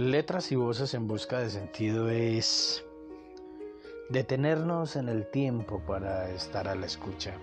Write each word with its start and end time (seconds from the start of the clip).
Letras 0.00 0.50
y 0.50 0.56
voces 0.56 0.94
en 0.94 1.06
busca 1.06 1.40
de 1.40 1.50
sentido 1.50 2.08
es 2.08 2.82
detenernos 4.08 4.96
en 4.96 5.10
el 5.10 5.30
tiempo 5.30 5.82
para 5.86 6.30
estar 6.30 6.68
a 6.68 6.74
la 6.74 6.86
escucha. 6.86 7.34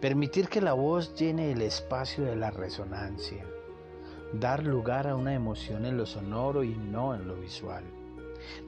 Permitir 0.00 0.48
que 0.48 0.60
la 0.60 0.74
voz 0.74 1.16
llene 1.16 1.50
el 1.50 1.62
espacio 1.62 2.22
de 2.22 2.36
la 2.36 2.52
resonancia. 2.52 3.44
Dar 4.32 4.62
lugar 4.62 5.08
a 5.08 5.16
una 5.16 5.34
emoción 5.34 5.84
en 5.84 5.96
lo 5.96 6.06
sonoro 6.06 6.62
y 6.62 6.76
no 6.76 7.12
en 7.16 7.26
lo 7.26 7.34
visual. 7.34 7.82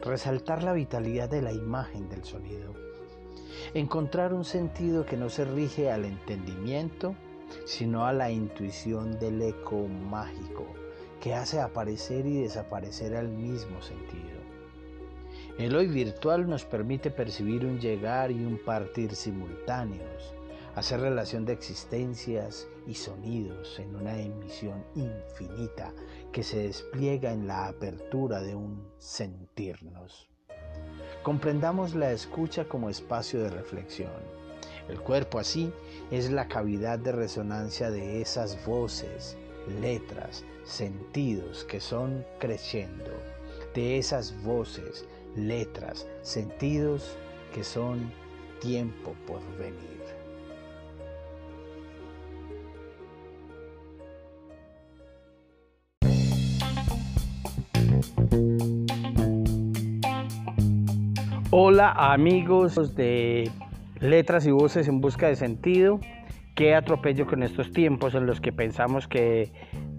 Resaltar 0.03 0.65
la 0.65 0.73
vitalidad 0.73 1.31
de 1.31 1.43
la 1.43 1.53
imagen 1.53 2.09
del 2.09 2.25
sonido. 2.25 2.75
Encontrar 3.73 4.35
un 4.35 4.45
sentido 4.45 5.07
que 5.07 5.17
no 5.17 5.31
se 5.31 5.45
rige 5.45 5.93
al 5.93 6.05
entendimiento, 6.05 7.15
sino 7.67 8.05
a 8.05 8.13
la 8.13 8.33
intuición 8.33 9.17
del 9.21 9.41
eco 9.43 9.87
mágico 9.87 10.67
que 11.21 11.35
hace 11.35 11.61
aparecer 11.61 12.27
y 12.27 12.41
desaparecer 12.41 13.15
al 13.15 13.29
mismo 13.29 13.81
sentido. 13.83 14.41
El 15.59 15.77
hoy 15.77 15.89
virtual 15.89 16.49
nos 16.49 16.65
permite 16.65 17.11
percibir 17.11 17.67
un 17.67 17.79
llegar 17.79 18.31
y 18.31 18.43
un 18.43 18.59
partir 18.65 19.15
simultáneos, 19.15 20.35
hacer 20.75 21.01
relación 21.01 21.45
de 21.45 21.53
existencias 21.53 22.67
y 22.87 22.95
sonidos 22.95 23.79
en 23.79 23.95
una 23.95 24.19
emisión 24.19 24.83
infinita 24.95 25.93
que 26.33 26.43
se 26.43 26.63
despliega 26.63 27.33
en 27.33 27.47
la 27.47 27.67
apertura 27.67 28.41
de 28.41 28.55
un 28.55 28.89
sentirnos. 28.99 30.31
Comprendamos 31.23 31.95
la 31.95 32.13
escucha 32.13 32.65
como 32.65 32.89
espacio 32.89 33.43
de 33.43 33.51
reflexión. 33.51 34.41
El 34.89 35.01
cuerpo 35.01 35.39
así 35.39 35.71
es 36.11 36.31
la 36.31 36.49
cavidad 36.49 36.99
de 36.99 37.13
resonancia 37.13 37.91
de 37.91 38.23
esas 38.23 38.65
voces, 38.65 39.37
letras, 39.81 40.45
sentidos 40.65 41.65
que 41.65 41.81
son 41.81 42.25
creciendo, 42.39 43.11
de 43.75 43.99
esas 43.99 44.43
voces, 44.43 45.07
letras, 45.37 46.07
sentidos 46.23 47.17
que 47.55 47.65
son 47.65 48.13
tiempo 48.61 49.15
por 49.27 49.41
venir. 49.57 49.91
Hola 61.53 61.91
amigos 62.13 62.95
de 62.95 63.51
Letras 64.01 64.47
y 64.47 64.51
Voces 64.53 64.87
en 64.87 65.01
Busca 65.01 65.27
de 65.27 65.37
Sentido. 65.37 65.99
Qué 66.55 66.75
atropello 66.75 67.27
con 67.27 67.43
estos 67.43 67.73
tiempos 67.73 68.15
en 68.15 68.27
los 68.27 68.41
que 68.41 68.53
pensamos 68.53 69.09
que 69.09 69.51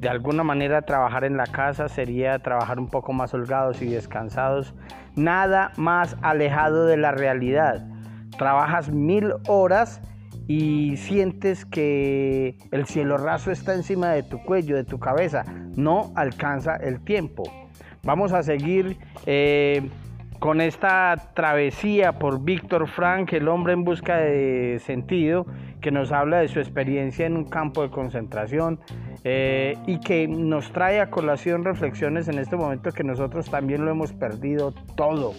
de 0.02 0.10
alguna 0.10 0.44
manera 0.44 0.82
trabajar 0.82 1.24
en 1.26 1.38
la 1.38 1.46
casa 1.46 1.88
sería 1.88 2.40
trabajar 2.40 2.80
un 2.80 2.88
poco 2.88 3.14
más 3.14 3.36
holgados 3.36 3.84
y 3.84 3.86
descansados. 3.86 4.74
Nada 5.16 5.74
más 5.78 6.18
alejado 6.24 6.88
de 6.88 6.98
la 6.98 7.12
realidad. 7.12 7.88
Trabajas 8.36 8.90
mil 8.90 9.34
horas 9.48 10.02
y 10.48 10.98
sientes 10.98 11.66
que 11.66 12.58
el 12.72 12.88
cielo 12.88 13.18
raso 13.18 13.52
está 13.52 13.76
encima 13.76 14.10
de 14.10 14.24
tu 14.24 14.42
cuello, 14.42 14.76
de 14.76 14.86
tu 14.86 15.00
cabeza. 15.00 15.46
No 15.76 16.12
alcanza 16.16 16.78
el 16.78 17.04
tiempo. 17.04 17.44
Vamos 18.02 18.34
a 18.34 18.42
seguir 18.42 18.98
eh, 19.28 19.88
con 20.40 20.62
esta 20.62 21.16
travesía 21.36 22.14
por 22.14 22.44
Víctor 22.44 22.88
Frank, 22.88 23.32
el 23.34 23.48
hombre 23.48 23.74
en 23.74 23.84
busca 23.84 24.18
de 24.18 24.82
sentido, 24.84 25.46
que 25.80 25.92
nos 25.92 26.12
habla 26.12 26.40
de 26.40 26.48
su 26.48 26.60
experiencia 26.60 27.28
en 27.28 27.38
un 27.38 27.46
campo 27.46 27.84
de 27.84 27.92
concentración 27.92 28.80
eh, 29.24 29.78
y 29.86 30.00
que 30.00 30.28
nos 30.28 30.72
trae 30.72 31.00
a 31.00 31.10
colación 31.10 31.64
reflexiones 31.64 32.28
en 32.28 32.40
este 32.40 32.56
momento 32.56 32.92
que 32.92 33.04
nosotros 33.04 33.50
también 33.50 33.86
lo 33.86 33.92
hemos 33.92 34.14
perdido 34.14 34.74
todo 34.96 35.34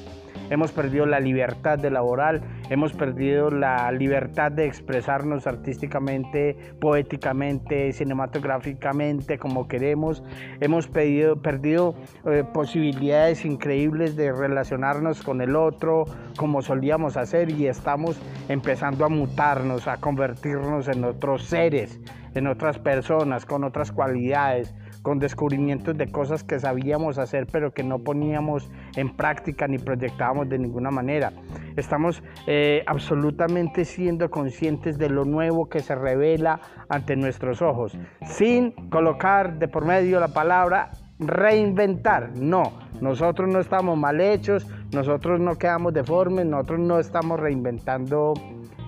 hemos 0.52 0.70
perdido 0.70 1.06
la 1.06 1.18
libertad 1.18 1.78
de 1.78 1.90
laboral, 1.90 2.42
hemos 2.68 2.92
perdido 2.92 3.50
la 3.50 3.90
libertad 3.90 4.52
de 4.52 4.66
expresarnos 4.66 5.46
artísticamente, 5.46 6.74
poéticamente, 6.78 7.90
cinematográficamente, 7.94 9.38
como 9.38 9.66
queremos, 9.66 10.22
hemos 10.60 10.88
perdido 10.88 11.94
eh, 12.26 12.44
posibilidades 12.52 13.46
increíbles 13.46 14.14
de 14.14 14.30
relacionarnos 14.30 15.22
con 15.22 15.40
el 15.40 15.56
otro 15.56 16.04
como 16.36 16.60
solíamos 16.60 17.16
hacer 17.16 17.50
y 17.50 17.66
estamos 17.66 18.20
empezando 18.50 19.06
a 19.06 19.08
mutarnos, 19.08 19.88
a 19.88 19.96
convertirnos 19.96 20.86
en 20.88 21.04
otros 21.04 21.44
seres, 21.44 21.98
en 22.34 22.46
otras 22.46 22.78
personas, 22.78 23.46
con 23.46 23.64
otras 23.64 23.90
cualidades 23.90 24.74
con 25.02 25.18
descubrimientos 25.18 25.96
de 25.98 26.10
cosas 26.10 26.44
que 26.44 26.58
sabíamos 26.58 27.18
hacer 27.18 27.46
pero 27.50 27.72
que 27.72 27.82
no 27.82 27.98
poníamos 27.98 28.70
en 28.96 29.14
práctica 29.16 29.66
ni 29.68 29.78
proyectábamos 29.78 30.48
de 30.48 30.58
ninguna 30.58 30.90
manera. 30.90 31.32
Estamos 31.76 32.22
eh, 32.46 32.82
absolutamente 32.86 33.84
siendo 33.84 34.30
conscientes 34.30 34.98
de 34.98 35.08
lo 35.08 35.24
nuevo 35.24 35.68
que 35.68 35.80
se 35.80 35.94
revela 35.94 36.60
ante 36.88 37.16
nuestros 37.16 37.62
ojos, 37.62 37.96
sin 38.26 38.72
colocar 38.88 39.58
de 39.58 39.68
por 39.68 39.84
medio 39.84 40.20
la 40.20 40.28
palabra 40.28 40.90
reinventar. 41.18 42.30
No, 42.36 42.72
nosotros 43.00 43.48
no 43.48 43.60
estamos 43.60 43.96
mal 43.98 44.20
hechos, 44.20 44.66
nosotros 44.92 45.40
no 45.40 45.56
quedamos 45.56 45.92
deformes, 45.92 46.46
nosotros 46.46 46.80
no 46.80 46.98
estamos 46.98 47.40
reinventando 47.40 48.34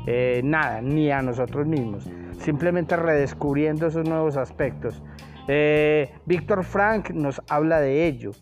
eh, 0.07 0.41
nada, 0.45 0.81
ni 0.81 1.11
a 1.11 1.23
nosotros 1.23 1.67
mismos. 1.67 2.09
Simplemente 2.39 2.97
redescubriendo 2.97 3.87
esos 3.87 4.07
nuevos 4.07 4.37
aspectos. 4.37 5.03
Eh, 5.47 6.11
Víctor 6.25 6.65
Frank 6.65 7.11
nos 7.11 7.43
habla 7.49 7.81
de 7.81 8.07
ello, 8.07 8.33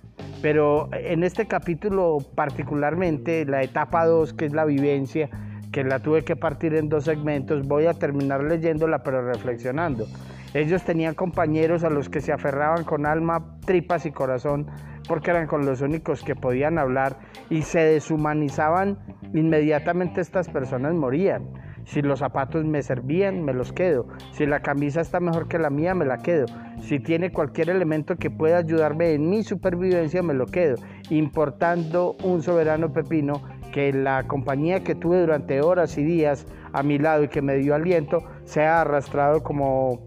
pero 0.40 0.88
en 0.92 1.24
este 1.24 1.46
capítulo 1.46 2.18
particularmente, 2.34 3.44
la 3.44 3.62
etapa 3.62 4.06
2, 4.06 4.34
que 4.34 4.46
es 4.46 4.52
la 4.52 4.64
vivencia, 4.64 5.28
que 5.72 5.82
la 5.82 5.98
tuve 5.98 6.22
que 6.22 6.36
partir 6.36 6.74
en 6.74 6.88
dos 6.88 7.04
segmentos, 7.04 7.66
voy 7.66 7.86
a 7.86 7.94
terminar 7.94 8.44
leyéndola 8.44 9.02
pero 9.02 9.22
reflexionando. 9.22 10.06
Ellos 10.54 10.84
tenían 10.84 11.14
compañeros 11.14 11.82
a 11.82 11.90
los 11.90 12.08
que 12.08 12.20
se 12.20 12.30
aferraban 12.32 12.84
con 12.84 13.06
alma, 13.06 13.56
tripas 13.64 14.04
y 14.04 14.12
corazón 14.12 14.66
porque 15.08 15.30
eran 15.30 15.46
con 15.46 15.66
los 15.66 15.80
únicos 15.80 16.22
que 16.22 16.36
podían 16.36 16.78
hablar 16.78 17.16
y 17.50 17.62
se 17.62 17.80
deshumanizaban, 17.80 18.98
inmediatamente 19.34 20.20
estas 20.20 20.48
personas 20.48 20.94
morían. 20.94 21.48
Si 21.84 22.02
los 22.02 22.20
zapatos 22.20 22.64
me 22.64 22.82
servían, 22.82 23.44
me 23.44 23.52
los 23.52 23.72
quedo. 23.72 24.06
Si 24.32 24.46
la 24.46 24.60
camisa 24.60 25.00
está 25.00 25.20
mejor 25.20 25.48
que 25.48 25.58
la 25.58 25.70
mía, 25.70 25.94
me 25.94 26.04
la 26.04 26.18
quedo. 26.18 26.46
Si 26.80 27.00
tiene 27.00 27.32
cualquier 27.32 27.70
elemento 27.70 28.16
que 28.16 28.30
pueda 28.30 28.58
ayudarme 28.58 29.12
en 29.12 29.28
mi 29.28 29.42
supervivencia, 29.42 30.22
me 30.22 30.34
lo 30.34 30.46
quedo. 30.46 30.76
Importando 31.10 32.16
un 32.22 32.42
soberano 32.42 32.92
pepino 32.92 33.42
que 33.72 33.92
la 33.92 34.24
compañía 34.28 34.84
que 34.84 34.94
tuve 34.94 35.20
durante 35.20 35.60
horas 35.60 35.96
y 35.98 36.04
días 36.04 36.46
a 36.72 36.82
mi 36.82 36.98
lado 36.98 37.24
y 37.24 37.28
que 37.28 37.42
me 37.42 37.56
dio 37.56 37.74
aliento, 37.74 38.22
se 38.44 38.62
ha 38.62 38.82
arrastrado 38.82 39.42
como 39.42 40.00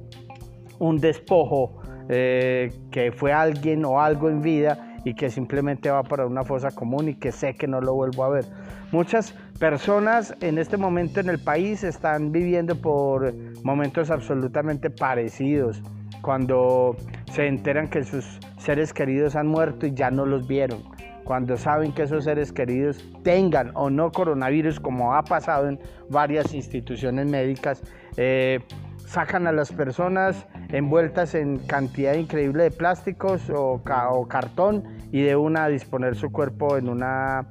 un 0.79 0.99
despojo 0.99 1.81
eh, 2.09 2.71
que 2.91 3.11
fue 3.11 3.33
alguien 3.33 3.85
o 3.85 3.99
algo 3.99 4.29
en 4.29 4.41
vida 4.41 4.99
y 5.03 5.13
que 5.13 5.29
simplemente 5.29 5.89
va 5.89 6.03
para 6.03 6.25
una 6.25 6.43
fosa 6.43 6.71
común 6.71 7.09
y 7.09 7.15
que 7.15 7.31
sé 7.31 7.53
que 7.55 7.67
no 7.67 7.81
lo 7.81 7.93
vuelvo 7.93 8.23
a 8.23 8.29
ver. 8.29 8.45
Muchas 8.91 9.35
personas 9.59 10.35
en 10.41 10.57
este 10.57 10.77
momento 10.77 11.19
en 11.19 11.29
el 11.29 11.39
país 11.39 11.83
están 11.83 12.31
viviendo 12.31 12.75
por 12.75 13.33
momentos 13.63 14.11
absolutamente 14.11 14.89
parecidos, 14.89 15.81
cuando 16.21 16.95
se 17.31 17.47
enteran 17.47 17.87
que 17.87 18.03
sus 18.03 18.39
seres 18.57 18.93
queridos 18.93 19.35
han 19.35 19.47
muerto 19.47 19.85
y 19.85 19.93
ya 19.93 20.11
no 20.11 20.25
los 20.25 20.47
vieron, 20.47 20.83
cuando 21.23 21.55
saben 21.57 21.93
que 21.93 22.03
esos 22.03 22.25
seres 22.25 22.51
queridos 22.51 23.03
tengan 23.23 23.71
o 23.75 23.89
no 23.89 24.11
coronavirus, 24.11 24.79
como 24.79 25.13
ha 25.13 25.23
pasado 25.23 25.69
en 25.69 25.79
varias 26.09 26.53
instituciones 26.53 27.27
médicas, 27.27 27.81
eh, 28.17 28.59
sacan 29.05 29.47
a 29.47 29.51
las 29.51 29.71
personas 29.71 30.47
envueltas 30.69 31.35
en 31.35 31.59
cantidad 31.59 32.15
increíble 32.15 32.63
de 32.63 32.71
plásticos 32.71 33.49
o, 33.49 33.81
cartón 34.27 34.83
y 35.11 35.21
de 35.21 35.35
una 35.35 35.67
disponer 35.67 36.15
su 36.15 36.31
cuerpo 36.31 36.77
en 36.77 36.89
una, 36.89 37.47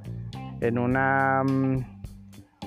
en 0.61 0.79
una 0.79 1.43
mm, 1.45 1.94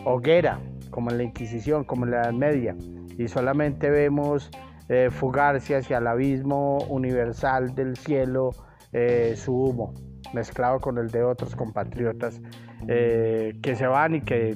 hoguera, 0.08 0.60
como 0.90 1.12
en 1.12 1.18
la 1.18 1.24
Inquisición, 1.24 1.84
como 1.84 2.06
en 2.06 2.12
la 2.12 2.22
Edad 2.22 2.34
Media. 2.34 2.76
Y 3.18 3.28
solamente 3.28 3.90
vemos 3.90 4.50
eh, 4.88 5.10
fugarse 5.12 5.76
hacia 5.76 5.98
el 5.98 6.08
abismo 6.08 6.78
universal 6.88 7.76
del 7.76 7.98
cielo 7.98 8.52
eh, 8.94 9.34
su 9.36 9.54
humo, 9.54 9.94
mezclado 10.34 10.80
con 10.80 10.98
el 10.98 11.12
de 11.12 11.24
otros 11.24 11.56
compatriotas 11.58 12.40
eh, 12.88 13.60
que 13.62 13.76
se 13.76 13.86
van 13.86 14.16
y 14.16 14.22
que 14.22 14.56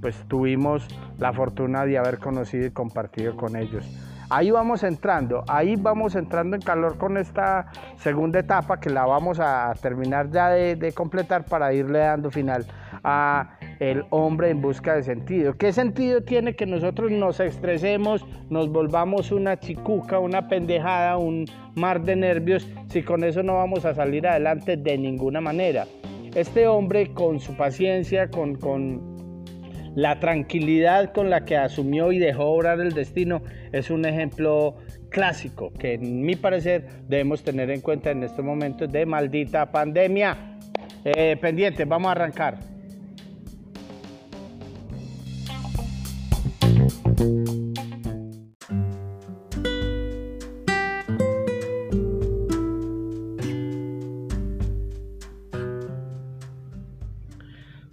pues 0.00 0.16
tuvimos 0.28 0.86
la 1.18 1.32
fortuna 1.32 1.84
de 1.84 1.98
haber 1.98 2.18
conocido 2.18 2.66
y 2.66 2.70
compartido 2.70 3.36
con 3.36 3.56
ellos. 3.56 3.84
Ahí 4.30 4.50
vamos 4.50 4.82
entrando, 4.82 5.44
ahí 5.48 5.76
vamos 5.76 6.14
entrando 6.14 6.56
en 6.56 6.62
calor 6.62 6.96
con 6.96 7.18
esta 7.18 7.66
segunda 7.96 8.38
etapa 8.38 8.80
que 8.80 8.88
la 8.88 9.04
vamos 9.04 9.38
a 9.40 9.74
terminar 9.82 10.30
ya 10.30 10.48
de, 10.48 10.92
completar 10.94 11.44
para 11.44 11.74
irle 11.74 11.98
dando 11.98 12.30
final 12.30 12.64
a 13.04 13.58
el 13.80 14.04
hombre 14.10 14.50
en 14.50 14.60
busca 14.60 14.94
de 14.94 15.02
sentido. 15.02 15.54
¿Qué 15.56 15.72
sentido 15.72 16.22
tiene 16.22 16.54
que 16.54 16.66
nosotros 16.66 17.10
nos 17.10 17.40
estresemos, 17.40 18.24
nos 18.50 18.68
volvamos 18.68 19.32
una 19.32 19.58
chicuca, 19.58 20.18
una 20.18 20.48
pendejada, 20.48 21.16
un 21.16 21.46
mar 21.74 22.02
de 22.02 22.16
nervios, 22.16 22.68
si 22.88 23.02
con 23.02 23.24
eso 23.24 23.42
no 23.42 23.54
vamos 23.54 23.84
a 23.84 23.94
salir 23.94 24.26
adelante 24.26 24.76
de 24.76 24.98
ninguna 24.98 25.40
manera? 25.40 25.86
Este 26.34 26.66
hombre 26.66 27.12
con 27.12 27.40
su 27.40 27.56
paciencia, 27.56 28.30
con, 28.30 28.54
con 28.54 29.12
la 29.94 30.18
tranquilidad 30.18 31.12
con 31.12 31.30
la 31.30 31.44
que 31.44 31.56
asumió 31.56 32.12
y 32.12 32.18
dejó 32.18 32.44
obrar 32.46 32.80
el 32.80 32.92
destino, 32.92 33.42
es 33.72 33.90
un 33.90 34.04
ejemplo 34.04 34.76
clásico 35.10 35.72
que 35.78 35.94
en 35.94 36.22
mi 36.22 36.36
parecer 36.36 36.86
debemos 37.08 37.42
tener 37.44 37.70
en 37.70 37.80
cuenta 37.80 38.10
en 38.10 38.22
estos 38.22 38.44
momentos 38.44 38.90
de 38.90 39.06
maldita 39.06 39.70
pandemia. 39.70 40.58
Eh, 41.04 41.36
pendiente, 41.40 41.84
vamos 41.84 42.08
a 42.08 42.12
arrancar. 42.12 42.71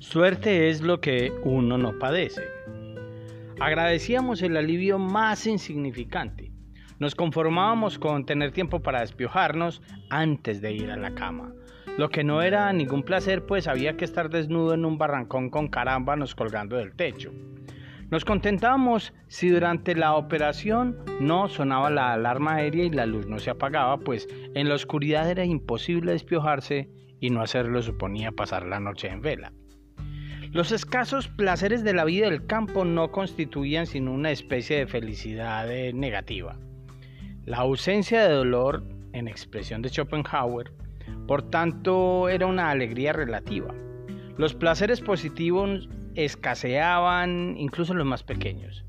Suerte 0.10 0.70
es 0.70 0.82
lo 0.82 1.02
que 1.02 1.32
uno 1.44 1.78
no 1.78 2.00
padece. 2.00 2.42
Agradecíamos 3.60 4.42
el 4.42 4.58
alivio 4.58 4.98
más 4.98 5.46
insignificante. 5.46 6.52
Nos 6.98 7.14
conformábamos 7.14 8.00
con 8.00 8.26
tener 8.26 8.52
tiempo 8.52 8.80
para 8.80 9.02
despiojarnos 9.02 9.84
antes 10.10 10.62
de 10.62 10.74
ir 10.74 10.90
a 10.90 10.98
la 10.98 11.14
cama. 11.14 11.54
Lo 12.00 12.10
que 12.10 12.24
no 12.24 12.42
era 12.42 12.74
ningún 12.74 13.04
placer, 13.04 13.46
pues 13.46 13.68
había 13.68 13.98
que 13.98 14.06
estar 14.06 14.32
desnudo 14.32 14.74
en 14.74 14.84
un 14.84 14.98
barrancón 14.98 15.52
con 15.52 15.68
carámbanos 15.68 16.34
colgando 16.34 16.78
del 16.78 16.96
techo. 16.96 17.32
Nos 18.10 18.26
contentábamos 18.26 19.14
si 19.28 19.50
durante 19.50 19.94
la 19.94 20.16
operación 20.16 20.98
no 21.20 21.50
sonaba 21.50 21.92
la 21.92 22.14
alarma 22.14 22.56
aérea 22.56 22.86
y 22.86 22.90
la 22.90 23.06
luz 23.06 23.28
no 23.28 23.38
se 23.38 23.52
apagaba, 23.52 24.00
pues 24.00 24.28
en 24.56 24.70
la 24.70 24.74
oscuridad 24.74 25.30
era 25.30 25.46
imposible 25.46 26.14
despiojarse 26.14 26.90
y 27.20 27.30
no 27.30 27.44
hacerlo 27.44 27.80
suponía 27.84 28.32
pasar 28.32 28.66
la 28.66 28.80
noche 28.80 29.08
en 29.08 29.22
vela. 29.22 29.54
Los 30.52 30.72
escasos 30.72 31.28
placeres 31.28 31.84
de 31.84 31.94
la 31.94 32.06
vida 32.06 32.28
del 32.28 32.48
campo 32.48 32.84
no 32.84 33.12
constituían 33.12 33.86
sino 33.86 34.12
una 34.12 34.32
especie 34.32 34.80
de 34.80 34.88
felicidad 34.88 35.72
eh, 35.72 35.94
negativa. 35.94 36.58
La 37.46 37.58
ausencia 37.58 38.24
de 38.28 38.34
dolor, 38.34 38.84
en 39.14 39.28
expresión 39.28 39.84
de 39.84 39.90
Schopenhauer, 39.90 40.72
por 41.28 41.44
tanto 41.44 42.30
era 42.30 42.48
una 42.48 42.72
alegría 42.72 43.14
relativa. 43.14 43.76
Los 44.38 44.56
placeres 44.56 45.02
positivos 45.02 45.88
escaseaban 46.16 47.56
incluso 47.56 47.94
los 47.94 48.08
más 48.08 48.24
pequeños. 48.24 48.84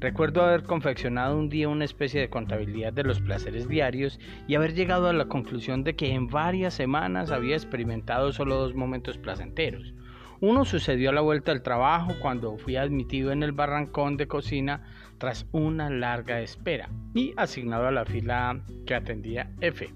Recuerdo 0.00 0.42
haber 0.42 0.64
confeccionado 0.64 1.38
un 1.38 1.48
día 1.48 1.68
una 1.68 1.84
especie 1.84 2.20
de 2.20 2.30
contabilidad 2.30 2.92
de 2.92 3.04
los 3.04 3.20
placeres 3.20 3.68
diarios 3.68 4.18
y 4.48 4.56
haber 4.56 4.74
llegado 4.74 5.08
a 5.08 5.12
la 5.12 5.26
conclusión 5.26 5.84
de 5.84 5.94
que 5.94 6.12
en 6.12 6.26
varias 6.26 6.74
semanas 6.74 7.30
había 7.30 7.54
experimentado 7.54 8.32
solo 8.32 8.56
dos 8.56 8.74
momentos 8.74 9.18
placenteros. 9.18 9.94
Uno 10.40 10.64
sucedió 10.64 11.10
a 11.10 11.12
la 11.14 11.22
vuelta 11.22 11.52
del 11.52 11.62
trabajo 11.62 12.14
cuando 12.20 12.58
fui 12.58 12.76
admitido 12.76 13.32
en 13.32 13.42
el 13.42 13.52
barrancón 13.52 14.16
de 14.16 14.28
cocina 14.28 14.82
tras 15.18 15.46
una 15.52 15.88
larga 15.88 16.40
espera 16.40 16.90
y 17.14 17.32
asignado 17.36 17.86
a 17.86 17.92
la 17.92 18.04
fila 18.04 18.60
que 18.86 18.94
atendía 18.94 19.50
F, 19.60 19.92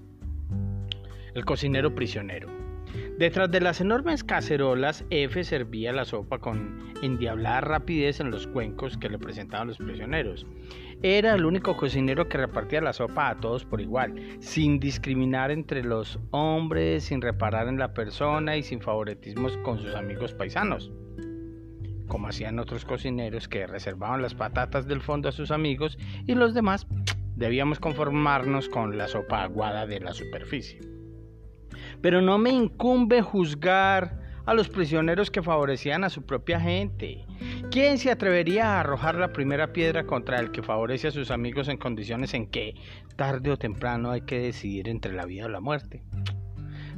el 1.35 1.45
cocinero 1.45 1.93
prisionero. 1.93 2.60
Detrás 3.17 3.51
de 3.51 3.61
las 3.61 3.81
enormes 3.81 4.23
cacerolas, 4.23 5.05
F 5.09 5.43
servía 5.43 5.93
la 5.93 6.05
sopa 6.05 6.39
con 6.39 6.93
endiablada 7.01 7.61
rapidez 7.61 8.19
en 8.19 8.31
los 8.31 8.47
cuencos 8.47 8.97
que 8.97 9.09
le 9.09 9.19
presentaban 9.19 9.67
los 9.67 9.77
prisioneros. 9.77 10.45
Era 11.03 11.33
el 11.33 11.45
único 11.45 11.77
cocinero 11.77 12.27
que 12.27 12.37
repartía 12.37 12.81
la 12.81 12.93
sopa 12.93 13.29
a 13.29 13.39
todos 13.39 13.65
por 13.65 13.81
igual, 13.81 14.15
sin 14.39 14.79
discriminar 14.79 15.51
entre 15.51 15.83
los 15.83 16.19
hombres, 16.31 17.05
sin 17.05 17.21
reparar 17.21 17.67
en 17.67 17.79
la 17.79 17.93
persona 17.93 18.57
y 18.57 18.63
sin 18.63 18.81
favoritismos 18.81 19.57
con 19.57 19.79
sus 19.79 19.95
amigos 19.95 20.33
paisanos. 20.33 20.91
Como 22.07 22.27
hacían 22.27 22.59
otros 22.59 22.85
cocineros 22.85 23.47
que 23.47 23.67
reservaban 23.67 24.21
las 24.21 24.35
patatas 24.35 24.85
del 24.85 25.01
fondo 25.01 25.29
a 25.29 25.31
sus 25.31 25.49
amigos 25.49 25.97
y 26.27 26.35
los 26.35 26.53
demás 26.53 26.85
debíamos 27.35 27.79
conformarnos 27.79 28.69
con 28.69 28.97
la 28.97 29.07
sopa 29.07 29.43
aguada 29.43 29.87
de 29.87 30.01
la 30.01 30.13
superficie. 30.13 30.90
Pero 32.01 32.21
no 32.21 32.37
me 32.37 32.51
incumbe 32.51 33.21
juzgar 33.21 34.19
a 34.45 34.53
los 34.53 34.69
prisioneros 34.69 35.29
que 35.29 35.43
favorecían 35.43 36.03
a 36.03 36.09
su 36.09 36.25
propia 36.25 36.59
gente. 36.59 37.25
¿Quién 37.69 37.97
se 37.97 38.11
atrevería 38.11 38.65
a 38.65 38.79
arrojar 38.81 39.15
la 39.15 39.31
primera 39.31 39.71
piedra 39.71 40.05
contra 40.05 40.39
el 40.39 40.51
que 40.51 40.63
favorece 40.63 41.07
a 41.07 41.11
sus 41.11 41.31
amigos 41.31 41.67
en 41.67 41.77
condiciones 41.77 42.33
en 42.33 42.47
que 42.47 42.75
tarde 43.15 43.51
o 43.51 43.57
temprano 43.57 44.11
hay 44.11 44.21
que 44.21 44.39
decidir 44.39 44.89
entre 44.89 45.13
la 45.13 45.25
vida 45.25 45.45
o 45.45 45.49
la 45.49 45.59
muerte? 45.59 46.03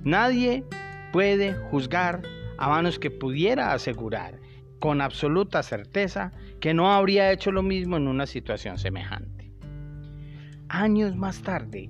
Nadie 0.03 0.63
puede 1.11 1.53
juzgar 1.53 2.21
a 2.57 2.69
manos 2.69 2.99
que 2.99 3.11
pudiera 3.11 3.73
asegurar 3.73 4.39
con 4.79 5.01
absoluta 5.01 5.63
certeza 5.63 6.31
que 6.59 6.73
no 6.73 6.91
habría 6.91 7.31
hecho 7.31 7.51
lo 7.51 7.63
mismo 7.63 7.97
en 7.97 8.07
una 8.07 8.25
situación 8.25 8.77
semejante. 8.77 9.51
Años 10.67 11.15
más 11.15 11.41
tarde, 11.41 11.89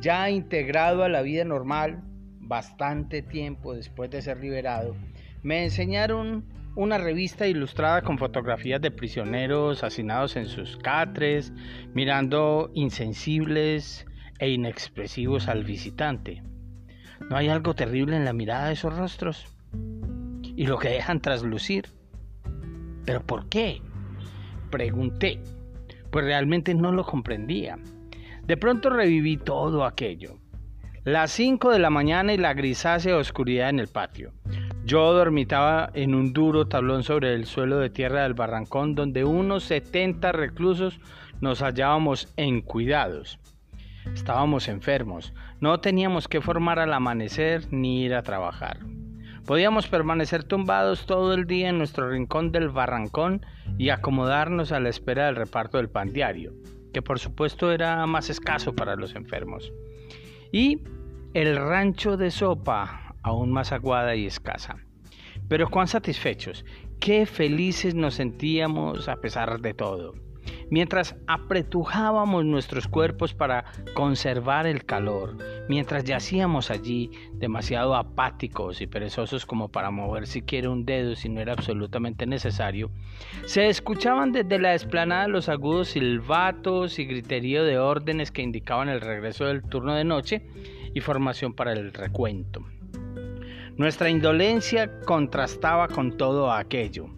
ya 0.00 0.30
integrado 0.30 1.02
a 1.02 1.08
la 1.08 1.22
vida 1.22 1.44
normal, 1.44 2.02
bastante 2.46 3.22
tiempo 3.22 3.74
después 3.74 4.10
de 4.10 4.22
ser 4.22 4.38
liberado, 4.38 4.96
me 5.42 5.64
enseñaron 5.64 6.44
una 6.76 6.98
revista 6.98 7.46
ilustrada 7.46 8.02
con 8.02 8.18
fotografías 8.18 8.80
de 8.80 8.90
prisioneros 8.90 9.84
hacinados 9.84 10.36
en 10.36 10.46
sus 10.46 10.76
catres, 10.76 11.52
mirando 11.94 12.70
insensibles 12.74 14.06
e 14.38 14.50
inexpresivos 14.50 15.48
al 15.48 15.64
visitante. 15.64 16.42
¿No 17.30 17.36
hay 17.36 17.48
algo 17.48 17.74
terrible 17.74 18.16
en 18.16 18.24
la 18.24 18.32
mirada 18.32 18.66
de 18.66 18.72
esos 18.72 18.96
rostros? 18.96 19.46
Y 20.42 20.66
lo 20.66 20.78
que 20.78 20.88
dejan 20.88 21.20
traslucir. 21.20 21.88
¿Pero 23.04 23.22
por 23.22 23.48
qué? 23.48 23.80
Pregunté, 24.70 25.40
pues 26.10 26.24
realmente 26.24 26.74
no 26.74 26.90
lo 26.90 27.04
comprendía. 27.04 27.78
De 28.46 28.56
pronto 28.56 28.90
reviví 28.90 29.36
todo 29.36 29.84
aquello. 29.84 30.38
Las 31.04 31.32
5 31.32 31.70
de 31.70 31.78
la 31.78 31.90
mañana 31.90 32.32
y 32.32 32.38
la 32.38 32.54
grisácea 32.54 33.18
oscuridad 33.18 33.68
en 33.68 33.78
el 33.78 33.88
patio. 33.88 34.32
Yo 34.86 35.12
dormitaba 35.12 35.90
en 35.92 36.14
un 36.14 36.32
duro 36.32 36.66
tablón 36.66 37.02
sobre 37.02 37.34
el 37.34 37.44
suelo 37.44 37.78
de 37.78 37.90
tierra 37.90 38.22
del 38.22 38.32
barrancón 38.32 38.94
donde 38.94 39.22
unos 39.22 39.64
70 39.64 40.32
reclusos 40.32 41.00
nos 41.42 41.60
hallábamos 41.60 42.32
en 42.38 42.62
cuidados. 42.62 43.38
Estábamos 44.14 44.66
enfermos, 44.66 45.34
no 45.60 45.78
teníamos 45.78 46.26
que 46.26 46.40
formar 46.40 46.78
al 46.78 46.94
amanecer 46.94 47.70
ni 47.70 48.04
ir 48.04 48.14
a 48.14 48.22
trabajar. 48.22 48.78
Podíamos 49.44 49.88
permanecer 49.88 50.44
tumbados 50.44 51.04
todo 51.04 51.34
el 51.34 51.44
día 51.46 51.68
en 51.68 51.76
nuestro 51.76 52.08
rincón 52.08 52.50
del 52.50 52.70
barrancón 52.70 53.44
y 53.76 53.90
acomodarnos 53.90 54.72
a 54.72 54.80
la 54.80 54.88
espera 54.88 55.26
del 55.26 55.36
reparto 55.36 55.76
del 55.76 55.90
pan 55.90 56.14
diario, 56.14 56.54
que 56.94 57.02
por 57.02 57.18
supuesto 57.18 57.72
era 57.72 58.06
más 58.06 58.30
escaso 58.30 58.74
para 58.74 58.96
los 58.96 59.14
enfermos 59.14 59.70
y 60.54 60.80
el 61.32 61.56
rancho 61.56 62.16
de 62.16 62.30
sopa 62.30 63.16
aún 63.24 63.50
más 63.50 63.72
aguada 63.72 64.14
y 64.14 64.26
escasa. 64.26 64.76
Pero 65.48 65.68
cuán 65.68 65.88
satisfechos, 65.88 66.64
qué 67.00 67.26
felices 67.26 67.96
nos 67.96 68.14
sentíamos 68.14 69.08
a 69.08 69.16
pesar 69.16 69.60
de 69.60 69.74
todo 69.74 70.14
mientras 70.74 71.14
apretujábamos 71.28 72.44
nuestros 72.44 72.88
cuerpos 72.88 73.32
para 73.32 73.64
conservar 73.94 74.66
el 74.66 74.84
calor, 74.84 75.36
mientras 75.68 76.02
yacíamos 76.02 76.68
allí 76.68 77.12
demasiado 77.32 77.94
apáticos 77.94 78.80
y 78.80 78.88
perezosos 78.88 79.46
como 79.46 79.68
para 79.68 79.92
mover 79.92 80.26
siquiera 80.26 80.70
un 80.70 80.84
dedo 80.84 81.14
si 81.14 81.28
no 81.28 81.40
era 81.40 81.52
absolutamente 81.52 82.26
necesario, 82.26 82.90
se 83.46 83.68
escuchaban 83.68 84.32
desde 84.32 84.58
la 84.58 84.74
esplanada 84.74 85.28
los 85.28 85.48
agudos 85.48 85.90
silbatos 85.90 86.98
y 86.98 87.04
griterío 87.04 87.62
de 87.62 87.78
órdenes 87.78 88.32
que 88.32 88.42
indicaban 88.42 88.88
el 88.88 89.00
regreso 89.00 89.44
del 89.44 89.62
turno 89.62 89.94
de 89.94 90.02
noche 90.02 90.42
y 90.92 91.00
formación 91.00 91.54
para 91.54 91.72
el 91.72 91.92
recuento. 91.92 92.64
Nuestra 93.76 94.10
indolencia 94.10 94.90
contrastaba 95.02 95.86
con 95.86 96.16
todo 96.16 96.50
aquello. 96.50 97.13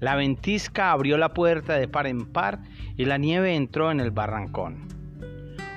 La 0.00 0.16
ventisca 0.16 0.92
abrió 0.92 1.18
la 1.18 1.34
puerta 1.34 1.74
de 1.74 1.86
par 1.86 2.06
en 2.06 2.24
par 2.24 2.60
y 2.96 3.04
la 3.04 3.18
nieve 3.18 3.54
entró 3.54 3.90
en 3.90 4.00
el 4.00 4.10
barrancón. 4.10 4.88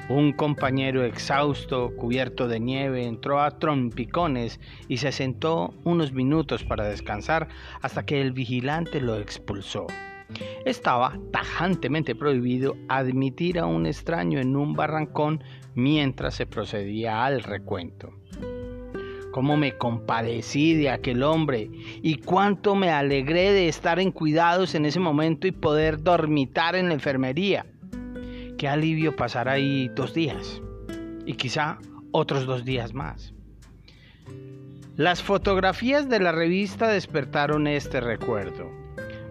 Un 0.10 0.32
compañero 0.34 1.03
exhausto, 1.03 1.96
cubierto 1.96 2.48
de 2.48 2.60
nieve, 2.60 3.06
entró 3.06 3.42
a 3.42 3.60
trompicones 3.60 4.60
y 4.88 4.98
se 4.98 5.12
sentó 5.12 5.74
unos 5.84 6.13
minutos 6.13 6.63
para 6.63 6.86
descansar 6.86 7.48
hasta 7.82 8.06
que 8.06 8.22
el 8.22 8.32
vigilante 8.32 9.01
lo 9.01 9.18
expulsó. 9.18 9.88
Estaba 10.65 11.18
tajantemente 11.32 12.15
prohibido 12.15 12.75
admitir 12.88 13.60
a 13.60 13.65
un 13.65 13.86
extraño 13.86 14.39
en 14.39 14.56
un 14.56 14.74
barrancón 14.74 15.44
mientras 15.75 16.36
se 16.36 16.46
procedía 16.46 17.25
al 17.25 17.44
recuento. 17.44 18.13
Cómo 19.34 19.58
me 19.58 19.75
compadecí 19.75 20.75
de 20.75 20.92
aquel 20.92 21.24
hombre 21.24 21.72
y 22.04 22.18
cuánto 22.18 22.75
me 22.75 22.92
alegré 22.92 23.52
de 23.52 23.68
estar 23.68 24.00
en 24.00 24.12
cuidados 24.12 24.75
en 24.75 24.86
ese 24.86 25.00
momento 25.00 25.48
y 25.48 25.52
poder 25.52 26.04
dormitar 26.04 26.75
en 26.75 26.88
la 26.88 26.94
enfermería. 26.94 27.66
Qué 28.60 28.68
alivio 28.68 29.16
pasar 29.16 29.50
ahí 29.50 29.90
dos 29.96 30.13
días 30.13 30.62
y 31.25 31.34
quizá 31.34 31.80
otros 32.12 32.46
dos 32.46 32.63
días 32.63 32.94
más. 32.94 33.34
Las 34.98 35.24
fotografías 35.24 36.08
de 36.08 36.20
la 36.20 36.32
revista 36.32 36.88
despertaron 36.88 37.66
este 37.66 38.02
recuerdo. 38.02 38.70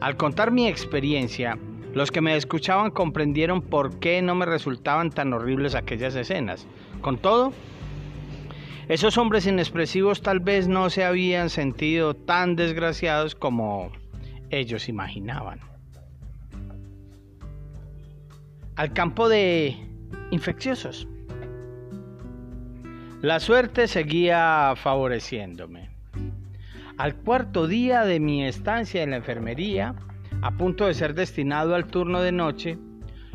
Al 0.00 0.16
contar 0.16 0.50
mi 0.50 0.66
experiencia, 0.66 1.56
los 1.94 2.10
que 2.10 2.20
me 2.20 2.36
escuchaban 2.36 2.90
comprendieron 2.90 3.62
por 3.62 4.00
qué 4.00 4.20
no 4.20 4.34
me 4.34 4.46
resultaban 4.46 5.10
tan 5.10 5.32
horribles 5.32 5.76
aquellas 5.76 6.16
escenas. 6.16 6.66
Con 7.02 7.18
todo, 7.18 7.52
esos 8.92 9.16
hombres 9.16 9.46
inexpresivos 9.46 10.20
tal 10.20 10.40
vez 10.40 10.68
no 10.68 10.90
se 10.90 11.02
habían 11.02 11.48
sentido 11.48 12.12
tan 12.12 12.56
desgraciados 12.56 13.34
como 13.34 13.90
ellos 14.50 14.86
imaginaban. 14.86 15.60
Al 18.76 18.92
campo 18.92 19.30
de 19.30 19.78
infecciosos. 20.30 21.08
La 23.22 23.40
suerte 23.40 23.88
seguía 23.88 24.74
favoreciéndome. 24.76 25.88
Al 26.98 27.14
cuarto 27.14 27.66
día 27.66 28.04
de 28.04 28.20
mi 28.20 28.44
estancia 28.44 29.02
en 29.02 29.12
la 29.12 29.16
enfermería, 29.16 29.94
a 30.42 30.50
punto 30.50 30.86
de 30.86 30.92
ser 30.92 31.14
destinado 31.14 31.74
al 31.74 31.86
turno 31.86 32.20
de 32.20 32.32
noche, 32.32 32.76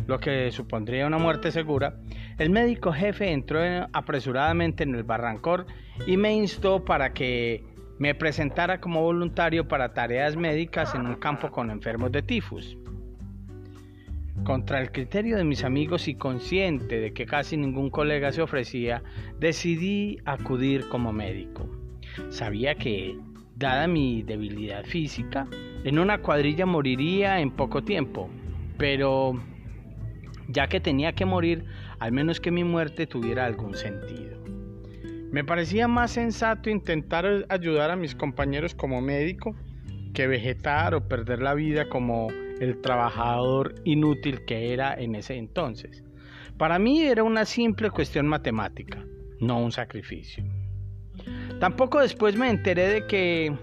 lo 0.05 0.19
que 0.19 0.51
supondría 0.51 1.07
una 1.07 1.17
muerte 1.17 1.51
segura, 1.51 1.95
el 2.37 2.49
médico 2.49 2.91
jefe 2.91 3.31
entró 3.31 3.59
apresuradamente 3.93 4.83
en 4.83 4.95
el 4.95 5.03
barrancor 5.03 5.65
y 6.05 6.17
me 6.17 6.33
instó 6.33 6.85
para 6.85 7.13
que 7.13 7.63
me 7.97 8.13
presentara 8.13 8.79
como 8.79 9.01
voluntario 9.01 9.67
para 9.67 9.93
tareas 9.93 10.35
médicas 10.35 10.93
en 10.93 11.07
un 11.07 11.15
campo 11.15 11.49
con 11.49 11.71
enfermos 11.71 12.11
de 12.11 12.21
tifus. 12.21 12.77
Contra 14.43 14.79
el 14.79 14.91
criterio 14.91 15.35
de 15.35 15.43
mis 15.43 15.63
amigos 15.63 16.07
y 16.07 16.13
consciente 16.13 16.99
de 16.99 17.11
que 17.11 17.25
casi 17.25 17.57
ningún 17.57 17.89
colega 17.89 18.31
se 18.31 18.43
ofrecía, 18.43 19.01
decidí 19.39 20.19
acudir 20.25 20.87
como 20.89 21.11
médico. 21.11 21.67
Sabía 22.29 22.75
que, 22.75 23.17
dada 23.55 23.87
mi 23.87 24.21
debilidad 24.21 24.85
física, 24.85 25.47
en 25.83 25.97
una 25.97 26.19
cuadrilla 26.19 26.67
moriría 26.67 27.39
en 27.39 27.49
poco 27.49 27.83
tiempo, 27.83 28.29
pero 28.77 29.41
ya 30.47 30.67
que 30.67 30.79
tenía 30.79 31.13
que 31.13 31.25
morir, 31.25 31.65
al 31.99 32.11
menos 32.11 32.39
que 32.39 32.51
mi 32.51 32.63
muerte 32.63 33.07
tuviera 33.07 33.45
algún 33.45 33.75
sentido. 33.75 34.37
Me 35.31 35.43
parecía 35.43 35.87
más 35.87 36.11
sensato 36.11 36.69
intentar 36.69 37.45
ayudar 37.49 37.91
a 37.91 37.95
mis 37.95 38.15
compañeros 38.15 38.73
como 38.73 39.01
médico 39.01 39.55
que 40.13 40.25
vegetar 40.25 40.95
o 40.95 41.07
perder 41.07 41.41
la 41.41 41.53
vida 41.53 41.89
como 41.89 42.29
el 42.59 42.81
trabajador 42.81 43.75
inútil 43.83 44.45
que 44.45 44.73
era 44.73 44.93
en 44.93 45.15
ese 45.15 45.35
entonces. 45.35 46.03
Para 46.57 46.79
mí 46.79 47.01
era 47.01 47.23
una 47.23 47.45
simple 47.45 47.91
cuestión 47.91 48.25
matemática, 48.25 49.05
no 49.39 49.59
un 49.59 49.71
sacrificio. 49.71 50.43
Tampoco 51.59 51.99
después 51.99 52.35
me 52.35 52.49
enteré 52.49 52.87
de 52.87 53.05
que, 53.05 53.53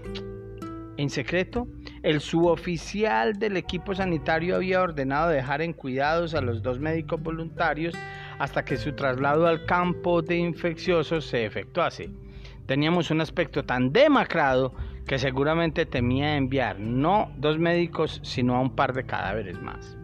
en 0.97 1.09
secreto, 1.09 1.67
el 2.03 2.21
suboficial 2.21 3.37
del 3.39 3.57
equipo 3.57 3.95
sanitario 3.95 4.55
había 4.55 4.81
ordenado 4.81 5.29
dejar 5.29 5.61
en 5.61 5.73
cuidados 5.73 6.35
a 6.35 6.41
los 6.41 6.61
dos 6.61 6.79
médicos 6.79 7.21
voluntarios 7.21 7.95
hasta 8.39 8.65
que 8.65 8.77
su 8.77 8.93
traslado 8.93 9.47
al 9.47 9.65
campo 9.65 10.21
de 10.21 10.37
infecciosos 10.37 11.25
se 11.25 11.45
efectuase. 11.45 12.09
Teníamos 12.65 13.11
un 13.11 13.21
aspecto 13.21 13.63
tan 13.63 13.91
demacrado 13.91 14.73
que 15.05 15.19
seguramente 15.19 15.85
temía 15.85 16.35
enviar 16.35 16.79
no 16.79 17.31
dos 17.37 17.59
médicos, 17.59 18.19
sino 18.23 18.55
a 18.55 18.61
un 18.61 18.75
par 18.75 18.93
de 18.93 19.05
cadáveres 19.05 19.61
más. 19.61 19.97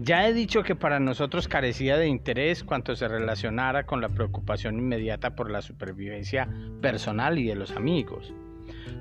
Ya 0.00 0.28
he 0.28 0.32
dicho 0.32 0.62
que 0.62 0.76
para 0.76 1.00
nosotros 1.00 1.48
carecía 1.48 1.96
de 1.96 2.06
interés 2.06 2.62
cuanto 2.62 2.94
se 2.94 3.08
relacionara 3.08 3.84
con 3.84 4.00
la 4.00 4.08
preocupación 4.08 4.78
inmediata 4.78 5.34
por 5.34 5.50
la 5.50 5.60
supervivencia 5.60 6.48
personal 6.80 7.36
y 7.36 7.48
de 7.48 7.56
los 7.56 7.72
amigos. 7.72 8.32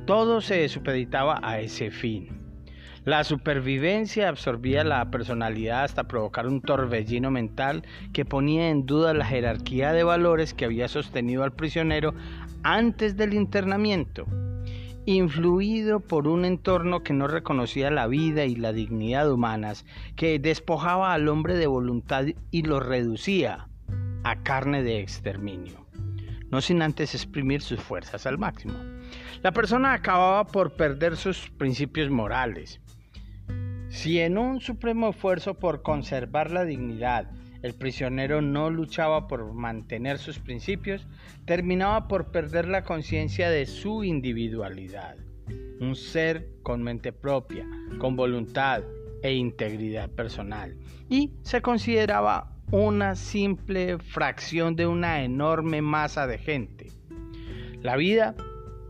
Todo 0.08 0.42
se 0.42 0.68
supeditaba 0.70 1.40
a 1.44 1.60
ese 1.60 1.92
fin. 1.92 2.47
La 3.08 3.24
supervivencia 3.24 4.28
absorbía 4.28 4.84
la 4.84 5.10
personalidad 5.10 5.86
hasta 5.86 6.10
provocar 6.10 6.46
un 6.46 6.60
torbellino 6.60 7.32
mental 7.32 7.84
que 8.12 8.26
ponía 8.26 8.70
en 8.70 8.86
duda 8.86 9.14
la 9.14 9.24
jerarquía 9.24 9.94
de 9.94 10.04
valores 10.04 10.54
que 10.54 10.66
había 10.66 10.90
sostenido 10.90 11.46
al 11.46 11.54
prisionero 11.54 12.14
antes 12.64 13.16
del 13.16 13.34
internamiento. 13.34 14.26
Influido 15.06 16.02
por 16.02 16.28
un 16.28 16.44
entorno 16.44 17.02
que 17.02 17.14
no 17.14 17.28
reconocía 17.30 17.90
la 17.92 18.08
vida 18.08 18.44
y 18.44 18.58
la 18.58 18.74
dignidad 18.74 19.32
humanas, 19.32 19.86
que 20.18 20.38
despojaba 20.38 21.14
al 21.14 21.30
hombre 21.30 21.56
de 21.56 21.68
voluntad 21.68 22.26
y 22.52 22.64
lo 22.64 22.82
reducía 22.82 23.70
a 24.26 24.44
carne 24.44 24.84
de 24.84 25.00
exterminio 25.00 25.88
no 26.50 26.62
sin 26.62 26.82
antes 26.82 27.14
exprimir 27.14 27.62
sus 27.62 27.82
fuerzas 27.82 28.26
al 28.26 28.38
máximo. 28.38 28.76
La 29.44 29.52
persona 29.52 29.92
acababa 29.92 30.46
por 30.46 30.78
perder 30.78 31.18
sus 31.18 31.50
principios 31.50 32.10
morales. 32.10 32.80
Si 33.90 34.20
en 34.20 34.38
un 34.38 34.60
supremo 34.60 35.10
esfuerzo 35.10 35.56
por 35.56 35.82
conservar 35.82 36.52
la 36.52 36.66
dignidad 36.66 37.32
el 37.64 37.74
prisionero 37.74 38.42
no 38.42 38.70
luchaba 38.70 39.28
por 39.28 39.54
mantener 39.54 40.20
sus 40.20 40.40
principios, 40.40 41.08
terminaba 41.46 42.08
por 42.08 42.32
perder 42.32 42.68
la 42.68 42.84
conciencia 42.84 43.50
de 43.50 43.66
su 43.66 44.04
individualidad. 44.04 45.18
Un 45.80 45.96
ser 45.96 46.48
con 46.64 46.84
mente 46.84 47.12
propia, 47.12 47.66
con 48.00 48.16
voluntad 48.16 48.84
e 49.24 49.34
integridad 49.34 50.10
personal. 50.10 50.78
Y 51.10 51.34
se 51.42 51.62
consideraba 51.62 52.56
una 52.72 53.16
simple 53.16 53.98
fracción 53.98 54.76
de 54.76 54.88
una 54.88 55.24
enorme 55.24 55.82
masa 55.82 56.28
de 56.28 56.38
gente. 56.38 56.92
La 57.82 57.96
vida 57.96 58.36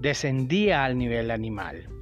descendía 0.01 0.83
al 0.83 0.97
nivel 0.97 1.31
animal. 1.31 1.96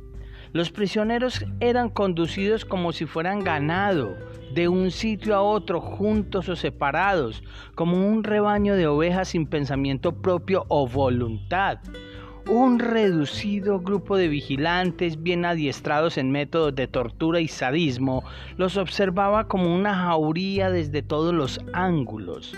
Los 0.55 0.71
prisioneros 0.71 1.45
eran 1.59 1.89
conducidos 1.89 2.63
como 2.63 2.93
si 2.93 3.05
fueran 3.05 3.43
ganado, 3.43 4.15
de 4.53 4.69
un 4.69 4.89
sitio 4.89 5.35
a 5.35 5.41
otro, 5.41 5.81
juntos 5.81 6.47
o 6.47 6.55
separados, 6.55 7.43
como 7.75 8.07
un 8.07 8.23
rebaño 8.23 8.77
de 8.77 8.87
ovejas 8.87 9.27
sin 9.27 9.47
pensamiento 9.47 10.13
propio 10.13 10.63
o 10.69 10.87
voluntad 10.87 11.79
un 12.47 12.79
reducido 12.79 13.79
grupo 13.81 14.15
de 14.15 14.29
vigilantes 14.29 15.21
bien 15.21 15.43
adiestrados 15.45 16.17
en 16.17 16.31
métodos 16.31 16.75
de 16.75 16.87
tortura 16.87 17.41
y 17.41 17.47
sadismo 17.47 18.23
los 18.55 18.77
observaba 18.77 19.47
como 19.47 19.75
una 19.75 19.95
jauría 19.95 20.69
desde 20.69 21.01
todos 21.01 21.33
los 21.33 21.59
ángulos. 21.73 22.55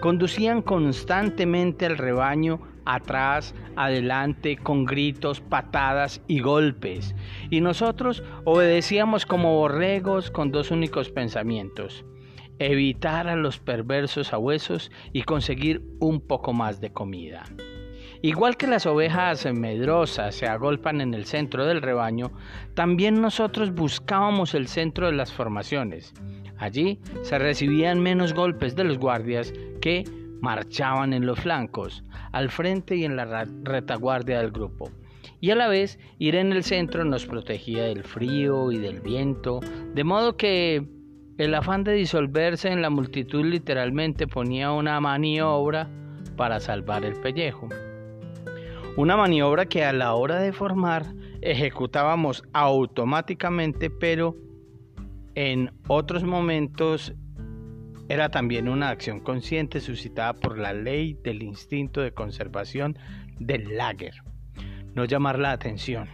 Conducían 0.00 0.62
constantemente 0.62 1.86
al 1.86 1.98
rebaño 1.98 2.60
atrás, 2.86 3.54
adelante, 3.76 4.56
con 4.56 4.84
gritos, 4.84 5.40
patadas 5.40 6.22
y 6.26 6.40
golpes, 6.40 7.14
y 7.50 7.60
nosotros 7.60 8.22
obedecíamos 8.44 9.26
como 9.26 9.56
borregos 9.56 10.30
con 10.30 10.50
dos 10.50 10.70
únicos 10.70 11.10
pensamientos, 11.10 12.04
evitar 12.58 13.28
a 13.28 13.36
los 13.36 13.58
perversos 13.58 14.32
huesos 14.32 14.90
y 15.12 15.22
conseguir 15.22 15.82
un 16.00 16.20
poco 16.20 16.52
más 16.52 16.80
de 16.80 16.92
comida. 16.92 17.44
Igual 18.22 18.56
que 18.56 18.66
las 18.66 18.86
ovejas 18.86 19.44
medrosas 19.52 20.34
se 20.34 20.46
agolpan 20.46 21.00
en 21.00 21.12
el 21.12 21.26
centro 21.26 21.66
del 21.66 21.82
rebaño, 21.82 22.32
también 22.74 23.20
nosotros 23.20 23.74
buscábamos 23.74 24.54
el 24.54 24.68
centro 24.68 25.06
de 25.06 25.12
las 25.12 25.32
formaciones. 25.32 26.14
Allí 26.58 26.98
se 27.22 27.38
recibían 27.38 28.00
menos 28.00 28.32
golpes 28.32 28.74
de 28.74 28.84
los 28.84 28.98
guardias 28.98 29.52
que 29.82 30.04
marchaban 30.46 31.12
en 31.12 31.26
los 31.26 31.40
flancos, 31.40 32.04
al 32.30 32.50
frente 32.50 32.94
y 32.94 33.04
en 33.04 33.16
la 33.16 33.44
retaguardia 33.64 34.38
del 34.38 34.52
grupo. 34.52 34.92
Y 35.40 35.50
a 35.50 35.56
la 35.56 35.66
vez 35.66 35.98
ir 36.20 36.36
en 36.36 36.52
el 36.52 36.62
centro 36.62 37.04
nos 37.04 37.26
protegía 37.26 37.82
del 37.82 38.04
frío 38.04 38.70
y 38.70 38.78
del 38.78 39.00
viento, 39.00 39.58
de 39.92 40.04
modo 40.04 40.36
que 40.36 40.86
el 41.36 41.52
afán 41.52 41.82
de 41.82 41.94
disolverse 41.94 42.68
en 42.68 42.80
la 42.80 42.90
multitud 42.90 43.44
literalmente 43.44 44.28
ponía 44.28 44.70
una 44.70 45.00
maniobra 45.00 45.90
para 46.36 46.60
salvar 46.60 47.04
el 47.04 47.14
pellejo. 47.14 47.68
Una 48.96 49.16
maniobra 49.16 49.66
que 49.66 49.84
a 49.84 49.92
la 49.92 50.14
hora 50.14 50.38
de 50.38 50.52
formar 50.52 51.06
ejecutábamos 51.40 52.44
automáticamente, 52.52 53.90
pero 53.90 54.36
en 55.34 55.72
otros 55.88 56.22
momentos 56.22 57.12
era 58.08 58.28
también 58.28 58.68
una 58.68 58.90
acción 58.90 59.20
consciente 59.20 59.80
suscitada 59.80 60.34
por 60.34 60.58
la 60.58 60.72
ley 60.72 61.18
del 61.22 61.42
instinto 61.42 62.00
de 62.00 62.12
conservación 62.12 62.98
del 63.38 63.76
lager. 63.76 64.14
No 64.94 65.04
llamar 65.04 65.38
la 65.38 65.52
atención. 65.52 66.08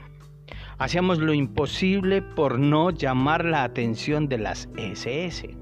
Hacíamos 0.79 1.19
lo 1.19 1.33
imposible 1.33 2.23
por 2.23 2.59
no 2.59 2.91
llamar 2.91 3.45
la 3.45 3.63
atención 3.63 4.29
de 4.29 4.39
las 4.39 4.69
SS. 4.77 5.57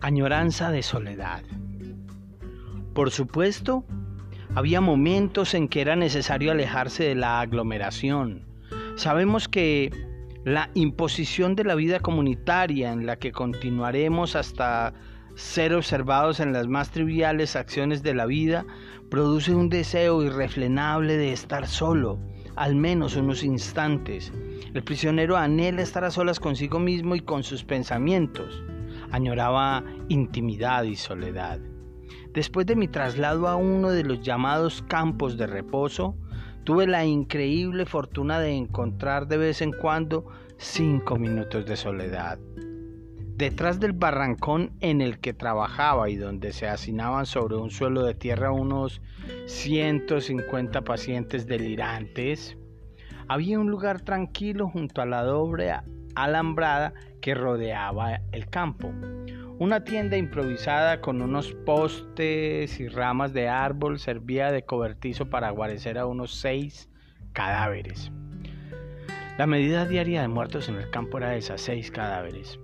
Añoranza 0.00 0.70
de 0.70 0.82
soledad. 0.82 1.42
Por 2.94 3.10
supuesto, 3.10 3.84
Había 4.54 4.80
momentos 4.80 5.54
en 5.54 5.68
que 5.68 5.80
era 5.80 5.94
necesario 5.94 6.50
alejarse 6.50 7.04
de 7.04 7.14
la 7.14 7.40
aglomeración. 7.40 8.46
Sabemos 8.96 9.48
que 9.48 9.92
la 10.44 10.70
imposición 10.74 11.54
de 11.54 11.64
la 11.64 11.74
vida 11.74 12.00
comunitaria 12.00 12.92
en 12.92 13.04
la 13.04 13.16
que 13.16 13.32
continuaremos 13.32 14.36
hasta 14.36 14.94
ser 15.34 15.74
observados 15.74 16.40
en 16.40 16.52
las 16.52 16.66
más 16.66 16.90
triviales 16.90 17.56
acciones 17.56 18.02
de 18.02 18.14
la 18.14 18.26
vida 18.26 18.64
produce 19.10 19.54
un 19.54 19.68
deseo 19.68 20.22
irrefrenable 20.22 21.16
de 21.16 21.32
estar 21.32 21.66
solo, 21.66 22.18
al 22.56 22.74
menos 22.74 23.16
unos 23.16 23.44
instantes. 23.44 24.32
El 24.72 24.82
prisionero 24.82 25.36
anhela 25.36 25.82
estar 25.82 26.04
a 26.04 26.10
solas 26.10 26.40
consigo 26.40 26.78
mismo 26.78 27.14
y 27.16 27.20
con 27.20 27.42
sus 27.42 27.64
pensamientos. 27.64 28.62
Añoraba 29.10 29.84
intimidad 30.08 30.84
y 30.84 30.96
soledad. 30.96 31.60
Después 32.32 32.66
de 32.66 32.76
mi 32.76 32.88
traslado 32.88 33.48
a 33.48 33.56
uno 33.56 33.90
de 33.90 34.04
los 34.04 34.20
llamados 34.20 34.82
campos 34.88 35.36
de 35.36 35.46
reposo, 35.46 36.16
tuve 36.64 36.86
la 36.86 37.04
increíble 37.04 37.86
fortuna 37.86 38.40
de 38.40 38.52
encontrar 38.52 39.26
de 39.26 39.38
vez 39.38 39.62
en 39.62 39.72
cuando 39.72 40.26
cinco 40.58 41.16
minutos 41.16 41.66
de 41.66 41.76
soledad. 41.76 42.38
Detrás 43.36 43.80
del 43.80 43.92
barrancón 43.92 44.72
en 44.80 45.00
el 45.00 45.18
que 45.18 45.32
trabajaba 45.32 46.10
y 46.10 46.16
donde 46.16 46.52
se 46.52 46.68
hacinaban 46.68 47.24
sobre 47.24 47.56
un 47.56 47.70
suelo 47.70 48.02
de 48.02 48.14
tierra 48.14 48.52
unos 48.52 49.00
150 49.46 50.82
pacientes 50.82 51.46
delirantes, 51.46 52.58
había 53.28 53.58
un 53.58 53.70
lugar 53.70 54.02
tranquilo 54.02 54.68
junto 54.68 55.00
a 55.00 55.06
la 55.06 55.22
doble 55.22 55.72
alambrada 56.14 56.92
que 57.22 57.34
rodeaba 57.34 58.20
el 58.32 58.48
campo. 58.50 58.92
Una 59.60 59.84
tienda 59.84 60.16
improvisada 60.16 61.02
con 61.02 61.20
unos 61.20 61.52
postes 61.52 62.80
y 62.80 62.88
ramas 62.88 63.34
de 63.34 63.46
árbol 63.46 63.98
servía 63.98 64.50
de 64.50 64.64
cobertizo 64.64 65.28
para 65.28 65.50
guarecer 65.50 65.98
a 65.98 66.06
unos 66.06 66.34
seis 66.40 66.88
cadáveres. 67.34 68.10
La 69.36 69.46
medida 69.46 69.84
diaria 69.84 70.22
de 70.22 70.28
muertos 70.28 70.70
en 70.70 70.76
el 70.76 70.88
campo 70.88 71.18
era 71.18 71.32
de 71.32 71.36
esas 71.36 71.60
seis 71.60 71.90
cadáveres. 71.90 72.58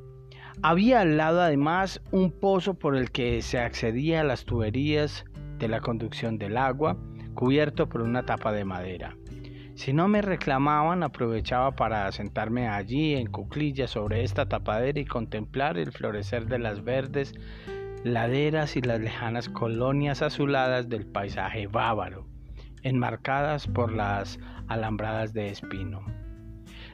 Había 0.62 1.02
al 1.02 1.18
lado 1.18 1.42
además 1.42 2.00
un 2.12 2.32
pozo 2.32 2.78
por 2.78 2.96
el 2.96 3.10
que 3.10 3.42
se 3.42 3.58
accedía 3.58 4.22
a 4.22 4.24
las 4.24 4.46
tuberías 4.46 5.26
de 5.58 5.68
la 5.68 5.82
conducción 5.82 6.38
del 6.38 6.56
agua, 6.56 6.96
cubierto 7.34 7.90
por 7.90 8.00
una 8.00 8.24
tapa 8.24 8.52
de 8.52 8.64
madera. 8.64 9.18
Si 9.76 9.92
no 9.92 10.08
me 10.08 10.22
reclamaban, 10.22 11.02
aprovechaba 11.02 11.72
para 11.72 12.10
sentarme 12.10 12.66
allí 12.66 13.14
en 13.14 13.26
cuclillas 13.26 13.90
sobre 13.90 14.24
esta 14.24 14.48
tapadera 14.48 14.98
y 14.98 15.04
contemplar 15.04 15.76
el 15.76 15.92
florecer 15.92 16.46
de 16.46 16.58
las 16.58 16.82
verdes 16.82 17.34
laderas 18.02 18.74
y 18.76 18.80
las 18.80 19.00
lejanas 19.00 19.50
colonias 19.50 20.22
azuladas 20.22 20.88
del 20.88 21.04
paisaje 21.04 21.66
bávaro, 21.66 22.26
enmarcadas 22.84 23.66
por 23.66 23.92
las 23.92 24.38
alambradas 24.66 25.34
de 25.34 25.50
espino. 25.50 26.02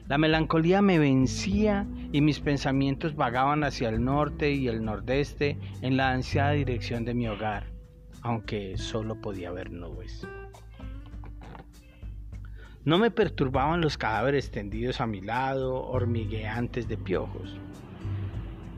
La 0.09 0.17
melancolía 0.17 0.81
me 0.81 0.99
vencía 0.99 1.87
y 2.11 2.19
mis 2.19 2.41
pensamientos 2.41 3.15
vagaban 3.15 3.63
hacia 3.63 3.87
el 3.87 4.03
norte 4.03 4.51
y 4.51 4.67
el 4.67 4.83
nordeste 4.83 5.57
en 5.81 5.95
la 5.95 6.11
ansiada 6.11 6.51
dirección 6.51 7.05
de 7.05 7.13
mi 7.13 7.29
hogar, 7.29 7.67
aunque 8.21 8.77
solo 8.77 9.21
podía 9.21 9.51
ver 9.51 9.71
nubes. 9.71 10.27
No 12.85 12.97
me 12.97 13.11
perturbaban 13.11 13.79
los 13.79 13.97
cadáveres 13.97 14.51
tendidos 14.51 14.99
a 14.99 15.07
mi 15.07 15.21
lado, 15.21 15.85
hormigueantes 15.85 16.87
de 16.87 16.97
piojos. 16.97 17.57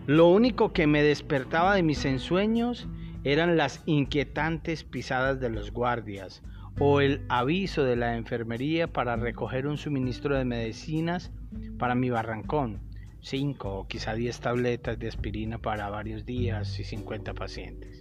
Lo 0.06 0.28
único 0.28 0.74
que 0.74 0.86
me 0.86 1.02
despertaba 1.02 1.74
de 1.74 1.82
mis 1.82 2.06
ensueños 2.06 2.88
eran 3.24 3.58
las 3.58 3.82
inquietantes 3.88 4.84
pisadas 4.84 5.40
de 5.40 5.50
los 5.50 5.72
guardias, 5.72 6.44
o 6.78 7.02
el 7.02 7.26
aviso 7.30 7.84
de 7.84 7.96
la 7.96 8.16
enfermería 8.16 8.92
para 8.92 9.16
recoger 9.16 9.66
un 9.66 9.78
suministro 9.78 10.38
de 10.38 10.46
medicinas 10.46 11.32
para 11.80 11.96
mi 11.96 12.10
barrancón, 12.10 12.82
5 13.22 13.80
o 13.80 13.88
quizá 13.88 14.14
10 14.14 14.40
tabletas 14.40 15.00
de 15.00 15.08
aspirina 15.08 15.58
para 15.58 15.90
varios 15.90 16.26
días 16.26 16.80
y 16.80 16.84
50 16.84 17.34
pacientes. 17.34 17.95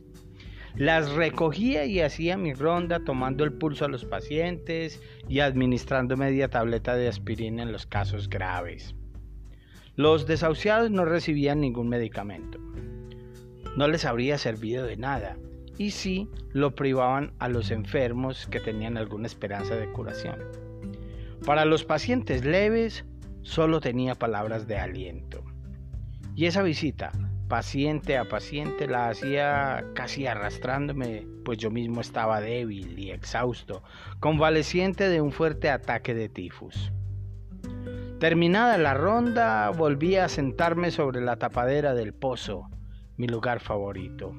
Las 0.76 1.12
recogía 1.12 1.84
y 1.84 2.00
hacía 2.00 2.36
mi 2.36 2.52
ronda 2.52 3.04
tomando 3.04 3.44
el 3.44 3.52
pulso 3.52 3.84
a 3.84 3.88
los 3.88 4.04
pacientes 4.04 5.00
y 5.28 5.38
administrando 5.38 6.16
media 6.16 6.48
tableta 6.48 6.96
de 6.96 7.06
aspirina 7.06 7.62
en 7.62 7.70
los 7.70 7.86
casos 7.86 8.28
graves. 8.28 8.96
Los 9.94 10.26
desahuciados 10.26 10.90
no 10.90 11.04
recibían 11.04 11.60
ningún 11.60 11.88
medicamento. 11.88 12.58
No 13.76 13.86
les 13.86 14.04
habría 14.04 14.36
servido 14.36 14.84
de 14.84 14.96
nada 14.96 15.36
y 15.78 15.92
sí 15.92 16.28
lo 16.52 16.74
privaban 16.74 17.32
a 17.38 17.48
los 17.48 17.70
enfermos 17.70 18.48
que 18.48 18.58
tenían 18.58 18.96
alguna 18.96 19.28
esperanza 19.28 19.76
de 19.76 19.90
curación. 19.92 20.40
Para 21.46 21.64
los 21.64 21.84
pacientes 21.84 22.44
leves 22.44 23.04
solo 23.42 23.80
tenía 23.80 24.16
palabras 24.16 24.66
de 24.66 24.78
aliento. 24.78 25.44
Y 26.34 26.46
esa 26.46 26.62
visita, 26.62 27.12
paciente 27.48 28.16
a 28.16 28.28
paciente, 28.28 28.86
la 28.86 29.08
hacía 29.08 29.84
casi 29.94 30.26
arrastrándome, 30.26 31.26
pues 31.44 31.58
yo 31.58 31.70
mismo 31.70 32.00
estaba 32.00 32.40
débil 32.40 32.98
y 32.98 33.10
exhausto, 33.10 33.82
convaleciente 34.20 35.08
de 35.08 35.20
un 35.20 35.32
fuerte 35.32 35.70
ataque 35.70 36.14
de 36.14 36.28
tifus. 36.28 36.92
Terminada 38.18 38.78
la 38.78 38.94
ronda, 38.94 39.70
volví 39.70 40.16
a 40.16 40.28
sentarme 40.28 40.90
sobre 40.90 41.20
la 41.20 41.36
tapadera 41.36 41.94
del 41.94 42.14
pozo, 42.14 42.70
mi 43.16 43.26
lugar 43.26 43.60
favorito. 43.60 44.34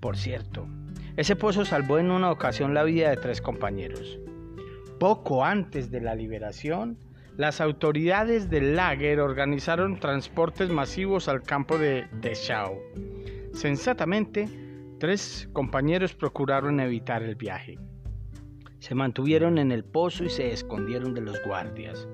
Por 0.00 0.16
cierto, 0.16 0.68
ese 1.16 1.36
pozo 1.36 1.64
salvó 1.64 1.98
en 1.98 2.10
una 2.10 2.30
ocasión 2.30 2.74
la 2.74 2.84
vida 2.84 3.08
de 3.08 3.16
tres 3.16 3.40
compañeros. 3.40 4.18
Poco 5.00 5.44
antes 5.44 5.90
de 5.90 6.00
la 6.00 6.14
liberación, 6.14 6.98
las 7.36 7.60
autoridades 7.60 8.48
del 8.48 8.76
lager 8.76 9.20
organizaron 9.20 10.00
transportes 10.00 10.70
masivos 10.70 11.28
al 11.28 11.42
campo 11.42 11.76
de 11.76 12.06
Dachau. 12.22 12.78
Sensatamente, 13.52 14.48
tres 14.98 15.48
compañeros 15.52 16.14
procuraron 16.14 16.80
evitar 16.80 17.22
el 17.22 17.34
viaje. 17.34 17.78
Se 18.78 18.94
mantuvieron 18.94 19.58
en 19.58 19.70
el 19.70 19.84
pozo 19.84 20.24
y 20.24 20.30
se 20.30 20.50
escondieron 20.50 21.12
de 21.12 21.20
los 21.20 21.42
guardias. 21.44 22.08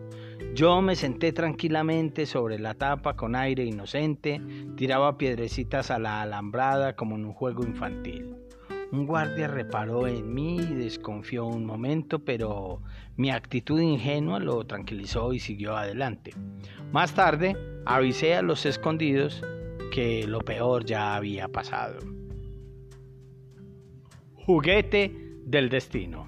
Yo 0.55 0.83
me 0.83 0.97
senté 0.97 1.33
tranquilamente 1.33 2.27
sobre 2.27 2.59
la 2.59 2.75
tapa 2.75 3.15
con 3.15 3.37
aire 3.37 3.65
inocente, 3.65 4.41
tiraba 4.77 5.19
piedrecitas 5.19 5.91
a 5.91 5.99
la 5.99 6.21
alambrada 6.21 6.97
como 6.97 7.15
en 7.15 7.27
un 7.27 7.33
juego 7.33 7.65
infantil. 7.65 8.35
Un 8.93 9.07
guardia 9.07 9.49
reparó 9.49 10.07
en 10.07 10.35
mí 10.35 10.57
y 10.57 10.75
desconfió 10.75 11.47
un 11.47 11.65
momento, 11.65 12.19
pero 12.19 12.83
mi 13.17 13.31
actitud 13.31 13.81
ingenua 13.81 14.39
lo 14.39 14.65
tranquilizó 14.65 15.33
y 15.33 15.41
siguió 15.41 15.77
adelante. 15.77 16.33
Más 16.93 17.15
tarde 17.15 17.57
avisé 17.85 18.35
a 18.35 18.43
los 18.43 18.67
escondidos 18.67 19.43
que 19.93 20.27
lo 20.27 20.41
peor 20.41 20.85
ya 20.85 21.15
había 21.15 21.49
pasado. 21.49 21.99
Juguete 24.35 25.15
del 25.45 25.69
destino. 25.69 26.27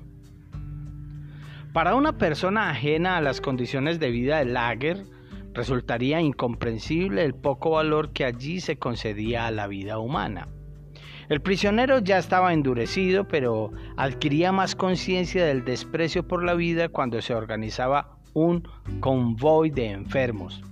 Para 1.73 1.97
una 1.97 2.19
persona 2.19 2.71
ajena 2.71 3.17
a 3.17 3.21
las 3.21 3.41
condiciones 3.41 3.99
de 3.99 4.11
vida 4.11 4.39
del 4.39 4.55
lager, 4.55 5.07
resultaría 5.55 6.21
incomprensible 6.21 7.25
el 7.25 7.35
poco 7.35 7.71
valor 7.71 8.13
que 8.13 8.25
allí 8.25 8.61
se 8.61 8.77
concedía 8.77 9.47
a 9.47 9.51
la 9.51 9.67
vida 9.67 9.99
humana. 9.99 10.49
El 11.29 11.41
prisionero 11.41 12.01
ya 12.01 12.19
estaba 12.19 12.53
endurecido, 12.53 13.27
pero 13.27 13.73
adquiría 13.97 14.53
más 14.53 14.75
conciencia 14.75 15.45
del 15.45 15.65
desprecio 15.65 16.27
por 16.27 16.45
la 16.45 16.55
vida 16.55 16.89
cuando 16.89 17.21
se 17.23 17.35
organizaba 17.35 18.19
un 18.35 18.69
convoy 19.01 19.71
de 19.71 19.91
enfermos. 19.91 20.63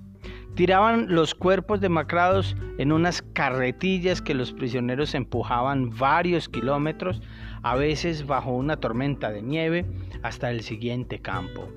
Tiraban 0.54 1.06
los 1.08 1.34
cuerpos 1.34 1.80
demacrados 1.80 2.54
en 2.76 2.92
unas 2.92 3.22
carretillas 3.22 4.20
que 4.20 4.34
los 4.34 4.52
prisioneros 4.52 5.14
empujaban 5.14 5.88
varios 5.96 6.50
kilómetros 6.50 7.22
a 7.62 7.74
veces 7.76 8.26
bajo 8.26 8.50
una 8.50 8.76
tormenta 8.76 9.30
de 9.30 9.40
nieve, 9.40 9.86
hasta 10.22 10.50
el 10.50 10.62
siguiente 10.62 11.20
campo. 11.20 11.68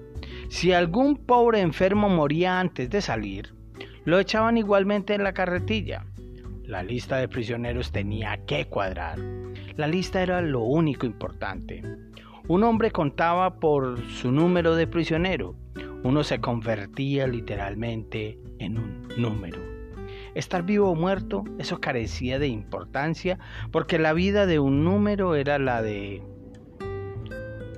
Si 0.50 0.74
algún 0.74 1.16
pobre 1.16 1.62
enfermo 1.62 2.10
moría 2.10 2.60
antes 2.60 2.90
de 2.90 3.02
salir, 3.02 3.54
lo 4.04 4.20
echaban 4.20 4.58
igualmente 4.58 5.14
en 5.14 5.24
la 5.24 5.34
carretilla. 5.34 6.06
La 6.68 6.82
lista 6.82 7.18
de 7.18 7.28
prisioneros 7.28 7.92
tenía 7.92 8.38
que 8.46 8.66
cuadrar. 8.66 9.20
La 9.78 9.88
lista 9.88 10.24
era 10.24 10.42
lo 10.42 10.62
único 10.62 11.06
importante. 11.06 11.84
Un 12.48 12.64
hombre 12.64 12.90
contaba 12.90 13.60
por 13.60 14.00
su 14.10 14.32
número 14.32 14.76
de 14.76 14.88
prisionero. 14.88 15.56
Uno 16.04 16.24
se 16.24 16.40
convertía 16.40 17.28
literalmente 17.28 18.40
en 18.58 18.80
un 18.80 19.08
número. 19.16 19.60
Estar 20.34 20.64
vivo 20.64 20.90
o 20.90 20.96
muerto, 20.96 21.44
eso 21.60 21.80
carecía 21.80 22.40
de 22.40 22.48
importancia 22.48 23.38
porque 23.72 24.00
la 24.00 24.14
vida 24.14 24.48
de 24.48 24.58
un 24.60 24.84
número 24.84 25.36
era 25.36 25.60
la 25.60 25.84
de 25.84 26.24